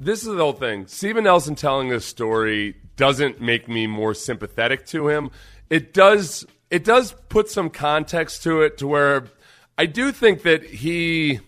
This 0.00 0.22
is 0.22 0.26
the 0.26 0.36
whole 0.36 0.52
thing. 0.52 0.88
Steven 0.88 1.22
Nelson 1.24 1.54
telling 1.54 1.88
this 1.88 2.04
story 2.04 2.74
doesn't 2.96 3.40
make 3.40 3.68
me 3.68 3.86
more 3.86 4.14
sympathetic 4.14 4.84
to 4.88 5.08
him. 5.08 5.30
It 5.70 5.94
does. 5.94 6.44
It 6.72 6.84
does 6.84 7.14
put 7.28 7.50
some 7.50 7.70
context 7.70 8.42
to 8.44 8.62
it, 8.62 8.78
to 8.78 8.88
where 8.88 9.26
I 9.78 9.86
do 9.86 10.10
think 10.10 10.42
that 10.42 10.64
he. 10.64 11.40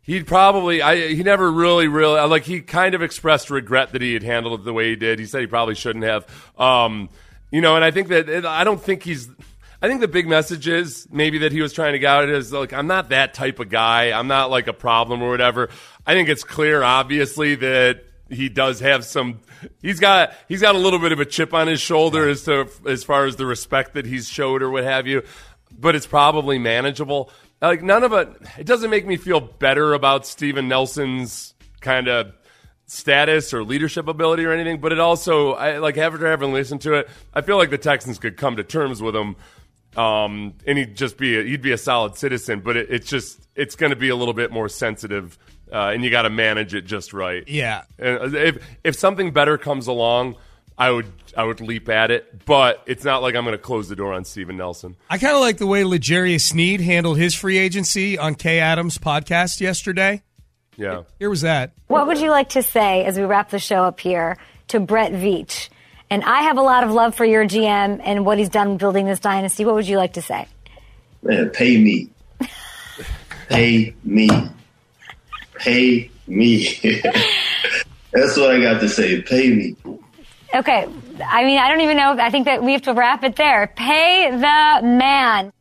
He'd 0.00 0.26
probably, 0.26 0.80
I, 0.80 1.08
he 1.08 1.22
never 1.22 1.52
really, 1.52 1.86
really, 1.86 2.18
like, 2.28 2.44
he 2.44 2.62
kind 2.62 2.94
of 2.94 3.02
expressed 3.02 3.50
regret 3.50 3.92
that 3.92 4.00
he 4.00 4.14
had 4.14 4.22
handled 4.22 4.60
it 4.60 4.64
the 4.64 4.72
way 4.72 4.88
he 4.88 4.96
did. 4.96 5.18
He 5.18 5.26
said 5.26 5.42
he 5.42 5.46
probably 5.46 5.74
shouldn't 5.74 6.06
have. 6.06 6.24
Um, 6.56 7.10
you 7.50 7.60
know, 7.60 7.76
and 7.76 7.84
I 7.84 7.90
think 7.90 8.08
that, 8.08 8.46
I 8.46 8.64
don't 8.64 8.80
think 8.80 9.02
he's, 9.02 9.28
I 9.82 9.86
think 9.86 10.00
the 10.00 10.08
big 10.08 10.26
message 10.26 10.66
is 10.66 11.06
maybe 11.10 11.36
that 11.40 11.52
he 11.52 11.60
was 11.60 11.74
trying 11.74 11.92
to 11.92 11.98
get 11.98 12.08
out 12.08 12.28
is 12.30 12.50
like, 12.54 12.72
I'm 12.72 12.86
not 12.86 13.10
that 13.10 13.34
type 13.34 13.60
of 13.60 13.68
guy. 13.68 14.18
I'm 14.18 14.28
not 14.28 14.48
like 14.50 14.66
a 14.66 14.72
problem 14.72 15.20
or 15.20 15.28
whatever. 15.28 15.68
I 16.06 16.14
think 16.14 16.30
it's 16.30 16.42
clear, 16.42 16.82
obviously, 16.82 17.56
that 17.56 18.04
he 18.28 18.48
does 18.48 18.80
have 18.80 19.04
some, 19.04 19.40
he's 19.80 20.00
got, 20.00 20.34
he's 20.48 20.60
got 20.60 20.74
a 20.74 20.78
little 20.78 20.98
bit 20.98 21.12
of 21.12 21.20
a 21.20 21.24
chip 21.24 21.54
on 21.54 21.66
his 21.66 21.80
shoulder 21.80 22.28
as 22.28 22.44
to, 22.44 22.68
as 22.86 23.04
far 23.04 23.26
as 23.26 23.36
the 23.36 23.46
respect 23.46 23.94
that 23.94 24.06
he's 24.06 24.28
showed 24.28 24.62
or 24.62 24.70
what 24.70 24.84
have 24.84 25.06
you, 25.06 25.22
but 25.78 25.94
it's 25.94 26.06
probably 26.06 26.58
manageable. 26.58 27.30
Like 27.60 27.82
none 27.82 28.04
of 28.04 28.12
it, 28.12 28.28
it 28.58 28.66
doesn't 28.66 28.90
make 28.90 29.06
me 29.06 29.16
feel 29.16 29.40
better 29.40 29.94
about 29.94 30.26
Steven 30.26 30.68
Nelson's 30.68 31.54
kind 31.80 32.08
of 32.08 32.32
status 32.86 33.52
or 33.52 33.62
leadership 33.62 34.08
ability 34.08 34.44
or 34.44 34.52
anything, 34.52 34.80
but 34.80 34.92
it 34.92 34.98
also, 34.98 35.52
I, 35.52 35.78
like 35.78 35.98
after 35.98 36.26
having 36.26 36.52
listened 36.52 36.80
to 36.82 36.94
it, 36.94 37.08
I 37.34 37.42
feel 37.42 37.56
like 37.56 37.70
the 37.70 37.78
Texans 37.78 38.18
could 38.18 38.36
come 38.36 38.56
to 38.56 38.64
terms 38.64 39.02
with 39.02 39.14
him, 39.14 39.36
um, 39.96 40.54
and 40.66 40.78
he'd 40.78 40.96
just 40.96 41.18
be 41.18 41.38
a, 41.38 41.42
he'd 41.42 41.62
be 41.62 41.72
a 41.72 41.78
solid 41.78 42.16
citizen. 42.16 42.60
But 42.60 42.76
it, 42.76 42.86
it's 42.90 43.08
just 43.08 43.46
it's 43.54 43.76
going 43.76 43.90
to 43.90 43.96
be 43.96 44.08
a 44.08 44.16
little 44.16 44.34
bit 44.34 44.50
more 44.50 44.68
sensitive, 44.68 45.38
uh, 45.72 45.90
and 45.92 46.04
you 46.04 46.10
got 46.10 46.22
to 46.22 46.30
manage 46.30 46.74
it 46.74 46.82
just 46.82 47.12
right. 47.12 47.46
Yeah. 47.46 47.82
And 47.98 48.34
if 48.34 48.64
if 48.84 48.96
something 48.96 49.32
better 49.32 49.58
comes 49.58 49.86
along, 49.86 50.36
I 50.76 50.90
would 50.90 51.06
I 51.36 51.44
would 51.44 51.60
leap 51.60 51.88
at 51.88 52.10
it, 52.10 52.44
but 52.44 52.82
it's 52.86 53.04
not 53.04 53.22
like 53.22 53.34
I'm 53.34 53.44
going 53.44 53.56
to 53.56 53.62
close 53.62 53.88
the 53.88 53.96
door 53.96 54.12
on 54.12 54.24
Steven 54.24 54.56
Nelson. 54.56 54.96
I 55.10 55.18
kind 55.18 55.34
of 55.34 55.40
like 55.40 55.58
the 55.58 55.66
way 55.66 55.84
L'Jarius 55.84 56.42
Sneed 56.42 56.80
handled 56.80 57.18
his 57.18 57.34
free 57.34 57.58
agency 57.58 58.16
on 58.16 58.34
Kay 58.34 58.60
Adams' 58.60 58.98
podcast 58.98 59.60
yesterday. 59.60 60.22
Yeah. 60.76 61.02
Here 61.18 61.28
was 61.28 61.40
that. 61.40 61.72
What 61.88 62.06
would 62.06 62.20
you 62.20 62.30
like 62.30 62.50
to 62.50 62.62
say 62.62 63.04
as 63.04 63.18
we 63.18 63.24
wrap 63.24 63.50
the 63.50 63.58
show 63.58 63.82
up 63.82 63.98
here 63.98 64.38
to 64.68 64.78
Brett 64.78 65.12
Veach? 65.12 65.68
And 66.10 66.22
I 66.22 66.42
have 66.42 66.56
a 66.56 66.62
lot 66.62 66.84
of 66.84 66.92
love 66.92 67.14
for 67.16 67.24
your 67.24 67.44
GM 67.44 68.00
and 68.02 68.24
what 68.24 68.38
he's 68.38 68.48
done 68.48 68.76
building 68.76 69.04
this 69.04 69.20
dynasty. 69.20 69.64
What 69.64 69.74
would 69.74 69.88
you 69.88 69.98
like 69.98 70.14
to 70.14 70.22
say? 70.22 70.46
Man, 71.22 71.50
pay 71.50 71.76
me. 71.76 72.10
pay 73.48 73.94
me. 74.04 74.30
Pay 75.58 76.10
me. 76.26 76.74
That's 78.12 78.36
what 78.36 78.50
I 78.50 78.60
got 78.60 78.80
to 78.80 78.88
say. 78.88 79.20
Pay 79.22 79.50
me. 79.50 79.76
Okay. 80.54 80.86
I 81.26 81.44
mean, 81.44 81.58
I 81.58 81.68
don't 81.68 81.80
even 81.82 81.96
know. 81.96 82.16
I 82.18 82.30
think 82.30 82.46
that 82.46 82.62
we 82.62 82.72
have 82.72 82.82
to 82.82 82.94
wrap 82.94 83.22
it 83.24 83.36
there. 83.36 83.66
Pay 83.76 84.30
the 84.30 84.86
man. 84.86 85.52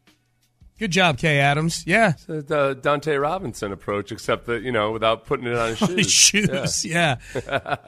Good 0.80 0.92
job, 0.92 1.18
Kay 1.18 1.40
Adams. 1.40 1.84
Yeah. 1.88 2.14
The 2.28 2.58
uh, 2.60 2.74
Dante 2.76 3.16
Robinson 3.16 3.72
approach, 3.72 4.12
except 4.12 4.46
that 4.46 4.62
you 4.62 4.72
know 4.72 4.92
without 4.92 5.26
putting 5.26 5.48
it 5.48 5.56
on 5.58 5.70
his 5.70 5.78
shoes. 5.80 5.96
His 5.96 6.12
shoes, 6.12 6.86
yeah. 6.86 7.16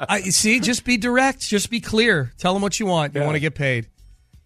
I 0.10 0.22
see. 0.22 0.60
Just 0.60 0.84
be 0.86 0.98
direct. 0.98 1.42
Just 1.48 1.70
be 1.70 1.80
clear. 1.82 2.34
Tell 2.40 2.54
them 2.54 2.64
what 2.64 2.80
you 2.80 2.88
want. 2.88 3.14
You 3.14 3.22
Yeah. 3.22 3.28
want 3.28 3.36
to 3.36 3.40
get 3.40 3.54
paid. 3.54 3.88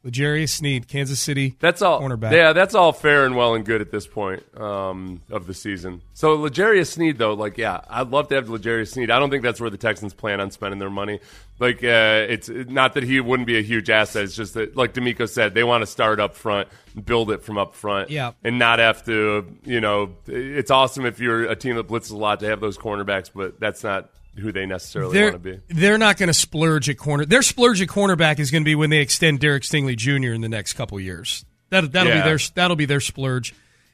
L'Jarius 0.03 0.49
Sneed, 0.49 0.87
Kansas 0.89 1.19
City. 1.19 1.55
That's 1.59 1.81
all. 1.81 2.01
Cornerback. 2.01 2.33
Yeah, 2.33 2.51
that's 2.53 2.75
all 2.75 2.91
fair 2.91 3.25
and 3.25 3.35
well 3.37 3.55
and 3.55 3.63
good 3.65 3.79
at 3.79 3.89
this 3.89 4.05
point 4.05 4.43
um, 4.59 5.21
of 5.31 5.47
the 5.47 5.53
season. 5.53 6.01
So 6.13 6.33
L'Jarius 6.33 6.87
Sneed, 6.91 7.17
though, 7.17 7.33
like, 7.33 7.57
yeah, 7.57 7.81
I'd 7.89 8.09
love 8.09 8.27
to 8.29 8.35
have 8.35 8.49
L'Jarius 8.49 8.91
Sneed. 8.91 9.09
I 9.09 9.19
don't 9.19 9.29
think 9.29 9.43
that's 9.43 9.61
where 9.61 9.69
the 9.69 9.77
Texans 9.77 10.13
plan 10.13 10.41
on 10.41 10.51
spending 10.51 10.79
their 10.79 10.89
money. 10.89 11.19
Like, 11.59 11.77
uh, 11.83 12.25
it's 12.27 12.49
not 12.49 12.95
that 12.95 13.03
he 13.03 13.19
wouldn't 13.21 13.47
be 13.47 13.57
a 13.57 13.61
huge 13.61 13.89
asset. 13.89 14.23
It's 14.25 14.35
just 14.35 14.55
that, 14.55 14.75
like 14.75 14.93
DeMeco 14.93 15.29
said, 15.29 15.53
they 15.53 15.63
want 15.63 15.83
to 15.83 15.87
start 15.87 16.19
up 16.19 16.35
front, 16.35 16.67
build 17.05 17.31
it 17.31 17.41
from 17.43 17.57
up 17.57 17.73
front, 17.73 18.09
Yeah. 18.09 18.31
and 18.43 18.59
not 18.59 18.79
have 18.79 19.05
to. 19.05 19.45
You 19.63 19.79
know, 19.79 20.15
it's 20.27 20.71
awesome 20.71 21.05
if 21.05 21.19
you're 21.21 21.43
a 21.45 21.55
team 21.55 21.75
that 21.77 21.87
blitzes 21.87 22.11
a 22.11 22.17
lot 22.17 22.41
to 22.41 22.47
have 22.47 22.59
those 22.59 22.77
cornerbacks, 22.77 23.29
but 23.33 23.59
that's 23.59 23.83
not 23.83 24.09
who 24.37 24.51
they 24.51 24.65
necessarily 24.65 25.13
They're, 25.13 25.31
want 25.31 25.43
to 25.43 25.51
be. 25.57 25.59
they're 25.69 25.97
not 25.97 26.17
going 26.17 26.27
to 26.27 26.33
splurge 26.33 26.89
at 26.89 26.97
corner. 26.97 27.25
Their 27.25 27.41
splurge 27.41 27.81
at 27.81 27.87
cornerback 27.87 28.39
is 28.39 28.49
going 28.51 28.63
to 28.63 28.65
be 28.65 28.75
when 28.75 28.89
they 28.89 28.99
extend 28.99 29.39
Derek 29.39 29.63
Stingley 29.63 29.95
Jr. 29.95 30.33
in 30.33 30.41
the 30.41 30.49
next 30.49 30.73
couple 30.73 30.99
years. 30.99 31.45
That, 31.69 31.91
that'll 31.91 32.11
Yeah. 32.13 32.23
be 32.23 32.29
their 32.29 32.39
that'll 32.55 32.75
be 32.75 32.85
their 32.85 32.99
splurge 32.99 33.53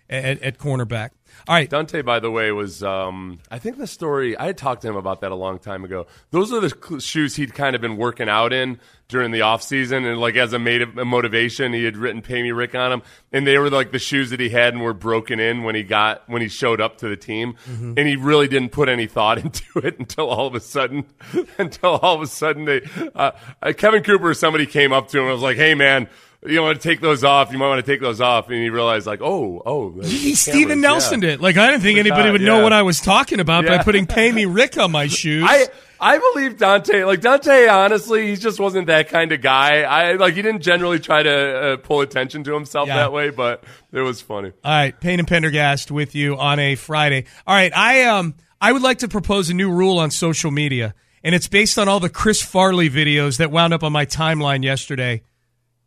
at, 0.09 0.41
at 0.41 0.57
cornerback. 0.57 1.09
All 1.49 1.55
right, 1.55 1.67
Dante, 1.67 2.03
by 2.03 2.19
the 2.19 2.29
way, 2.29 2.51
was 2.51 2.83
um, 2.83 3.39
I 3.49 3.57
think 3.57 3.79
the 3.79 3.87
story 3.87 4.37
I 4.37 4.45
had 4.45 4.57
talked 4.59 4.83
to 4.83 4.87
him 4.87 4.95
about 4.95 5.21
that 5.21 5.31
a 5.31 5.35
long 5.35 5.57
time 5.57 5.83
ago. 5.83 6.05
Those 6.29 6.53
are 6.53 6.59
the 6.59 6.99
shoes 6.99 7.35
he'd 7.37 7.55
kind 7.55 7.75
of 7.75 7.81
been 7.81 7.97
working 7.97 8.29
out 8.29 8.53
in 8.53 8.79
during 9.07 9.31
the 9.31 9.41
off 9.41 9.63
season, 9.63 10.05
and 10.05 10.19
like 10.21 10.35
as 10.35 10.53
a, 10.53 10.59
made 10.59 10.83
a 10.83 11.03
motivation, 11.05 11.73
he 11.73 11.83
had 11.85 11.97
written 11.97 12.21
"Pay 12.21 12.43
Me 12.43 12.51
Rick" 12.51 12.75
on 12.75 12.91
them, 12.91 13.01
and 13.33 13.47
they 13.47 13.57
were 13.57 13.71
like 13.71 13.91
the 13.91 13.97
shoes 13.97 14.29
that 14.29 14.39
he 14.39 14.49
had 14.49 14.75
and 14.75 14.83
were 14.83 14.93
broken 14.93 15.39
in 15.39 15.63
when 15.63 15.73
he 15.73 15.81
got 15.81 16.21
when 16.29 16.43
he 16.43 16.49
showed 16.49 16.79
up 16.79 16.99
to 16.99 17.07
the 17.09 17.17
team, 17.17 17.55
Mm-hmm. 17.67 17.93
and 17.97 18.07
he 18.07 18.15
really 18.15 18.47
didn't 18.47 18.69
put 18.71 18.87
any 18.87 19.07
thought 19.07 19.37
into 19.43 19.63
it 19.79 19.97
until 19.97 20.27
all 20.29 20.45
of 20.45 20.53
a 20.53 20.59
sudden, 20.59 21.03
until 21.57 21.95
all 21.97 22.13
of 22.13 22.21
a 22.21 22.27
sudden 22.27 22.65
they 22.65 22.81
uh, 23.15 23.31
uh, 23.63 23.73
Kevin 23.75 24.03
Cooper 24.03 24.29
or 24.29 24.33
somebody 24.35 24.67
came 24.67 24.93
up 24.93 25.07
to 25.07 25.17
him 25.17 25.23
and 25.23 25.33
was 25.33 25.41
like, 25.41 25.57
"Hey 25.57 25.73
man." 25.73 26.07
You 26.45 26.61
want 26.61 26.81
to 26.81 26.87
take 26.87 27.01
those 27.01 27.25
off? 27.25 27.51
You 27.51 27.57
might 27.57 27.67
want 27.67 27.85
to 27.85 27.91
take 27.91 27.99
those 27.99 28.21
off, 28.21 28.47
and 28.47 28.55
he 28.55 28.69
realized, 28.69 29.05
like, 29.05 29.19
oh, 29.21 29.61
oh, 29.65 29.91
he 30.01 30.35
Steven 30.35 30.79
Nelson 30.79 31.21
yeah. 31.21 31.31
it. 31.31 31.41
Like 31.41 31.57
I 31.57 31.69
didn't 31.69 31.83
think 31.83 31.99
anybody 31.99 32.21
Forgot, 32.21 32.31
would 32.31 32.41
know 32.41 32.57
yeah. 32.57 32.63
what 32.63 32.71
I 32.71 32.81
was 32.83 33.01
talking 33.01 33.41
about 33.41 33.65
by 33.65 33.83
putting 33.83 34.07
"Pay 34.07 34.31
Me 34.31 34.45
Rick" 34.45 34.77
on 34.77 34.89
my 34.89 35.07
shoes. 35.07 35.43
I 35.45 35.67
I 35.99 36.17
believe 36.17 36.57
Dante. 36.57 37.03
Like 37.03 37.19
Dante, 37.19 37.67
honestly, 37.67 38.27
he 38.27 38.35
just 38.37 38.57
wasn't 38.57 38.87
that 38.87 39.09
kind 39.09 39.33
of 39.33 39.41
guy. 39.41 39.81
I 39.81 40.13
like 40.13 40.35
he 40.35 40.41
didn't 40.41 40.61
generally 40.61 40.99
try 40.99 41.23
to 41.23 41.57
uh, 41.73 41.77
pull 41.77 41.99
attention 41.99 42.45
to 42.45 42.53
himself 42.53 42.87
Yeah. 42.87 42.95
that 42.95 43.11
way, 43.11 43.31
but 43.31 43.65
it 43.91 43.99
was 43.99 44.21
funny. 44.21 44.53
All 44.63 44.71
right, 44.71 44.97
Payne 44.97 45.19
and 45.19 45.27
Pendergast 45.27 45.91
with 45.91 46.15
you 46.15 46.37
on 46.37 46.57
a 46.57 46.75
Friday. 46.75 47.25
All 47.45 47.53
right, 47.55 47.75
I 47.75 48.03
um 48.03 48.35
I 48.61 48.71
would 48.71 48.81
like 48.81 48.99
to 48.99 49.09
propose 49.09 49.49
a 49.49 49.53
new 49.53 49.69
rule 49.69 49.99
on 49.99 50.09
social 50.09 50.51
media, 50.51 50.93
and 51.21 51.35
it's 51.35 51.49
based 51.49 51.77
on 51.77 51.89
all 51.89 51.99
the 51.99 52.09
Chris 52.09 52.41
Farley 52.41 52.89
videos 52.89 53.39
that 53.39 53.51
wound 53.51 53.73
up 53.73 53.83
on 53.83 53.91
my 53.91 54.05
timeline 54.05 54.63
yesterday 54.63 55.21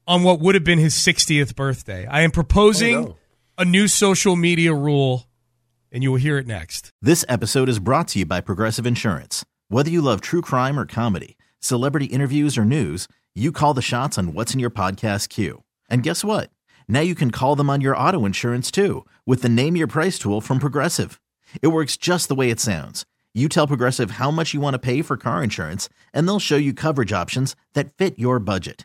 on 0.06 0.22
what 0.22 0.40
would 0.40 0.54
have 0.54 0.64
been 0.64 0.78
his 0.78 0.94
60th 0.94 1.54
birthday. 1.54 2.06
I 2.06 2.22
am 2.22 2.30
proposing 2.30 2.96
Oh, 2.96 3.02
no. 3.02 3.16
a 3.58 3.64
new 3.64 3.86
social 3.88 4.36
media 4.36 4.74
rule, 4.74 5.26
and 5.90 6.02
you 6.02 6.10
will 6.10 6.18
hear 6.18 6.38
it 6.38 6.46
next. 6.46 6.90
This 7.00 7.24
episode 7.28 7.68
is 7.68 7.78
brought 7.78 8.08
to 8.08 8.18
you 8.20 8.26
by 8.26 8.40
Progressive 8.40 8.86
Insurance. 8.86 9.44
Whether 9.68 9.90
you 9.90 10.02
love 10.02 10.20
true 10.20 10.42
crime 10.42 10.78
or 10.78 10.86
comedy, 10.86 11.36
celebrity 11.60 12.06
interviews 12.06 12.58
or 12.58 12.64
news, 12.64 13.08
you 13.34 13.52
call 13.52 13.74
the 13.74 13.82
shots 13.82 14.18
on 14.18 14.34
what's 14.34 14.52
in 14.52 14.60
your 14.60 14.70
podcast 14.70 15.28
queue. 15.28 15.62
And 15.88 16.02
guess 16.02 16.24
what? 16.24 16.50
Now 16.88 17.00
you 17.00 17.14
can 17.14 17.30
call 17.30 17.56
them 17.56 17.70
on 17.70 17.80
your 17.80 17.96
auto 17.96 18.24
insurance 18.26 18.70
too 18.70 19.06
with 19.24 19.42
the 19.42 19.48
Name 19.48 19.76
Your 19.76 19.86
Price 19.86 20.18
tool 20.18 20.40
from 20.40 20.58
Progressive. 20.58 21.20
It 21.62 21.68
works 21.68 21.96
just 21.96 22.28
the 22.28 22.34
way 22.34 22.50
it 22.50 22.60
sounds. 22.60 23.06
You 23.34 23.48
tell 23.48 23.66
Progressive 23.66 24.12
how 24.12 24.30
much 24.30 24.52
you 24.52 24.60
want 24.60 24.74
to 24.74 24.78
pay 24.78 25.00
for 25.00 25.16
car 25.16 25.42
insurance, 25.42 25.88
and 26.12 26.26
they'll 26.28 26.38
show 26.38 26.56
you 26.56 26.74
coverage 26.74 27.12
options 27.14 27.56
that 27.72 27.96
fit 27.96 28.18
your 28.18 28.38
budget. 28.38 28.84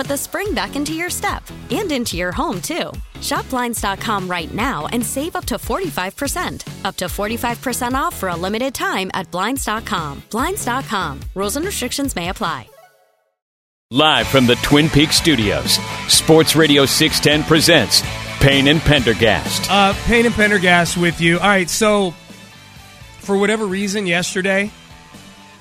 put 0.00 0.08
the 0.08 0.16
spring 0.16 0.54
back 0.54 0.76
into 0.76 0.94
your 0.94 1.10
step 1.10 1.42
and 1.70 1.92
into 1.92 2.16
your 2.16 2.32
home, 2.32 2.58
too. 2.62 2.90
Shop 3.20 3.46
Blinds.com 3.50 4.28
right 4.28 4.52
now 4.54 4.86
and 4.94 5.04
save 5.04 5.36
up 5.36 5.44
to 5.44 5.56
45%. 5.56 6.86
Up 6.86 6.96
to 6.96 7.04
45% 7.04 7.92
off 7.92 8.16
for 8.16 8.30
a 8.30 8.34
limited 8.36 8.74
time 8.74 9.10
at 9.12 9.30
Blinds.com. 9.30 10.22
Blinds.com. 10.30 11.20
Rules 11.34 11.56
and 11.56 11.66
restrictions 11.66 12.16
may 12.16 12.30
apply. 12.30 12.66
Live 13.90 14.26
from 14.28 14.46
the 14.46 14.54
Twin 14.56 14.88
Peaks 14.88 15.16
studios, 15.16 15.72
Sports 16.08 16.56
Radio 16.56 16.86
610 16.86 17.46
presents 17.46 18.02
Payne 18.40 18.68
and 18.68 18.80
Pendergast. 18.80 19.70
Uh, 19.70 19.92
Payne 20.06 20.24
and 20.24 20.34
Pendergast 20.34 20.96
with 20.96 21.20
you. 21.20 21.38
All 21.38 21.46
right, 21.46 21.68
so 21.68 22.12
for 23.18 23.36
whatever 23.36 23.66
reason, 23.66 24.06
yesterday, 24.06 24.70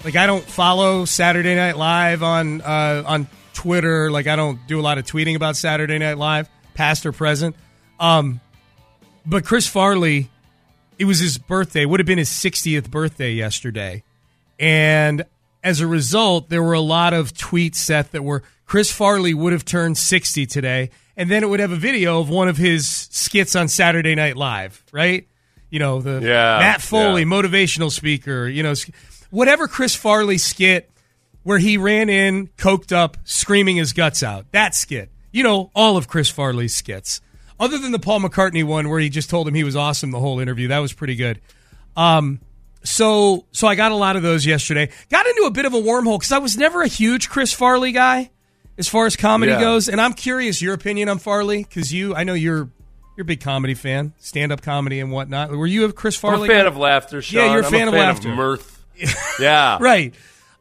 like 0.06 0.16
I 0.16 0.28
don't 0.28 0.46
follow 0.46 1.04
Saturday 1.04 1.56
Night 1.56 1.76
Live 1.76 2.24
on 2.24 2.62
uh, 2.62 3.04
on 3.06 3.28
Twitter. 3.60 4.10
Like 4.10 4.28
I 4.28 4.38
don't 4.38 4.66
do 4.68 4.80
a 4.80 4.82
lot 4.82 4.98
of 4.98 5.06
tweeting 5.06 5.36
about 5.36 5.58
Saturday 5.58 5.98
Night 5.98 6.18
Live, 6.18 6.50
past 6.76 7.06
or 7.06 7.12
present. 7.12 7.58
Um, 8.00 8.40
but 9.26 9.44
Chris 9.44 9.68
Farley, 9.68 10.30
it 10.98 11.04
was 11.04 11.20
his 11.20 11.38
birthday. 11.38 11.86
Would 11.86 12.00
have 12.00 12.08
been 12.08 12.18
his 12.18 12.30
60th 12.30 12.90
birthday 12.90 13.32
yesterday, 13.34 14.04
and 14.58 15.26
as 15.62 15.82
a 15.82 15.88
result, 15.88 16.48
there 16.48 16.64
were 16.64 16.74
a 16.74 16.80
lot 16.80 17.14
of 17.14 17.34
tweets 17.34 17.76
set 17.76 18.14
that 18.14 18.24
were 18.24 18.44
Chris 18.66 18.92
Farley 18.92 19.34
would 19.34 19.52
have 19.52 19.66
turned 19.66 19.98
60 19.98 20.46
today, 20.46 20.90
and 21.18 21.30
then 21.30 21.44
it 21.44 21.48
would 21.48 21.60
have 21.60 21.72
a 21.72 21.76
video 21.76 22.22
of 22.22 22.30
one 22.30 22.48
of 22.48 22.56
his 22.56 22.88
skits 23.12 23.56
on 23.58 23.68
Saturday 23.68 24.16
Night 24.16 24.38
Live, 24.38 24.84
right? 24.94 25.28
You 25.70 25.80
know, 25.80 26.02
the 26.02 26.22
Yeah, 26.22 26.60
Matt 26.60 26.82
Foley, 26.82 27.24
yeah. 27.24 27.28
motivational 27.28 27.92
speaker, 27.92 28.48
you 28.48 28.64
know, 28.64 28.74
whatever 29.32 29.68
Chris 29.68 29.96
Farley 29.96 30.38
skit 30.38 30.90
where 31.44 31.58
he 31.58 31.78
ran 31.78 32.10
in, 32.10 32.48
coked 32.58 32.92
up, 32.92 33.18
screaming 33.24 33.78
his 33.78 33.94
guts 33.94 34.24
out. 34.24 34.46
That 34.52 34.76
skit. 34.76 35.10
You 35.32 35.44
know, 35.44 35.72
all 35.76 35.96
of 35.98 36.08
Chris 36.08 36.30
Farley's 36.30 36.76
skits. 36.76 37.22
Other 37.60 37.78
than 37.78 37.92
the 37.92 38.00
Paul 38.00 38.22
McCartney 38.22 38.64
one 38.64 38.90
where 38.90 39.00
he 39.00 39.10
just 39.10 39.30
told 39.30 39.48
him 39.48 39.54
he 39.54 39.64
was 39.64 39.76
awesome 39.76 40.12
the 40.12 40.20
whole 40.20 40.40
interview. 40.40 40.70
That 40.70 40.80
was 40.80 40.94
pretty 40.94 41.16
good. 41.16 41.42
Um, 41.98 42.40
so 42.84 43.46
so 43.52 43.68
I 43.68 43.76
got 43.76 43.92
a 43.92 43.96
lot 43.96 44.16
of 44.16 44.22
those 44.24 44.46
yesterday. 44.46 44.90
Got 45.10 45.26
into 45.28 45.44
a 45.44 45.52
bit 45.52 45.66
of 45.66 45.74
a 45.74 45.78
wormhole 45.82 46.18
because 46.20 46.32
I 46.32 46.38
was 46.38 46.58
never 46.58 46.82
a 46.82 46.88
huge 46.88 47.30
Chris 47.30 47.52
Farley 47.54 47.92
guy 47.92 48.32
as 48.78 48.88
far 48.88 49.06
as 49.06 49.16
comedy 49.18 49.52
Yeah. 49.52 49.60
goes, 49.60 49.90
and 49.90 50.00
I'm 50.00 50.14
curious 50.14 50.62
your 50.62 50.74
opinion 50.74 51.10
on 51.10 51.20
Farley 51.20 51.64
because 51.64 51.92
you 51.94 52.16
I 52.16 52.24
know 52.24 52.34
you're 52.34 52.70
you're 53.18 53.24
a 53.24 53.26
big 53.26 53.42
comedy 53.42 53.74
fan, 53.74 54.14
stand 54.20 54.54
up 54.54 54.62
comedy 54.62 55.02
and 55.02 55.12
whatnot. 55.12 55.52
Were 55.52 55.68
you 55.68 55.84
a 55.84 55.92
Chris 55.92 56.16
I'm 56.16 56.22
Farley? 56.22 56.48
a 56.48 56.52
fan 56.52 56.64
guy? 56.64 56.68
of 56.70 56.78
laughter, 56.78 57.22
Sean. 57.22 57.38
Yeah, 57.42 57.52
you're 57.52 57.62
a 57.64 57.66
I'm 57.66 57.72
fan, 57.72 57.88
of 57.90 57.94
laughter, 57.94 58.30
mirth. 58.34 58.78
Yeah, 59.42 59.78
right. 59.82 60.16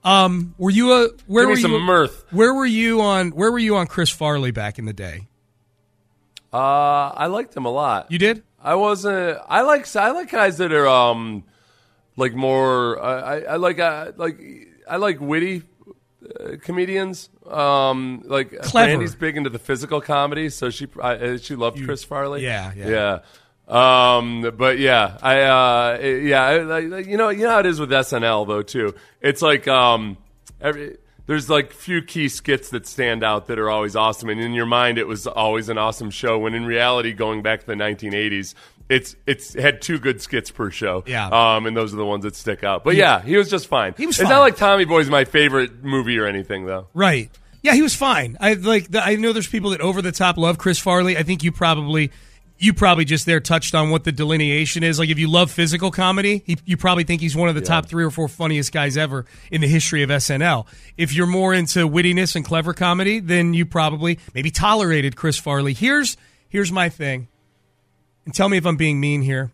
Um, 0.09 0.55
were 0.59 0.71
you 0.71 0.93
a 0.93 1.09
where 1.27 1.45
Give 1.45 1.49
me 1.49 1.55
were 1.55 1.57
some 1.57 1.73
you 1.73 1.81
mirth. 1.81 2.25
Where 2.31 2.55
were 2.55 2.67
you 2.67 3.01
on 3.01 3.31
where 3.31 3.53
were 3.53 3.59
you 3.59 3.77
on 3.77 3.87
Chris 3.87 4.11
Farley 4.11 4.51
back 4.51 4.79
in 4.79 4.85
the 4.85 4.93
day? 4.93 5.29
Uh, 6.53 7.09
I 7.15 7.27
liked 7.27 7.55
him 7.57 7.67
a 7.67 7.71
lot. 7.71 8.11
You 8.11 8.19
did? 8.19 8.43
I 8.61 8.75
wasn't. 8.75 9.39
I 9.49 9.63
like. 9.63 9.95
I 9.95 10.11
like 10.13 10.31
guys 10.31 10.59
that 10.59 10.73
are 10.73 10.89
um, 10.89 11.45
like 12.17 12.35
more. 12.35 13.03
I 13.03 13.13
I, 13.13 13.39
I 13.41 13.57
like. 13.57 13.79
Uh, 13.79 14.13
like 14.17 14.41
I 14.89 14.97
like 14.97 15.21
witty 15.21 15.63
uh, 16.25 16.57
comedians. 16.63 17.29
Um, 17.47 18.23
like 18.25 18.51
Clever. 18.51 18.89
Brandy's 18.89 19.15
big 19.15 19.37
into 19.37 19.51
the 19.51 19.59
physical 19.59 20.01
comedy, 20.01 20.49
so 20.49 20.71
she 20.71 20.87
I, 21.03 21.37
she 21.37 21.55
loved 21.55 21.85
Chris 21.85 22.03
Farley. 22.03 22.43
yeah, 22.43 22.73
yeah. 22.75 22.89
yeah. 22.89 23.19
Um, 23.69 24.53
but 24.57 24.79
yeah, 24.79 25.19
I 25.23 25.41
uh, 25.43 25.99
yeah, 26.01 26.43
I, 26.45 26.59
like, 26.61 27.07
you 27.07 27.17
know, 27.17 27.29
you 27.29 27.45
know 27.45 27.51
how 27.51 27.59
it 27.61 27.67
is 27.67 27.79
with 27.79 27.91
SNL 27.91 28.47
though 28.47 28.63
too. 28.63 28.95
It's 29.21 29.43
like 29.43 29.69
um, 29.69 30.17
every 30.61 30.97
there's 31.27 31.51
like 31.51 31.73
few 31.73 32.01
key 32.03 32.29
skits 32.31 32.71
that 32.71 32.87
stand 32.87 33.23
out 33.23 33.49
that 33.49 33.59
are 33.59 33.69
always 33.71 33.95
awesome, 33.95 34.31
and 34.31 34.41
in 34.41 34.55
your 34.55 34.67
mind 34.67 34.97
it 34.99 35.07
was 35.07 35.27
always 35.27 35.69
an 35.69 35.77
awesome 35.79 36.11
show. 36.11 36.39
When 36.39 36.55
in 36.55 36.65
reality, 36.65 37.13
going 37.13 37.43
back 37.43 37.61
to 37.61 37.67
the 37.67 37.75
1980s, 37.75 38.55
it's 38.89 39.15
it's 39.27 39.53
had 39.53 39.83
two 39.83 39.99
good 39.99 40.23
skits 40.23 40.51
per 40.51 40.71
show. 40.71 41.05
Yeah. 41.07 41.29
um, 41.29 41.67
and 41.67 41.77
those 41.77 41.93
are 41.93 41.99
the 41.99 42.07
ones 42.07 42.25
that 42.25 42.35
stick 42.37 42.65
out. 42.65 42.85
But 42.85 42.95
yeah, 42.97 43.21
he 43.21 43.37
was 43.37 43.51
just 43.51 43.67
fine. 43.67 43.93
He 43.99 44.07
was 44.07 44.17
It's 44.19 44.23
fine. 44.23 44.33
not 44.37 44.41
like 44.41 44.57
Tommy 44.57 44.87
Boy's 44.87 45.11
my 45.11 45.25
favorite 45.25 45.85
movie 45.85 46.19
or 46.19 46.25
anything 46.27 46.65
though. 46.65 46.89
Right. 46.95 47.31
Yeah, 47.61 47.75
he 47.75 47.83
was 47.83 47.95
fine. 47.95 48.39
I 48.41 48.55
like. 48.55 48.91
The, 48.93 49.05
I 49.05 49.17
know 49.17 49.35
there's 49.35 49.49
people 49.49 49.71
that 49.71 49.83
over 49.83 50.01
the 50.01 50.13
top 50.13 50.39
love 50.39 50.57
Chris 50.57 50.79
Farley. 50.79 51.19
I 51.19 51.25
think 51.25 51.43
you 51.43 51.51
probably, 51.53 52.13
you 52.59 52.73
probably 52.75 53.05
just 53.05 53.25
there 53.25 53.39
touched 53.41 53.75
on 53.75 53.91
what 53.91 54.05
the 54.05 54.11
delineation 54.13 54.83
is. 54.83 54.99
Like 54.99 55.11
if 55.11 55.19
you 55.19 55.29
love 55.31 55.51
physical 55.51 55.91
comedy, 55.91 56.43
he, 56.45 56.57
you 56.65 56.77
probably 56.77 57.05
think 57.05 57.21
he's 57.21 57.37
one 57.37 57.49
of 57.49 57.55
the 57.55 57.61
top 57.61 57.87
three 57.87 58.05
or 58.05 58.11
four 58.11 58.27
funniest 58.29 58.73
guys 58.73 58.97
ever 58.97 59.27
in 59.53 59.61
the 59.61 59.69
history 59.69 60.03
of 60.03 60.11
SNL. 60.11 60.67
If 60.97 61.15
you're 61.15 61.27
more 61.27 61.55
into 61.55 61.89
wittiness 61.89 62.35
and 62.35 62.45
clever 62.45 62.75
comedy, 62.75 63.21
then 63.21 63.55
you 63.55 63.65
probably 63.65 64.19
maybe 64.35 64.51
tolerated 64.51 65.15
Chris 65.15 65.39
Farley. 65.39 65.73
Here's 65.73 66.17
here's 66.49 66.73
my 66.73 66.89
thing, 66.89 67.29
and 68.25 68.35
tell 68.35 68.49
me 68.49 68.57
if 68.57 68.67
I'm 68.67 68.77
being 68.77 68.99
mean 69.01 69.23
here. 69.23 69.53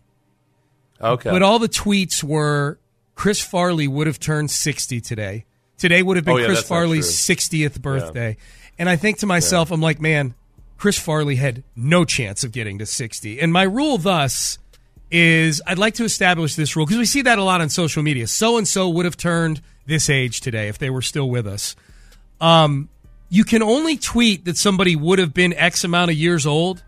Okay, 0.99 1.29
But 1.29 1.43
all 1.43 1.59
the 1.59 1.69
tweets 1.69 2.23
were 2.23 2.79
Chris 3.15 3.39
Farley 3.41 3.87
would 3.87 4.07
have 4.07 4.19
turned 4.19 4.49
60 4.49 5.01
today. 5.01 5.45
Today 5.77 6.01
would 6.01 6.15
have 6.15 6.25
been 6.25 6.35
Oh, 6.35 6.37
yeah, 6.37 6.45
Chris 6.47 6.63
Farley's 6.63 7.07
60th 7.11 7.81
birthday. 7.81 8.37
And 8.79 8.89
I 8.89 8.95
think 8.95 9.19
to 9.19 9.25
myself, 9.25 9.71
I'm 9.71 9.81
like, 9.81 9.99
man, 10.01 10.33
Chris 10.77 10.99
Farley 10.99 11.35
had 11.35 11.63
no 11.75 12.05
chance 12.05 12.43
of 12.43 12.51
getting 12.51 12.79
to 12.79 12.85
60. 12.85 13.39
And 13.39 13.51
my 13.53 13.63
rule 13.63 13.97
thus 13.97 14.57
is 15.11 15.61
I'd 15.65 15.79
like 15.79 15.95
to 15.95 16.03
establish 16.03 16.55
this 16.55 16.75
rule 16.75 16.85
because 16.85 16.97
we 16.97 17.05
see 17.05 17.21
that 17.23 17.39
a 17.39 17.43
lot 17.43 17.61
on 17.61 17.69
social 17.69 18.03
media. 18.03 18.27
So 18.27 18.57
and 18.57 18.67
so 18.67 18.89
would 18.89 19.05
have 19.05 19.17
turned 19.17 19.61
this 19.85 20.09
age 20.09 20.41
today 20.41 20.67
if 20.67 20.77
they 20.77 20.89
were 20.89 21.01
still 21.01 21.29
with 21.29 21.47
us. 21.47 21.75
Um, 22.41 22.89
you 23.29 23.43
can 23.43 23.63
only 23.63 23.97
tweet 23.97 24.45
that 24.45 24.57
somebody 24.57 24.95
would 24.95 25.19
have 25.19 25.33
been 25.33 25.53
X 25.53 25.83
amount 25.83 26.11
of 26.11 26.17
years 26.17 26.45
old 26.45 26.83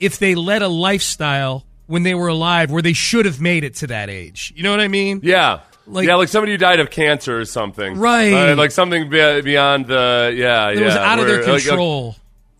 if 0.00 0.18
they 0.18 0.34
led 0.34 0.62
a 0.62 0.68
lifestyle 0.68 1.64
when 1.86 2.02
they 2.02 2.14
were 2.14 2.28
alive 2.28 2.70
where 2.70 2.82
they 2.82 2.92
should 2.92 3.26
have 3.26 3.40
made 3.40 3.64
it 3.64 3.74
to 3.76 3.86
that 3.88 4.10
age. 4.10 4.52
You 4.56 4.62
know 4.62 4.70
what 4.70 4.80
I 4.80 4.88
mean? 4.88 5.20
Yeah. 5.22 5.60
Like- 5.86 6.06
yeah, 6.06 6.16
like 6.16 6.28
somebody 6.28 6.52
who 6.52 6.58
died 6.58 6.80
of 6.80 6.90
cancer 6.90 7.38
or 7.38 7.44
something. 7.44 7.98
Right. 7.98 8.50
Uh, 8.50 8.56
like 8.56 8.70
something 8.70 9.08
beyond 9.08 9.86
the, 9.86 10.32
yeah, 10.36 10.68
yeah. 10.68 10.70
It 10.70 10.78
yeah. 10.78 10.84
was 10.84 10.96
out 10.96 11.18
of 11.18 11.26
their 11.26 11.40
where, 11.40 11.52
like, 11.54 11.64
control. 11.64 12.16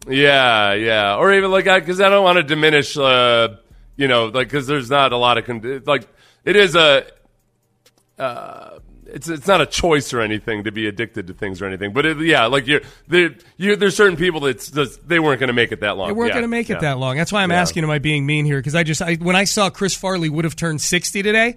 Yeah, 0.08 0.72
yeah. 0.74 1.16
Or 1.16 1.32
even 1.32 1.50
like, 1.50 1.64
because 1.64 2.00
I 2.00 2.08
don't 2.08 2.24
want 2.24 2.36
to 2.36 2.42
diminish, 2.42 2.96
uh, 2.96 3.56
you 3.96 4.08
know, 4.08 4.26
like, 4.26 4.48
because 4.48 4.66
there's 4.66 4.90
not 4.90 5.12
a 5.12 5.16
lot 5.16 5.38
of, 5.38 5.44
con- 5.44 5.82
like, 5.86 6.08
it 6.44 6.56
is 6.56 6.74
a, 6.74 7.06
uh, 8.18 8.78
it's 9.10 9.26
it's 9.28 9.46
not 9.46 9.60
a 9.62 9.66
choice 9.66 10.12
or 10.12 10.20
anything 10.20 10.64
to 10.64 10.72
be 10.72 10.86
addicted 10.86 11.28
to 11.28 11.32
things 11.32 11.62
or 11.62 11.66
anything, 11.66 11.92
but 11.94 12.04
it, 12.04 12.18
yeah, 12.20 12.44
like 12.46 12.66
you're 12.66 12.82
there. 13.06 13.34
You 13.56 13.74
there's 13.74 13.96
certain 13.96 14.16
people 14.18 14.40
that 14.40 14.98
they 15.06 15.18
weren't 15.18 15.40
going 15.40 15.48
to 15.48 15.54
make 15.54 15.72
it 15.72 15.80
that 15.80 15.96
long. 15.96 16.08
They 16.08 16.12
weren't 16.12 16.28
Yeah, 16.28 16.34
going 16.34 16.42
to 16.42 16.48
make 16.48 16.68
it 16.68 16.74
yeah. 16.74 16.80
that 16.80 16.98
long. 16.98 17.16
That's 17.16 17.32
why 17.32 17.42
I'm 17.42 17.50
Yeah. 17.50 17.60
asking, 17.62 17.84
am 17.84 17.90
I 17.90 18.00
being 18.00 18.26
mean 18.26 18.44
here? 18.44 18.58
Because 18.58 18.74
I 18.74 18.82
just, 18.82 19.00
I, 19.00 19.14
when 19.14 19.34
I 19.34 19.44
saw 19.44 19.70
Chris 19.70 19.94
Farley 19.94 20.28
would 20.28 20.44
have 20.44 20.56
turned 20.56 20.82
60 20.82 21.22
today, 21.22 21.56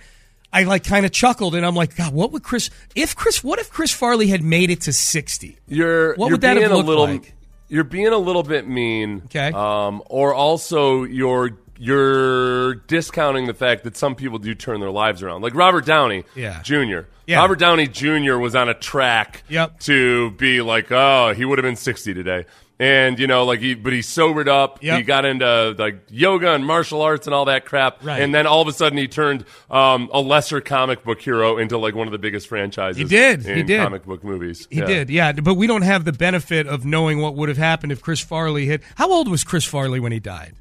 I 0.54 0.64
like 0.64 0.86
kind 0.86 1.06
of 1.06 1.12
chuckled 1.12 1.54
and 1.56 1.66
I'm 1.66 1.76
like, 1.76 1.96
God, 1.98 2.14
what 2.14 2.32
would 2.32 2.44
Chris? 2.44 2.70
If 2.96 3.16
Chris, 3.18 3.44
what 3.44 3.60
if 3.60 3.70
Chris 3.70 3.92
Farley 3.92 4.28
had 4.28 4.44
made 4.44 4.70
it 4.70 4.82
to 4.82 4.94
sixty? 4.94 5.58
You're 5.68 6.14
What 6.16 6.28
you're 6.28 6.36
would 6.36 6.42
that 6.42 6.56
have 6.58 6.72
a 6.72 6.76
looked 6.76 6.88
little, 6.88 7.04
like? 7.06 7.34
You're 7.72 7.84
being 7.86 8.08
a 8.10 8.18
little 8.18 8.44
bit 8.44 8.68
mean. 8.68 9.22
Okay. 9.26 9.52
Um, 9.54 10.04
or 10.08 10.34
also 10.34 11.04
you're 11.04 11.58
you're 11.80 12.76
discounting 12.76 13.48
the 13.48 13.54
fact 13.56 13.84
that 13.86 13.98
some 13.98 14.14
people 14.14 14.38
do 14.38 14.54
turn 14.54 14.80
their 14.82 14.92
lives 14.92 15.24
around, 15.24 15.42
like 15.42 15.56
Robert 15.56 15.84
Downey 15.86 16.26
Yeah. 16.36 16.62
Jr. 16.62 17.08
Yeah. 17.26 17.38
Robert 17.40 17.58
Downey 17.58 17.88
Jr. 17.88 18.36
was 18.38 18.56
on 18.56 18.70
a 18.70 18.74
track 18.76 19.44
Yep. 19.50 19.80
to 19.82 20.30
be 20.32 20.62
like, 20.62 20.92
oh, 20.92 21.34
he 21.34 21.44
would 21.44 21.58
have 21.58 21.64
been 21.64 21.76
60 21.76 22.14
today. 22.14 22.46
And 22.82 23.20
you 23.20 23.28
know, 23.28 23.46
like 23.46 23.60
he, 23.60 23.76
but 23.76 23.94
he 23.94 24.02
sobered 24.02 24.50
up. 24.50 24.82
Yep. 24.82 24.98
He 24.98 25.04
got 25.04 25.24
into 25.24 25.76
like 25.78 26.02
yoga 26.10 26.54
and 26.56 26.66
martial 26.66 27.04
arts 27.04 27.28
and 27.28 27.34
all 27.36 27.46
that 27.46 27.64
crap. 27.64 28.04
Right. 28.04 28.20
And 28.20 28.34
then 28.34 28.48
all 28.48 28.60
of 28.64 28.68
a 28.68 28.74
sudden, 28.74 28.98
he 28.98 29.08
turned 29.08 29.46
um, 29.70 30.10
a 30.12 30.20
lesser 30.20 30.62
comic 30.62 31.04
book 31.04 31.22
hero 31.22 31.60
into 31.60 31.78
like 31.78 31.94
one 31.94 32.08
of 32.08 32.12
the 32.12 32.18
biggest 32.18 32.48
franchises. 32.48 32.98
He 32.98 33.04
did. 33.04 33.46
In 33.46 33.58
He 33.58 33.62
did. 33.62 33.82
comic 33.84 34.04
book 34.04 34.24
movies. 34.24 34.68
He 34.72 34.80
Yeah. 34.80 34.86
did, 34.88 35.10
yeah. 35.12 35.32
But 35.34 35.54
we 35.58 35.68
don't 35.68 35.84
have 35.84 36.06
the 36.06 36.12
benefit 36.12 36.66
of 36.66 36.84
knowing 36.84 37.20
what 37.22 37.36
would 37.36 37.50
have 37.50 37.60
happened 37.60 37.92
if 37.92 38.02
Chris 38.02 38.20
Farley 38.20 38.66
had. 38.66 38.82
How 38.96 39.12
old 39.12 39.28
was 39.28 39.44
Chris 39.44 39.64
Farley 39.64 40.00
when 40.00 40.12
he 40.12 40.20
died? 40.20 40.56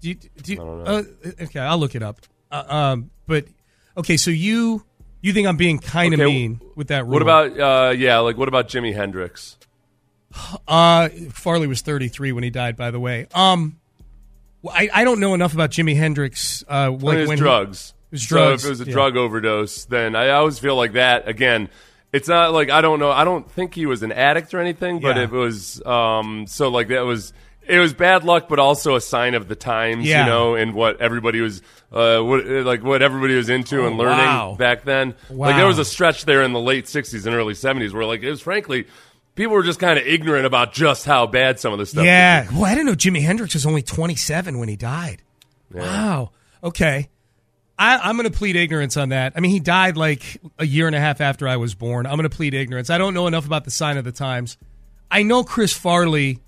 Do 0.00 0.08
you, 0.08 0.14
do 0.14 0.52
you, 0.54 0.62
Uh, 0.62 1.02
okay, 1.42 1.60
I'll 1.60 1.76
look 1.78 1.94
it 1.94 2.02
up. 2.02 2.20
Uh, 2.50 2.64
um, 2.66 3.10
but 3.26 3.44
okay, 3.98 4.16
so 4.16 4.30
you 4.30 4.84
you 5.20 5.34
think 5.34 5.46
I'm 5.46 5.58
being 5.58 5.78
kind 5.78 6.14
of 6.14 6.20
Okay, 6.20 6.30
mean 6.32 6.60
with 6.76 6.88
that 6.88 7.04
rule? 7.04 7.12
What 7.12 7.22
about 7.22 7.60
uh, 7.60 7.90
yeah? 7.90 8.20
Like 8.20 8.38
what 8.38 8.48
about 8.48 8.68
Jimi 8.68 8.94
Hendrix? 8.94 9.58
Uh, 10.68 11.08
Farley 11.30 11.66
was 11.66 11.80
33 11.82 12.32
when 12.32 12.44
he 12.44 12.50
died. 12.50 12.76
By 12.76 12.90
the 12.90 13.00
way, 13.00 13.26
um, 13.34 13.78
I 14.68 14.88
I 14.92 15.04
don't 15.04 15.20
know 15.20 15.34
enough 15.34 15.54
about 15.54 15.70
Jimi 15.70 15.96
Hendrix. 15.96 16.64
Uh, 16.68 16.90
like 16.92 17.16
it 17.16 17.20
was 17.20 17.28
when 17.28 17.38
he- 17.38 17.42
drugs. 17.42 17.94
it 18.10 18.14
was 18.14 18.28
So 18.28 18.36
drugs. 18.36 18.62
if 18.64 18.66
it 18.66 18.70
was 18.70 18.80
a 18.80 18.84
yeah. 18.84 18.92
drug 18.92 19.16
overdose, 19.16 19.84
then 19.86 20.14
I 20.16 20.30
always 20.30 20.58
feel 20.58 20.76
like 20.76 20.92
that. 20.92 21.28
Again, 21.28 21.68
it's 22.12 22.28
not 22.28 22.52
like 22.52 22.70
I 22.70 22.80
don't 22.80 22.98
know. 23.00 23.10
I 23.10 23.24
don't 23.24 23.50
think 23.50 23.74
he 23.74 23.86
was 23.86 24.02
an 24.02 24.12
addict 24.12 24.54
or 24.54 24.60
anything, 24.60 25.00
but 25.00 25.16
Yeah. 25.16 25.22
it 25.24 25.30
was 25.30 25.84
um. 25.84 26.46
So 26.46 26.68
like 26.68 26.88
that 26.88 27.04
was. 27.04 27.32
It 27.64 27.78
was 27.78 27.94
bad 27.94 28.24
luck, 28.24 28.48
but 28.48 28.58
also 28.58 28.96
a 28.96 29.00
sign 29.00 29.34
of 29.34 29.46
the 29.46 29.54
times, 29.54 30.04
Yeah. 30.04 30.24
you 30.24 30.30
know, 30.30 30.56
and 30.56 30.74
what 30.74 31.00
everybody 31.00 31.40
was, 31.40 31.62
uh, 31.92 32.18
what 32.18 32.44
like 32.44 32.82
what 32.82 33.02
everybody 33.02 33.36
was 33.36 33.48
into 33.48 33.86
and 33.86 33.94
Oh, 33.94 33.98
learning 34.02 34.18
wow. 34.18 34.56
back 34.58 34.82
then. 34.82 35.14
Like 35.30 35.54
there 35.54 35.68
was 35.68 35.78
a 35.78 35.84
stretch 35.84 36.24
there 36.24 36.42
in 36.42 36.52
the 36.52 36.58
late 36.60 36.86
'60s 36.86 37.24
and 37.24 37.36
early 37.36 37.54
'70s 37.54 37.92
where, 37.92 38.04
like, 38.04 38.20
it 38.24 38.30
was 38.30 38.40
frankly, 38.40 38.86
people 39.34 39.54
were 39.54 39.62
just 39.62 39.78
kind 39.80 39.98
of 39.98 40.06
ignorant 40.06 40.46
about 40.46 40.72
just 40.72 41.04
how 41.04 41.26
bad 41.26 41.58
some 41.58 41.72
of 41.72 41.78
this 41.78 41.90
stuff. 41.90 42.04
Yeah. 42.04 42.46
Well, 42.52 42.64
I 42.64 42.70
didn't 42.74 42.86
know 42.86 42.94
Jimi 42.94 43.22
Hendrix 43.22 43.54
was 43.54 43.66
only 43.66 43.82
27 43.82 44.58
when 44.58 44.68
he 44.68 44.76
died. 44.76 45.22
Wow. 45.72 46.30
Okay. 46.62 47.08
I, 47.78 47.98
I'm 47.98 48.16
going 48.16 48.30
to 48.30 48.36
plead 48.36 48.54
ignorance 48.56 48.96
on 48.96 49.08
that. 49.08 49.32
I 49.34 49.40
mean, 49.40 49.50
he 49.50 49.58
died 49.60 49.96
like 49.96 50.40
a 50.58 50.66
year 50.66 50.86
and 50.86 50.94
a 50.94 51.00
half 51.00 51.20
after 51.20 51.48
I 51.48 51.56
was 51.56 51.74
born. 51.74 52.06
I'm 52.06 52.16
going 52.16 52.28
to 52.28 52.34
plead 52.36 52.54
ignorance. 52.54 52.90
I 52.90 52.98
don't 52.98 53.14
know 53.14 53.26
enough 53.26 53.46
about 53.46 53.64
the 53.64 53.70
sign 53.70 53.96
of 53.96 54.04
the 54.04 54.12
times. 54.12 54.58
I 55.10 55.22
know 55.22 55.42
Chris 55.42 55.72
Farley, 55.72 56.38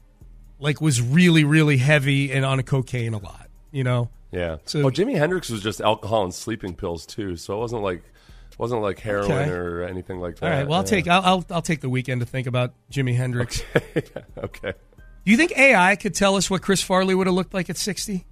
like, 0.58 0.80
was 0.80 1.00
really, 1.02 1.44
really 1.44 1.76
heavy 1.78 2.30
and 2.32 2.44
on 2.44 2.58
a 2.58 2.62
cocaine 2.62 3.14
a 3.14 3.18
lot. 3.18 3.48
You 3.72 3.84
know. 3.84 4.10
Yeah. 4.30 4.58
So- 4.66 4.82
oh, 4.82 4.90
Jimi 4.90 5.16
Hendrix 5.16 5.48
was 5.50 5.62
just 5.62 5.80
alcohol 5.80 6.24
and 6.24 6.34
sleeping 6.34 6.74
pills 6.74 7.06
too, 7.06 7.36
so 7.36 7.54
it 7.54 7.58
wasn't 7.58 7.82
like 7.82 8.02
wasn't 8.58 8.82
like 8.82 8.98
heroin 9.00 9.30
Okay. 9.32 9.50
or 9.50 9.82
anything 9.82 10.20
like 10.20 10.36
that. 10.36 10.44
All 10.46 10.58
right. 10.58 10.66
Well, 10.68 10.78
I'll 10.78 10.84
Yeah. 10.84 10.90
take 10.90 11.08
I'll, 11.08 11.22
I'll 11.22 11.44
I'll 11.50 11.62
take 11.62 11.80
the 11.80 11.88
weekend 11.88 12.20
to 12.20 12.26
think 12.26 12.46
about 12.46 12.72
Jimi 12.92 13.16
Hendrix. 13.16 13.62
okay. 14.38 14.72
Do 15.24 15.30
you 15.30 15.36
think 15.36 15.56
AI 15.58 15.96
could 15.96 16.14
tell 16.14 16.36
us 16.36 16.50
what 16.50 16.62
Chris 16.62 16.82
Farley 16.82 17.14
would 17.14 17.26
have 17.26 17.34
looked 17.34 17.54
like 17.54 17.70
at 17.70 17.76
60? 17.76 18.24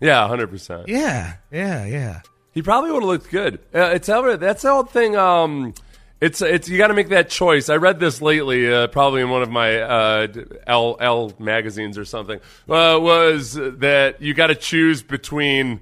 Yeah, 0.00 0.26
hundred 0.28 0.48
percent. 0.50 0.88
Yeah. 0.88 1.34
Yeah. 1.50 1.84
Yeah. 1.86 2.20
He 2.52 2.62
probably 2.62 2.90
would 2.92 3.02
have 3.02 3.08
looked 3.08 3.30
good. 3.30 3.54
Uh, 3.74 3.90
it's 3.94 4.08
ever 4.08 4.36
that's 4.36 4.62
the 4.62 4.70
old 4.70 4.90
thing. 4.90 5.16
Um, 5.16 5.74
it's 6.20 6.40
it's 6.40 6.68
you 6.68 6.78
got 6.78 6.88
to 6.88 6.94
make 6.94 7.08
that 7.08 7.28
choice. 7.28 7.68
I 7.68 7.76
read 7.76 7.98
this 8.00 8.22
lately, 8.22 8.72
uh, 8.72 8.86
probably 8.86 9.20
in 9.22 9.30
one 9.30 9.42
of 9.42 9.50
my 9.50 9.80
uh, 9.80 10.26
L 10.66 10.96
L 11.00 11.32
magazines 11.38 11.98
or 11.98 12.04
something. 12.04 12.38
Uh, 12.68 12.98
was 13.00 13.54
that 13.54 14.22
you 14.22 14.32
got 14.34 14.46
to 14.48 14.54
choose 14.54 15.02
between 15.02 15.80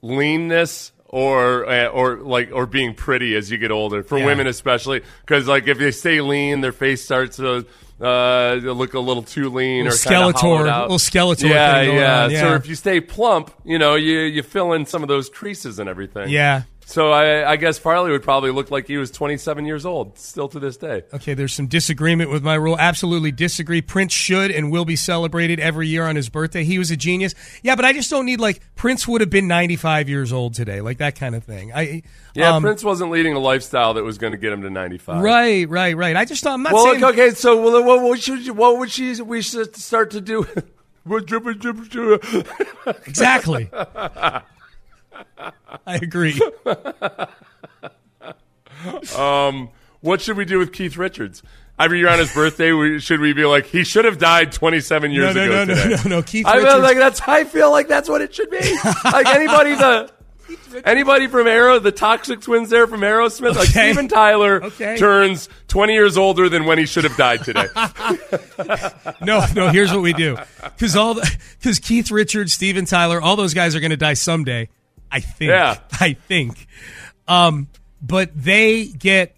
leanness 0.00 0.92
or 1.12 1.68
uh, 1.70 1.86
or 1.86 2.16
like 2.16 2.50
or 2.52 2.66
being 2.66 2.94
pretty 2.94 3.36
as 3.36 3.50
you 3.50 3.58
get 3.58 3.70
older 3.70 4.02
for 4.02 4.18
Yeah. 4.18 4.26
women 4.26 4.46
especially 4.48 5.02
because 5.20 5.46
like 5.46 5.68
if 5.68 5.78
they 5.78 5.92
stay 5.92 6.20
lean, 6.20 6.60
their 6.62 6.72
face 6.72 7.04
starts 7.04 7.36
to. 7.36 7.64
Uh, 8.00 8.54
look 8.60 8.94
a 8.94 8.98
little 8.98 9.22
too 9.22 9.48
lean 9.48 9.84
Little 9.84 9.92
or 9.92 10.32
Skeletor- 10.32 10.82
little 10.82 10.98
Skeletor 10.98 11.48
Yeah, 11.48 11.82
yeah. 11.82 12.24
on, 12.24 12.30
So 12.32 12.54
if 12.54 12.66
you 12.68 12.74
stay 12.74 13.00
plump, 13.00 13.52
you 13.64 13.78
know, 13.78 13.94
you 13.94 14.18
you 14.22 14.42
fill 14.42 14.72
in 14.72 14.86
some 14.86 15.02
of 15.04 15.08
those 15.08 15.28
creases 15.28 15.78
and 15.78 15.88
everything. 15.88 16.28
Yeah. 16.28 16.62
So 16.92 17.10
I, 17.10 17.52
I 17.52 17.56
guess 17.56 17.78
Farley 17.78 18.10
would 18.10 18.22
probably 18.22 18.50
look 18.50 18.70
like 18.70 18.86
he 18.86 18.98
was 18.98 19.10
27 19.10 19.64
years 19.64 19.86
old, 19.86 20.18
still 20.18 20.46
to 20.50 20.60
this 20.60 20.76
day. 20.76 21.04
Okay, 21.14 21.32
there's 21.32 21.54
some 21.54 21.66
disagreement 21.66 22.28
with 22.28 22.42
my 22.42 22.52
rule. 22.52 22.76
Absolutely 22.78 23.32
disagree. 23.32 23.80
Prince 23.80 24.12
should 24.12 24.50
and 24.50 24.70
will 24.70 24.84
be 24.84 24.94
celebrated 24.94 25.58
every 25.58 25.88
year 25.88 26.06
on 26.06 26.16
his 26.16 26.28
birthday. 26.28 26.64
He 26.64 26.78
was 26.78 26.90
a 26.90 26.96
genius. 26.96 27.34
Yeah, 27.62 27.76
but 27.76 27.86
I 27.86 27.94
just 27.94 28.10
don't 28.10 28.26
need 28.26 28.40
like 28.40 28.60
Prince 28.76 29.08
would 29.08 29.22
have 29.22 29.30
been 29.30 29.48
95 29.48 30.10
years 30.10 30.34
old 30.34 30.52
today, 30.52 30.82
like 30.82 30.98
that 30.98 31.14
kind 31.14 31.34
of 31.34 31.44
thing. 31.44 31.72
I 31.72 32.02
Yeah, 32.34 32.56
um, 32.56 32.62
Prince 32.62 32.84
wasn't 32.84 33.10
leading 33.10 33.32
a 33.32 33.40
lifestyle 33.40 33.94
that 33.94 34.04
was 34.04 34.18
going 34.18 34.32
to 34.32 34.38
get 34.38 34.52
him 34.52 34.60
to 34.60 34.68
95. 34.68 35.22
Right, 35.22 35.66
right, 35.70 35.96
right. 35.96 36.14
I 36.14 36.26
just 36.26 36.46
I'm 36.46 36.62
not 36.62 36.74
well, 36.74 36.84
saying 36.84 37.04
okay, 37.04 37.30
so 37.30 37.58
well, 37.62 37.82
what, 37.82 38.02
what 38.02 38.20
should 38.20 38.44
you, 38.44 38.52
what 38.52 38.76
would 38.76 38.90
she 38.90 39.18
we 39.22 39.40
should 39.40 39.74
start 39.76 40.10
to 40.10 40.20
do? 40.20 40.46
Exactly. 43.06 43.70
I 45.86 45.96
agree. 45.96 46.40
um, 49.16 49.70
what 50.00 50.20
should 50.20 50.36
we 50.36 50.44
do 50.44 50.58
with 50.58 50.72
Keith 50.72 50.96
Richards? 50.96 51.42
Every 51.78 51.98
year 51.98 52.10
on 52.10 52.18
his 52.18 52.32
birthday, 52.32 52.72
we, 52.72 53.00
should 53.00 53.20
we 53.20 53.32
be 53.32 53.44
like 53.44 53.66
he 53.66 53.82
should 53.82 54.04
have 54.04 54.18
died 54.18 54.52
27 54.52 55.10
years 55.10 55.34
No, 55.34 55.40
no, 55.40 55.44
ago 55.44 55.64
no, 55.64 55.66
no, 55.74 55.74
today? 55.74 56.02
no, 56.04 56.16
no. 56.16 56.22
Keith 56.22 56.46
I 56.46 56.52
feel 56.56 56.64
Richards- 56.64 56.82
like 56.82 56.96
that's. 56.98 57.20
I 57.26 57.44
feel 57.44 57.70
like 57.70 57.88
that's 57.88 58.08
what 58.08 58.20
it 58.20 58.34
should 58.34 58.50
be. 58.50 58.60
like 59.04 59.26
anybody 59.26 59.74
the. 59.74 60.10
Anybody 60.84 61.28
from 61.28 61.46
Arrow, 61.46 61.78
the 61.78 61.92
Toxic 61.92 62.42
Twins 62.42 62.68
there 62.68 62.86
from 62.86 63.00
Aerosmith, 63.00 63.54
like 63.56 63.68
Steven 63.68 64.06
Tyler 64.08 64.62
Okay. 64.62 64.98
turns 64.98 65.48
20 65.68 65.94
years 65.94 66.18
older 66.18 66.48
than 66.50 66.66
when 66.66 66.76
he 66.78 66.84
should 66.84 67.04
have 67.04 67.16
died 67.16 67.42
today. 67.44 67.66
no, 69.22 69.46
no. 69.54 69.68
Here's 69.70 69.90
what 69.92 70.02
we 70.02 70.12
do, 70.12 70.36
because 70.62 70.94
all 70.94 71.14
because 71.58 71.78
Keith 71.78 72.10
Richards, 72.10 72.52
Steven 72.52 72.84
Tyler, 72.84 73.20
all 73.20 73.36
those 73.36 73.54
guys 73.54 73.74
are 73.74 73.80
going 73.80 73.92
to 73.92 73.96
die 73.96 74.12
someday. 74.14 74.68
I 75.12 75.20
think. 75.20 75.50
Yeah. 75.50 75.78
I 76.00 76.14
think. 76.14 76.66
Um, 77.28 77.68
but 78.00 78.30
they 78.34 78.86
get 78.86 79.36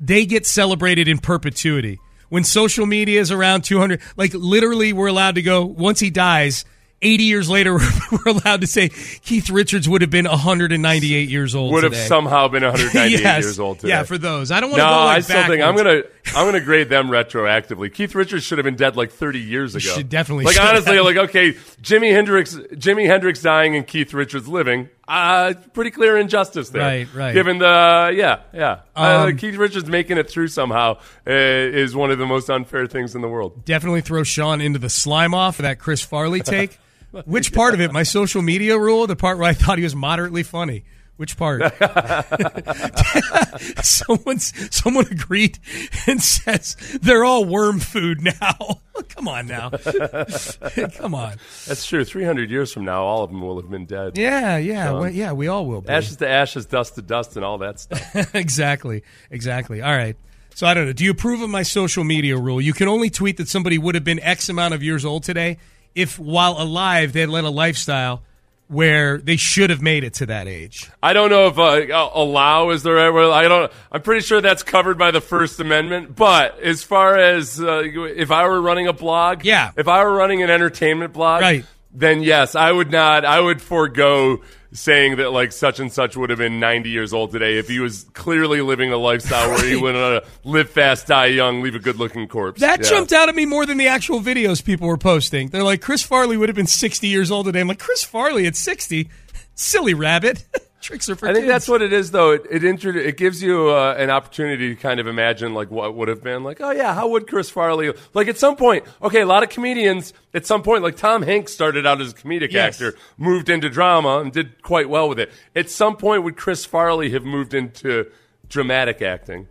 they 0.00 0.26
get 0.26 0.46
celebrated 0.46 1.06
in 1.08 1.18
perpetuity 1.18 1.98
when 2.28 2.42
social 2.44 2.86
media 2.86 3.20
is 3.20 3.30
around 3.30 3.62
200. 3.64 4.00
Like 4.16 4.32
literally, 4.34 4.92
we're 4.92 5.08
allowed 5.08 5.34
to 5.36 5.42
go 5.42 5.64
once 5.64 6.00
he 6.00 6.10
dies. 6.10 6.64
80 7.02 7.24
years 7.24 7.48
later, 7.48 7.78
we're 8.12 8.32
allowed 8.32 8.60
to 8.60 8.66
say 8.66 8.90
Keith 8.90 9.48
Richards 9.48 9.88
would 9.88 10.02
have 10.02 10.10
been 10.10 10.26
198 10.26 11.30
years 11.30 11.54
old. 11.54 11.72
Would 11.72 11.84
have 11.84 11.96
somehow 11.96 12.48
been 12.48 12.62
198 12.62 13.20
Yes. 13.22 13.42
years 13.42 13.58
old 13.58 13.78
today. 13.78 13.88
Yeah, 13.94 14.02
for 14.02 14.18
those. 14.18 14.50
I 14.50 14.60
don't 14.60 14.68
want 14.70 14.80
to 14.80 14.84
no, 14.86 14.90
go 14.92 15.04
like 15.06 15.16
I 15.16 15.20
still 15.20 15.46
think 15.46 15.62
I'm 15.62 15.76
backwards. 15.76 16.08
gonna 16.34 16.38
I'm 16.38 16.46
gonna 16.46 16.60
grade 16.62 16.90
them 16.90 17.08
retroactively. 17.08 17.90
Keith 17.90 18.14
Richards 18.14 18.44
should 18.44 18.58
have 18.58 18.66
been 18.66 18.76
dead 18.76 18.96
like 18.96 19.12
30 19.12 19.38
years 19.40 19.74
ago. 19.74 19.80
should- 19.94 20.10
definitely 20.10 20.44
Like 20.44 20.60
honestly, 20.60 20.96
have. 20.96 21.04
like 21.06 21.16
okay, 21.16 21.52
Jimi 21.80 22.12
Hendrix, 22.12 22.54
Jimi 22.54 23.06
Hendrix 23.06 23.40
dying 23.40 23.76
and 23.76 23.86
Keith 23.86 24.12
Richards 24.12 24.46
living. 24.46 24.90
Uh, 25.10 25.54
pretty 25.72 25.90
clear 25.90 26.16
injustice 26.16 26.68
there. 26.70 26.82
Right, 26.82 27.08
right. 27.12 27.34
Given 27.34 27.58
the 27.58 28.12
yeah, 28.14 28.42
yeah, 28.54 28.80
uh, 28.94 29.26
Um, 29.28 29.36
Keith 29.36 29.56
Richards 29.56 29.88
making 29.88 30.18
it 30.18 30.30
through 30.30 30.46
somehow 30.48 30.98
uh, 31.26 31.30
is 31.32 31.96
one 31.96 32.12
of 32.12 32.18
the 32.18 32.26
most 32.26 32.48
unfair 32.48 32.86
things 32.86 33.16
in 33.16 33.20
the 33.20 33.28
world. 33.28 33.64
definitely 33.64 34.02
throw 34.02 34.22
Sean 34.22 34.60
into 34.60 34.78
the 34.78 34.88
slime 34.88 35.34
off 35.34 35.58
that 35.58 35.80
Chris 35.80 36.00
Farley 36.00 36.40
take. 36.40 36.78
Which 37.24 37.52
part 37.52 37.74
of 37.74 37.80
it? 37.80 37.92
My 37.92 38.04
social 38.04 38.40
media 38.40 38.78
rule? 38.78 39.08
The 39.08 39.16
part 39.16 39.38
where 39.38 39.48
I 39.48 39.52
thought 39.52 39.78
he 39.78 39.84
was 39.84 39.96
moderately 39.96 40.44
funny. 40.44 40.84
Which 41.20 41.36
part? 41.36 41.60
Someone's 43.84 44.54
someone 44.74 45.06
agreed 45.10 45.58
and 46.06 46.22
says 46.22 46.76
they're 47.02 47.26
all 47.26 47.44
worm 47.44 47.78
food 47.78 48.22
now. 48.22 48.80
Come 49.10 49.28
on 49.28 49.46
now. 49.46 49.68
Come 50.96 51.14
on. 51.14 51.36
That's 51.66 51.84
true. 51.84 52.06
300 52.06 52.50
years 52.50 52.72
from 52.72 52.86
now, 52.86 53.02
all 53.02 53.22
of 53.22 53.28
them 53.28 53.42
will 53.42 53.60
have 53.60 53.70
been 53.70 53.84
dead. 53.84 54.16
Yeah, 54.16 54.56
yeah, 54.56 54.92
well, 54.92 55.10
yeah. 55.10 55.32
We 55.32 55.46
all 55.46 55.66
will 55.66 55.82
be. 55.82 55.90
ashes 55.90 56.16
to 56.16 56.26
ashes, 56.26 56.64
dust 56.64 56.94
to 56.94 57.02
dust, 57.02 57.36
and 57.36 57.44
all 57.44 57.58
that 57.58 57.80
stuff. 57.80 58.34
exactly, 58.34 59.02
exactly. 59.30 59.82
All 59.82 59.94
right. 59.94 60.16
So 60.54 60.66
I 60.66 60.72
don't 60.72 60.86
know. 60.86 60.94
Do 60.94 61.04
you 61.04 61.10
approve 61.10 61.42
of 61.42 61.50
my 61.50 61.64
social 61.64 62.02
media 62.02 62.38
rule? 62.38 62.62
You 62.62 62.72
can 62.72 62.88
only 62.88 63.10
tweet 63.10 63.36
that 63.36 63.48
somebody 63.48 63.76
would 63.76 63.94
have 63.94 64.04
been 64.04 64.20
X 64.20 64.48
amount 64.48 64.72
of 64.72 64.82
years 64.82 65.04
old 65.04 65.24
today 65.24 65.58
if, 65.94 66.18
while 66.18 66.56
alive, 66.58 67.12
they 67.12 67.20
had 67.20 67.28
led 67.28 67.44
a 67.44 67.50
lifestyle 67.50 68.22
where 68.70 69.18
they 69.18 69.36
should 69.36 69.68
have 69.70 69.82
made 69.82 70.04
it 70.04 70.14
to 70.14 70.26
that 70.26 70.46
age. 70.46 70.88
I 71.02 71.12
don't 71.12 71.28
know 71.28 71.48
if 71.48 71.58
uh, 71.58 72.10
allow 72.14 72.70
is 72.70 72.84
the 72.84 72.92
right 72.92 73.10
word. 73.10 73.30
I 73.32 73.48
don't. 73.48 73.72
I'm 73.90 74.00
pretty 74.00 74.20
sure 74.24 74.40
that's 74.40 74.62
covered 74.62 74.96
by 74.96 75.10
the 75.10 75.20
First 75.20 75.58
Amendment. 75.58 76.14
But 76.14 76.60
as 76.60 76.84
far 76.84 77.18
as 77.18 77.60
uh, 77.60 77.82
if 77.84 78.30
I 78.30 78.46
were 78.46 78.60
running 78.60 78.86
a 78.86 78.92
blog, 78.92 79.44
Yeah. 79.44 79.72
if 79.76 79.88
I 79.88 80.04
were 80.04 80.12
running 80.14 80.42
an 80.44 80.50
entertainment 80.50 81.12
blog, 81.12 81.42
Right. 81.42 81.64
then 81.92 82.22
yes, 82.22 82.54
I 82.54 82.70
would 82.70 82.92
not. 82.92 83.24
I 83.24 83.40
would 83.40 83.60
forego 83.60 84.40
saying 84.72 85.16
that 85.16 85.32
like 85.32 85.50
such 85.52 85.80
and 85.80 85.92
such 85.92 86.16
would 86.16 86.30
have 86.30 86.38
been 86.38 86.60
90 86.60 86.90
years 86.90 87.12
old 87.12 87.32
today 87.32 87.58
if 87.58 87.66
he 87.68 87.80
was 87.80 88.04
clearly 88.12 88.60
living 88.60 88.92
a 88.92 88.96
lifestyle 88.96 89.48
where 89.50 89.64
he 89.66 89.74
would 89.76 89.96
uh, 89.96 90.20
live 90.44 90.70
fast, 90.70 91.08
die 91.08 91.26
young, 91.26 91.60
leave 91.62 91.74
a 91.74 91.78
good 91.80 91.96
looking 91.96 92.28
corpse. 92.28 92.60
That 92.60 92.80
Yeah. 92.84 92.88
jumped 92.90 93.12
out 93.12 93.28
at 93.28 93.34
me 93.34 93.46
more 93.46 93.66
than 93.66 93.78
the 93.78 93.88
actual 93.88 94.20
videos 94.20 94.64
people 94.64 94.86
were 94.86 94.96
posting. 94.98 95.48
They're 95.48 95.64
like, 95.64 95.80
Chris 95.80 96.02
Farley 96.02 96.36
would 96.36 96.48
have 96.48 96.56
been 96.56 96.66
60 96.68 97.08
years 97.08 97.30
old 97.30 97.46
today. 97.46 97.60
I'm 97.60 97.68
like, 97.68 97.80
Chris 97.80 98.04
Farley 98.04 98.46
at 98.46 98.54
60? 98.56 99.08
Silly 99.54 99.94
rabbit. 99.94 100.44
Tricks 100.80 101.08
are 101.10 101.14
for 101.14 101.28
I 101.28 101.32
think 101.34 101.44
kids. 101.44 101.52
that's 101.52 101.68
what 101.68 101.82
it 101.82 101.92
is, 101.92 102.10
though. 102.10 102.30
It 102.32 102.46
it, 102.50 102.64
intro- 102.64 102.94
it 102.96 103.16
gives 103.18 103.42
you 103.42 103.68
uh, 103.68 103.94
an 103.98 104.08
opportunity 104.08 104.74
to 104.74 104.80
kind 104.80 104.98
of 104.98 105.06
imagine 105.06 105.52
like 105.52 105.70
what 105.70 105.94
would 105.94 106.08
have 106.08 106.22
been. 106.22 106.42
Like, 106.42 106.60
oh 106.60 106.70
yeah, 106.70 106.94
how 106.94 107.08
would 107.08 107.26
Chris 107.26 107.50
Farley? 107.50 107.92
Like 108.14 108.28
at 108.28 108.38
some 108.38 108.56
point, 108.56 108.84
okay, 109.02 109.20
a 109.20 109.26
lot 109.26 109.42
of 109.42 109.50
comedians 109.50 110.14
at 110.32 110.46
some 110.46 110.62
point, 110.62 110.82
like 110.82 110.96
Tom 110.96 111.22
Hanks 111.22 111.52
started 111.52 111.86
out 111.86 112.00
as 112.00 112.12
a 112.12 112.14
comedic 112.14 112.52
Yes. 112.52 112.74
actor, 112.80 112.96
moved 113.18 113.50
into 113.50 113.68
drama, 113.68 114.20
and 114.20 114.32
did 114.32 114.62
quite 114.62 114.88
well 114.88 115.08
with 115.08 115.18
it. 115.18 115.30
At 115.54 115.68
some 115.68 115.96
point, 115.96 116.22
would 116.24 116.36
Chris 116.38 116.64
Farley 116.64 117.10
have 117.10 117.24
moved 117.24 117.52
into 117.52 118.06
dramatic 118.48 119.02
acting? 119.02 119.48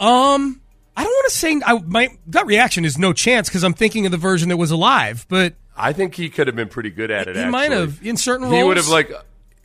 Um, 0.00 0.60
I 0.96 1.02
don't 1.04 1.12
want 1.12 1.28
to 1.30 1.34
say 1.36 1.60
I, 1.64 1.78
my 1.80 2.08
gut 2.30 2.46
reaction 2.46 2.84
is 2.84 2.98
no 2.98 3.12
chance 3.12 3.48
because 3.48 3.64
I'm 3.64 3.74
thinking 3.74 4.06
of 4.06 4.12
the 4.12 4.18
version 4.18 4.48
that 4.50 4.56
was 4.56 4.70
alive, 4.70 5.26
but 5.28 5.54
I 5.76 5.92
think 5.92 6.14
he 6.14 6.28
could 6.28 6.46
have 6.46 6.54
been 6.56 6.68
pretty 6.68 6.90
good 6.90 7.10
at 7.10 7.26
it. 7.26 7.36
he 7.36 7.44
might 7.46 7.72
actually. 7.72 7.80
have 7.80 8.06
in 8.06 8.16
certain 8.16 8.46
roles. 8.46 8.56
He 8.56 8.62
would 8.62 8.76
have 8.76 8.88
like 8.88 9.10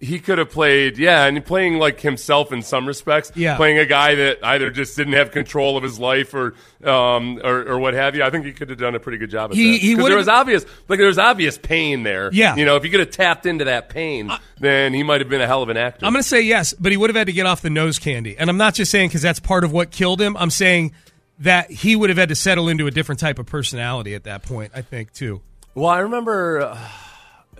he 0.01 0.19
could 0.19 0.37
have 0.37 0.49
played 0.49 0.97
yeah, 0.97 1.25
and 1.25 1.43
playing 1.45 1.77
like 1.77 1.99
himself 1.99 2.51
in 2.53 2.61
some 2.61 2.87
respects. 2.87 3.31
Yeah. 3.35 3.57
playing 3.57 3.77
a 3.79 3.85
guy 3.85 4.15
that 4.15 4.39
either 4.43 4.69
just 4.69 4.95
didn't 4.95 5.13
have 5.13 5.31
control 5.31 5.75
of 5.77 5.83
his 5.83 5.99
life 5.99 6.33
or 6.33 6.55
um 6.83 7.39
or, 7.43 7.67
or 7.71 7.79
what 7.79 7.93
have 7.93 8.15
you. 8.15 8.23
I 8.23 8.29
think 8.29 8.45
he 8.45 8.53
could 8.53 8.69
have 8.69 8.79
done 8.79 8.95
a 8.95 8.99
pretty 8.99 9.17
good 9.17 9.29
job 9.29 9.51
at 9.51 9.57
He- 9.57 9.73
that. 9.73 9.77
he 9.81 9.93
'Cause 9.95 10.03
would 10.03 10.09
there 10.11 10.17
was 10.17 10.27
obvious 10.29 10.65
like 10.87 10.99
there 10.99 11.07
was 11.07 11.19
obvious 11.19 11.57
pain 11.57 12.03
there. 12.03 12.29
Yeah. 12.31 12.55
you 12.55 12.65
know, 12.65 12.75
if 12.77 12.83
he 12.83 12.89
could 12.89 13.01
have 13.01 13.11
tapped 13.11 13.45
into 13.45 13.65
that 13.65 13.89
pain, 13.89 14.31
then 14.59 14.93
he 14.93 15.03
might 15.03 15.19
have 15.21 15.29
been 15.29 15.41
a 15.41 15.47
hell 15.47 15.63
of 15.63 15.69
an 15.69 15.77
actor. 15.77 16.05
I'm 16.05 16.13
going 16.13 16.23
to 16.23 16.27
say 16.29 16.41
yes, 16.41 16.73
but 16.73 16.91
he 16.91 16.97
would 16.97 17.09
have 17.09 17.17
had 17.17 17.27
to 17.27 17.33
get 17.33 17.45
off 17.45 17.61
the 17.61 17.69
nose 17.69 17.99
candy. 17.99 18.37
And 18.37 18.49
I'm 18.49 18.57
not 18.57 18.75
just 18.75 18.91
saying 18.91 19.09
because 19.09 19.21
that's 19.21 19.39
part 19.39 19.63
of 19.63 19.71
what 19.73 19.91
killed 19.91 20.21
him. 20.21 20.37
I'm 20.37 20.49
saying 20.49 20.93
that 21.39 21.71
he 21.71 21.95
would 21.95 22.09
have 22.09 22.17
had 22.17 22.29
to 22.29 22.35
settle 22.35 22.69
into 22.69 22.87
a 22.87 22.91
different 22.91 23.19
type 23.19 23.39
of 23.39 23.45
personality 23.45 24.13
at 24.15 24.23
that 24.25 24.43
point, 24.43 24.71
I 24.75 24.81
think, 24.81 25.13
too. 25.13 25.41
Well, 25.75 25.87
I 25.89 25.99
remember 25.99 26.61
uh, 26.61 26.77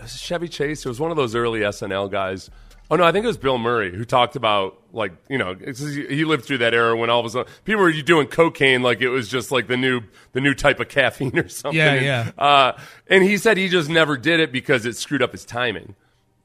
Chevy 0.06 0.48
Chase. 0.48 0.84
It 0.84 0.88
was 0.88 1.00
one 1.00 1.10
of 1.10 1.16
those 1.16 1.34
early 1.34 1.60
SNL 1.60 2.10
guys. 2.10 2.50
Oh 2.90 2.96
no, 2.96 3.04
I 3.04 3.12
think 3.12 3.22
it 3.24 3.28
was 3.28 3.38
Bill 3.38 3.58
Murray 3.58 3.94
who 3.94 4.04
talked 4.04 4.34
about 4.34 4.76
like 4.92 5.12
you 5.28 5.38
know 5.38 5.54
he 5.54 6.24
lived 6.24 6.44
through 6.44 6.58
that 6.58 6.74
era 6.74 6.96
when 6.96 7.08
all 7.08 7.20
of 7.20 7.26
a 7.26 7.30
sudden 7.30 7.52
people 7.64 7.82
were 7.82 7.92
doing 7.92 8.26
cocaine 8.26 8.82
like 8.82 9.00
it 9.00 9.10
was 9.10 9.28
just 9.28 9.52
like 9.52 9.68
the 9.68 9.76
new 9.76 10.00
the 10.32 10.40
new 10.40 10.54
type 10.54 10.80
of 10.80 10.88
caffeine 10.88 11.38
or 11.38 11.48
something. 11.48 11.78
Yeah, 11.78 11.92
And, 11.92 12.04
yeah. 12.04 12.30
Uh, 12.36 12.72
and 13.06 13.22
he 13.22 13.36
said 13.36 13.56
he 13.56 13.68
just 13.68 13.88
never 13.88 14.16
did 14.16 14.40
it 14.40 14.50
because 14.50 14.86
it 14.86 14.96
screwed 14.96 15.22
up 15.22 15.32
his 15.32 15.44
timing. 15.44 15.94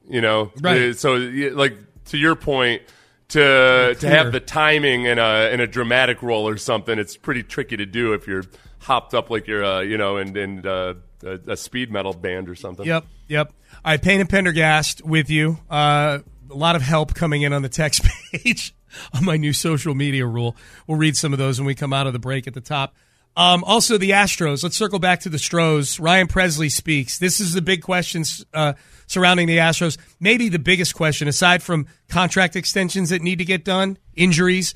You 0.08 0.20
know, 0.20 0.52
Right. 0.60 0.82
Uh, 0.82 0.92
So 0.94 1.14
like 1.14 1.76
to 2.06 2.18
your 2.18 2.36
point. 2.36 2.82
To, 3.30 3.96
to 3.98 4.08
have 4.08 4.30
the 4.30 4.38
timing 4.38 5.06
in 5.06 5.18
a 5.18 5.50
in 5.52 5.58
a 5.58 5.66
dramatic 5.66 6.22
role 6.22 6.46
or 6.46 6.56
something, 6.56 6.96
it's 6.96 7.16
pretty 7.16 7.42
tricky 7.42 7.76
to 7.76 7.84
do 7.84 8.12
if 8.12 8.28
you're 8.28 8.44
hopped 8.78 9.14
up 9.14 9.30
like 9.30 9.48
you're 9.48 9.64
uh, 9.64 9.80
you 9.80 9.98
know 9.98 10.16
and 10.16 10.36
in 10.36 10.64
uh, 10.64 10.94
a, 11.22 11.52
a 11.52 11.56
speed 11.56 11.90
metal 11.90 12.12
band 12.12 12.48
or 12.48 12.54
something. 12.54 12.86
Yep, 12.86 13.04
yep. 13.28 13.52
Right, 13.84 14.00
Payne 14.00 14.20
and 14.20 14.28
Pendergast 14.28 15.04
with 15.04 15.30
you. 15.30 15.58
Uh, 15.70 16.18
a 16.50 16.54
lot 16.54 16.76
of 16.76 16.82
help 16.82 17.14
coming 17.14 17.42
in 17.42 17.52
on 17.52 17.62
the 17.62 17.68
text 17.68 18.02
page 18.32 18.74
on 19.12 19.24
my 19.24 19.36
new 19.36 19.52
social 19.52 19.94
media 19.94 20.26
rule. 20.26 20.56
We'll 20.86 20.98
read 20.98 21.16
some 21.16 21.32
of 21.32 21.38
those 21.38 21.58
when 21.58 21.66
we 21.66 21.74
come 21.74 21.92
out 21.92 22.06
of 22.06 22.12
the 22.12 22.18
break 22.18 22.46
at 22.46 22.54
the 22.54 22.60
top. 22.60 22.94
Um, 23.36 23.64
also, 23.64 23.98
the 23.98 24.10
Astros. 24.10 24.62
Let's 24.62 24.76
circle 24.76 24.98
back 24.98 25.20
to 25.20 25.28
the 25.28 25.38
Stros. 25.38 26.00
Ryan 26.00 26.26
Pressly 26.26 26.72
speaks. 26.72 27.18
This 27.18 27.38
is 27.38 27.52
the 27.52 27.60
big 27.60 27.82
questions 27.82 28.44
uh, 28.54 28.72
surrounding 29.06 29.46
the 29.46 29.58
Astros. 29.58 29.98
Maybe 30.18 30.48
the 30.48 30.58
biggest 30.58 30.94
question, 30.94 31.28
aside 31.28 31.62
from 31.62 31.86
contract 32.08 32.56
extensions 32.56 33.10
that 33.10 33.20
need 33.20 33.38
to 33.38 33.44
get 33.44 33.62
done, 33.62 33.98
injuries. 34.14 34.74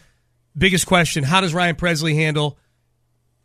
Biggest 0.58 0.86
question: 0.86 1.24
How 1.24 1.40
does 1.40 1.54
Ryan 1.54 1.76
Pressly 1.76 2.14
handle 2.14 2.58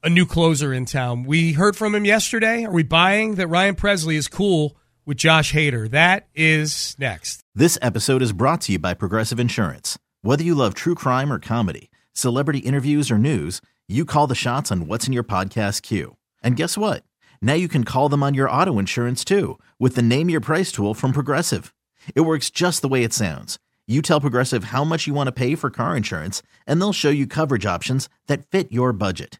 a 0.05 0.09
new 0.09 0.25
closer 0.27 0.71
in 0.71 0.85
town? 0.85 1.23
We 1.23 1.53
heard 1.53 1.75
from 1.75 1.95
him 1.95 2.05
yesterday. 2.05 2.63
Are 2.63 2.71
we 2.71 2.83
buying 2.83 3.35
that 3.35 3.47
Ryan 3.47 3.73
Pressly 3.73 4.13
is 4.13 4.27
cool 4.27 4.77
with 5.03 5.17
Josh 5.17 5.51
Hader? 5.51 5.89
That 5.89 6.27
is 6.35 6.95
next. 6.99 7.41
This 7.55 7.79
episode 7.81 8.21
is 8.21 8.31
brought 8.31 8.61
to 8.61 8.73
you 8.73 8.79
by 8.79 8.93
Progressive 8.93 9.39
Insurance. 9.39 9.97
Whether 10.21 10.43
you 10.43 10.53
love 10.53 10.75
true 10.75 10.93
crime 10.93 11.33
or 11.33 11.39
comedy, 11.39 11.89
celebrity 12.13 12.59
interviews 12.59 13.09
or 13.09 13.17
news, 13.17 13.61
you 13.87 14.05
call 14.05 14.27
the 14.27 14.35
shots 14.35 14.71
on 14.71 14.85
what's 14.85 15.07
in 15.07 15.13
your 15.13 15.23
podcast 15.23 15.81
queue. 15.81 16.15
And 16.43 16.55
guess 16.55 16.77
what? 16.77 17.03
Now 17.41 17.53
you 17.53 17.67
can 17.67 17.83
call 17.83 18.07
them 18.07 18.21
on 18.21 18.35
your 18.35 18.49
auto 18.49 18.77
insurance 18.77 19.25
too 19.25 19.57
with 19.79 19.95
the 19.95 20.03
Name 20.03 20.29
Your 20.29 20.39
Price 20.39 20.71
tool 20.71 20.93
from 20.93 21.13
Progressive. 21.13 21.73
It 22.13 22.21
works 22.21 22.51
just 22.51 22.83
the 22.83 22.87
way 22.87 23.03
it 23.03 23.13
sounds. 23.13 23.57
You 23.87 24.03
tell 24.03 24.21
Progressive 24.21 24.65
how 24.65 24.83
much 24.83 25.07
you 25.07 25.15
want 25.15 25.27
to 25.27 25.31
pay 25.31 25.55
for 25.55 25.71
car 25.71 25.97
insurance, 25.97 26.43
and 26.67 26.79
they'll 26.79 26.93
show 26.93 27.09
you 27.09 27.25
coverage 27.25 27.65
options 27.65 28.07
that 28.27 28.45
fit 28.45 28.71
your 28.71 28.93
budget. 28.93 29.39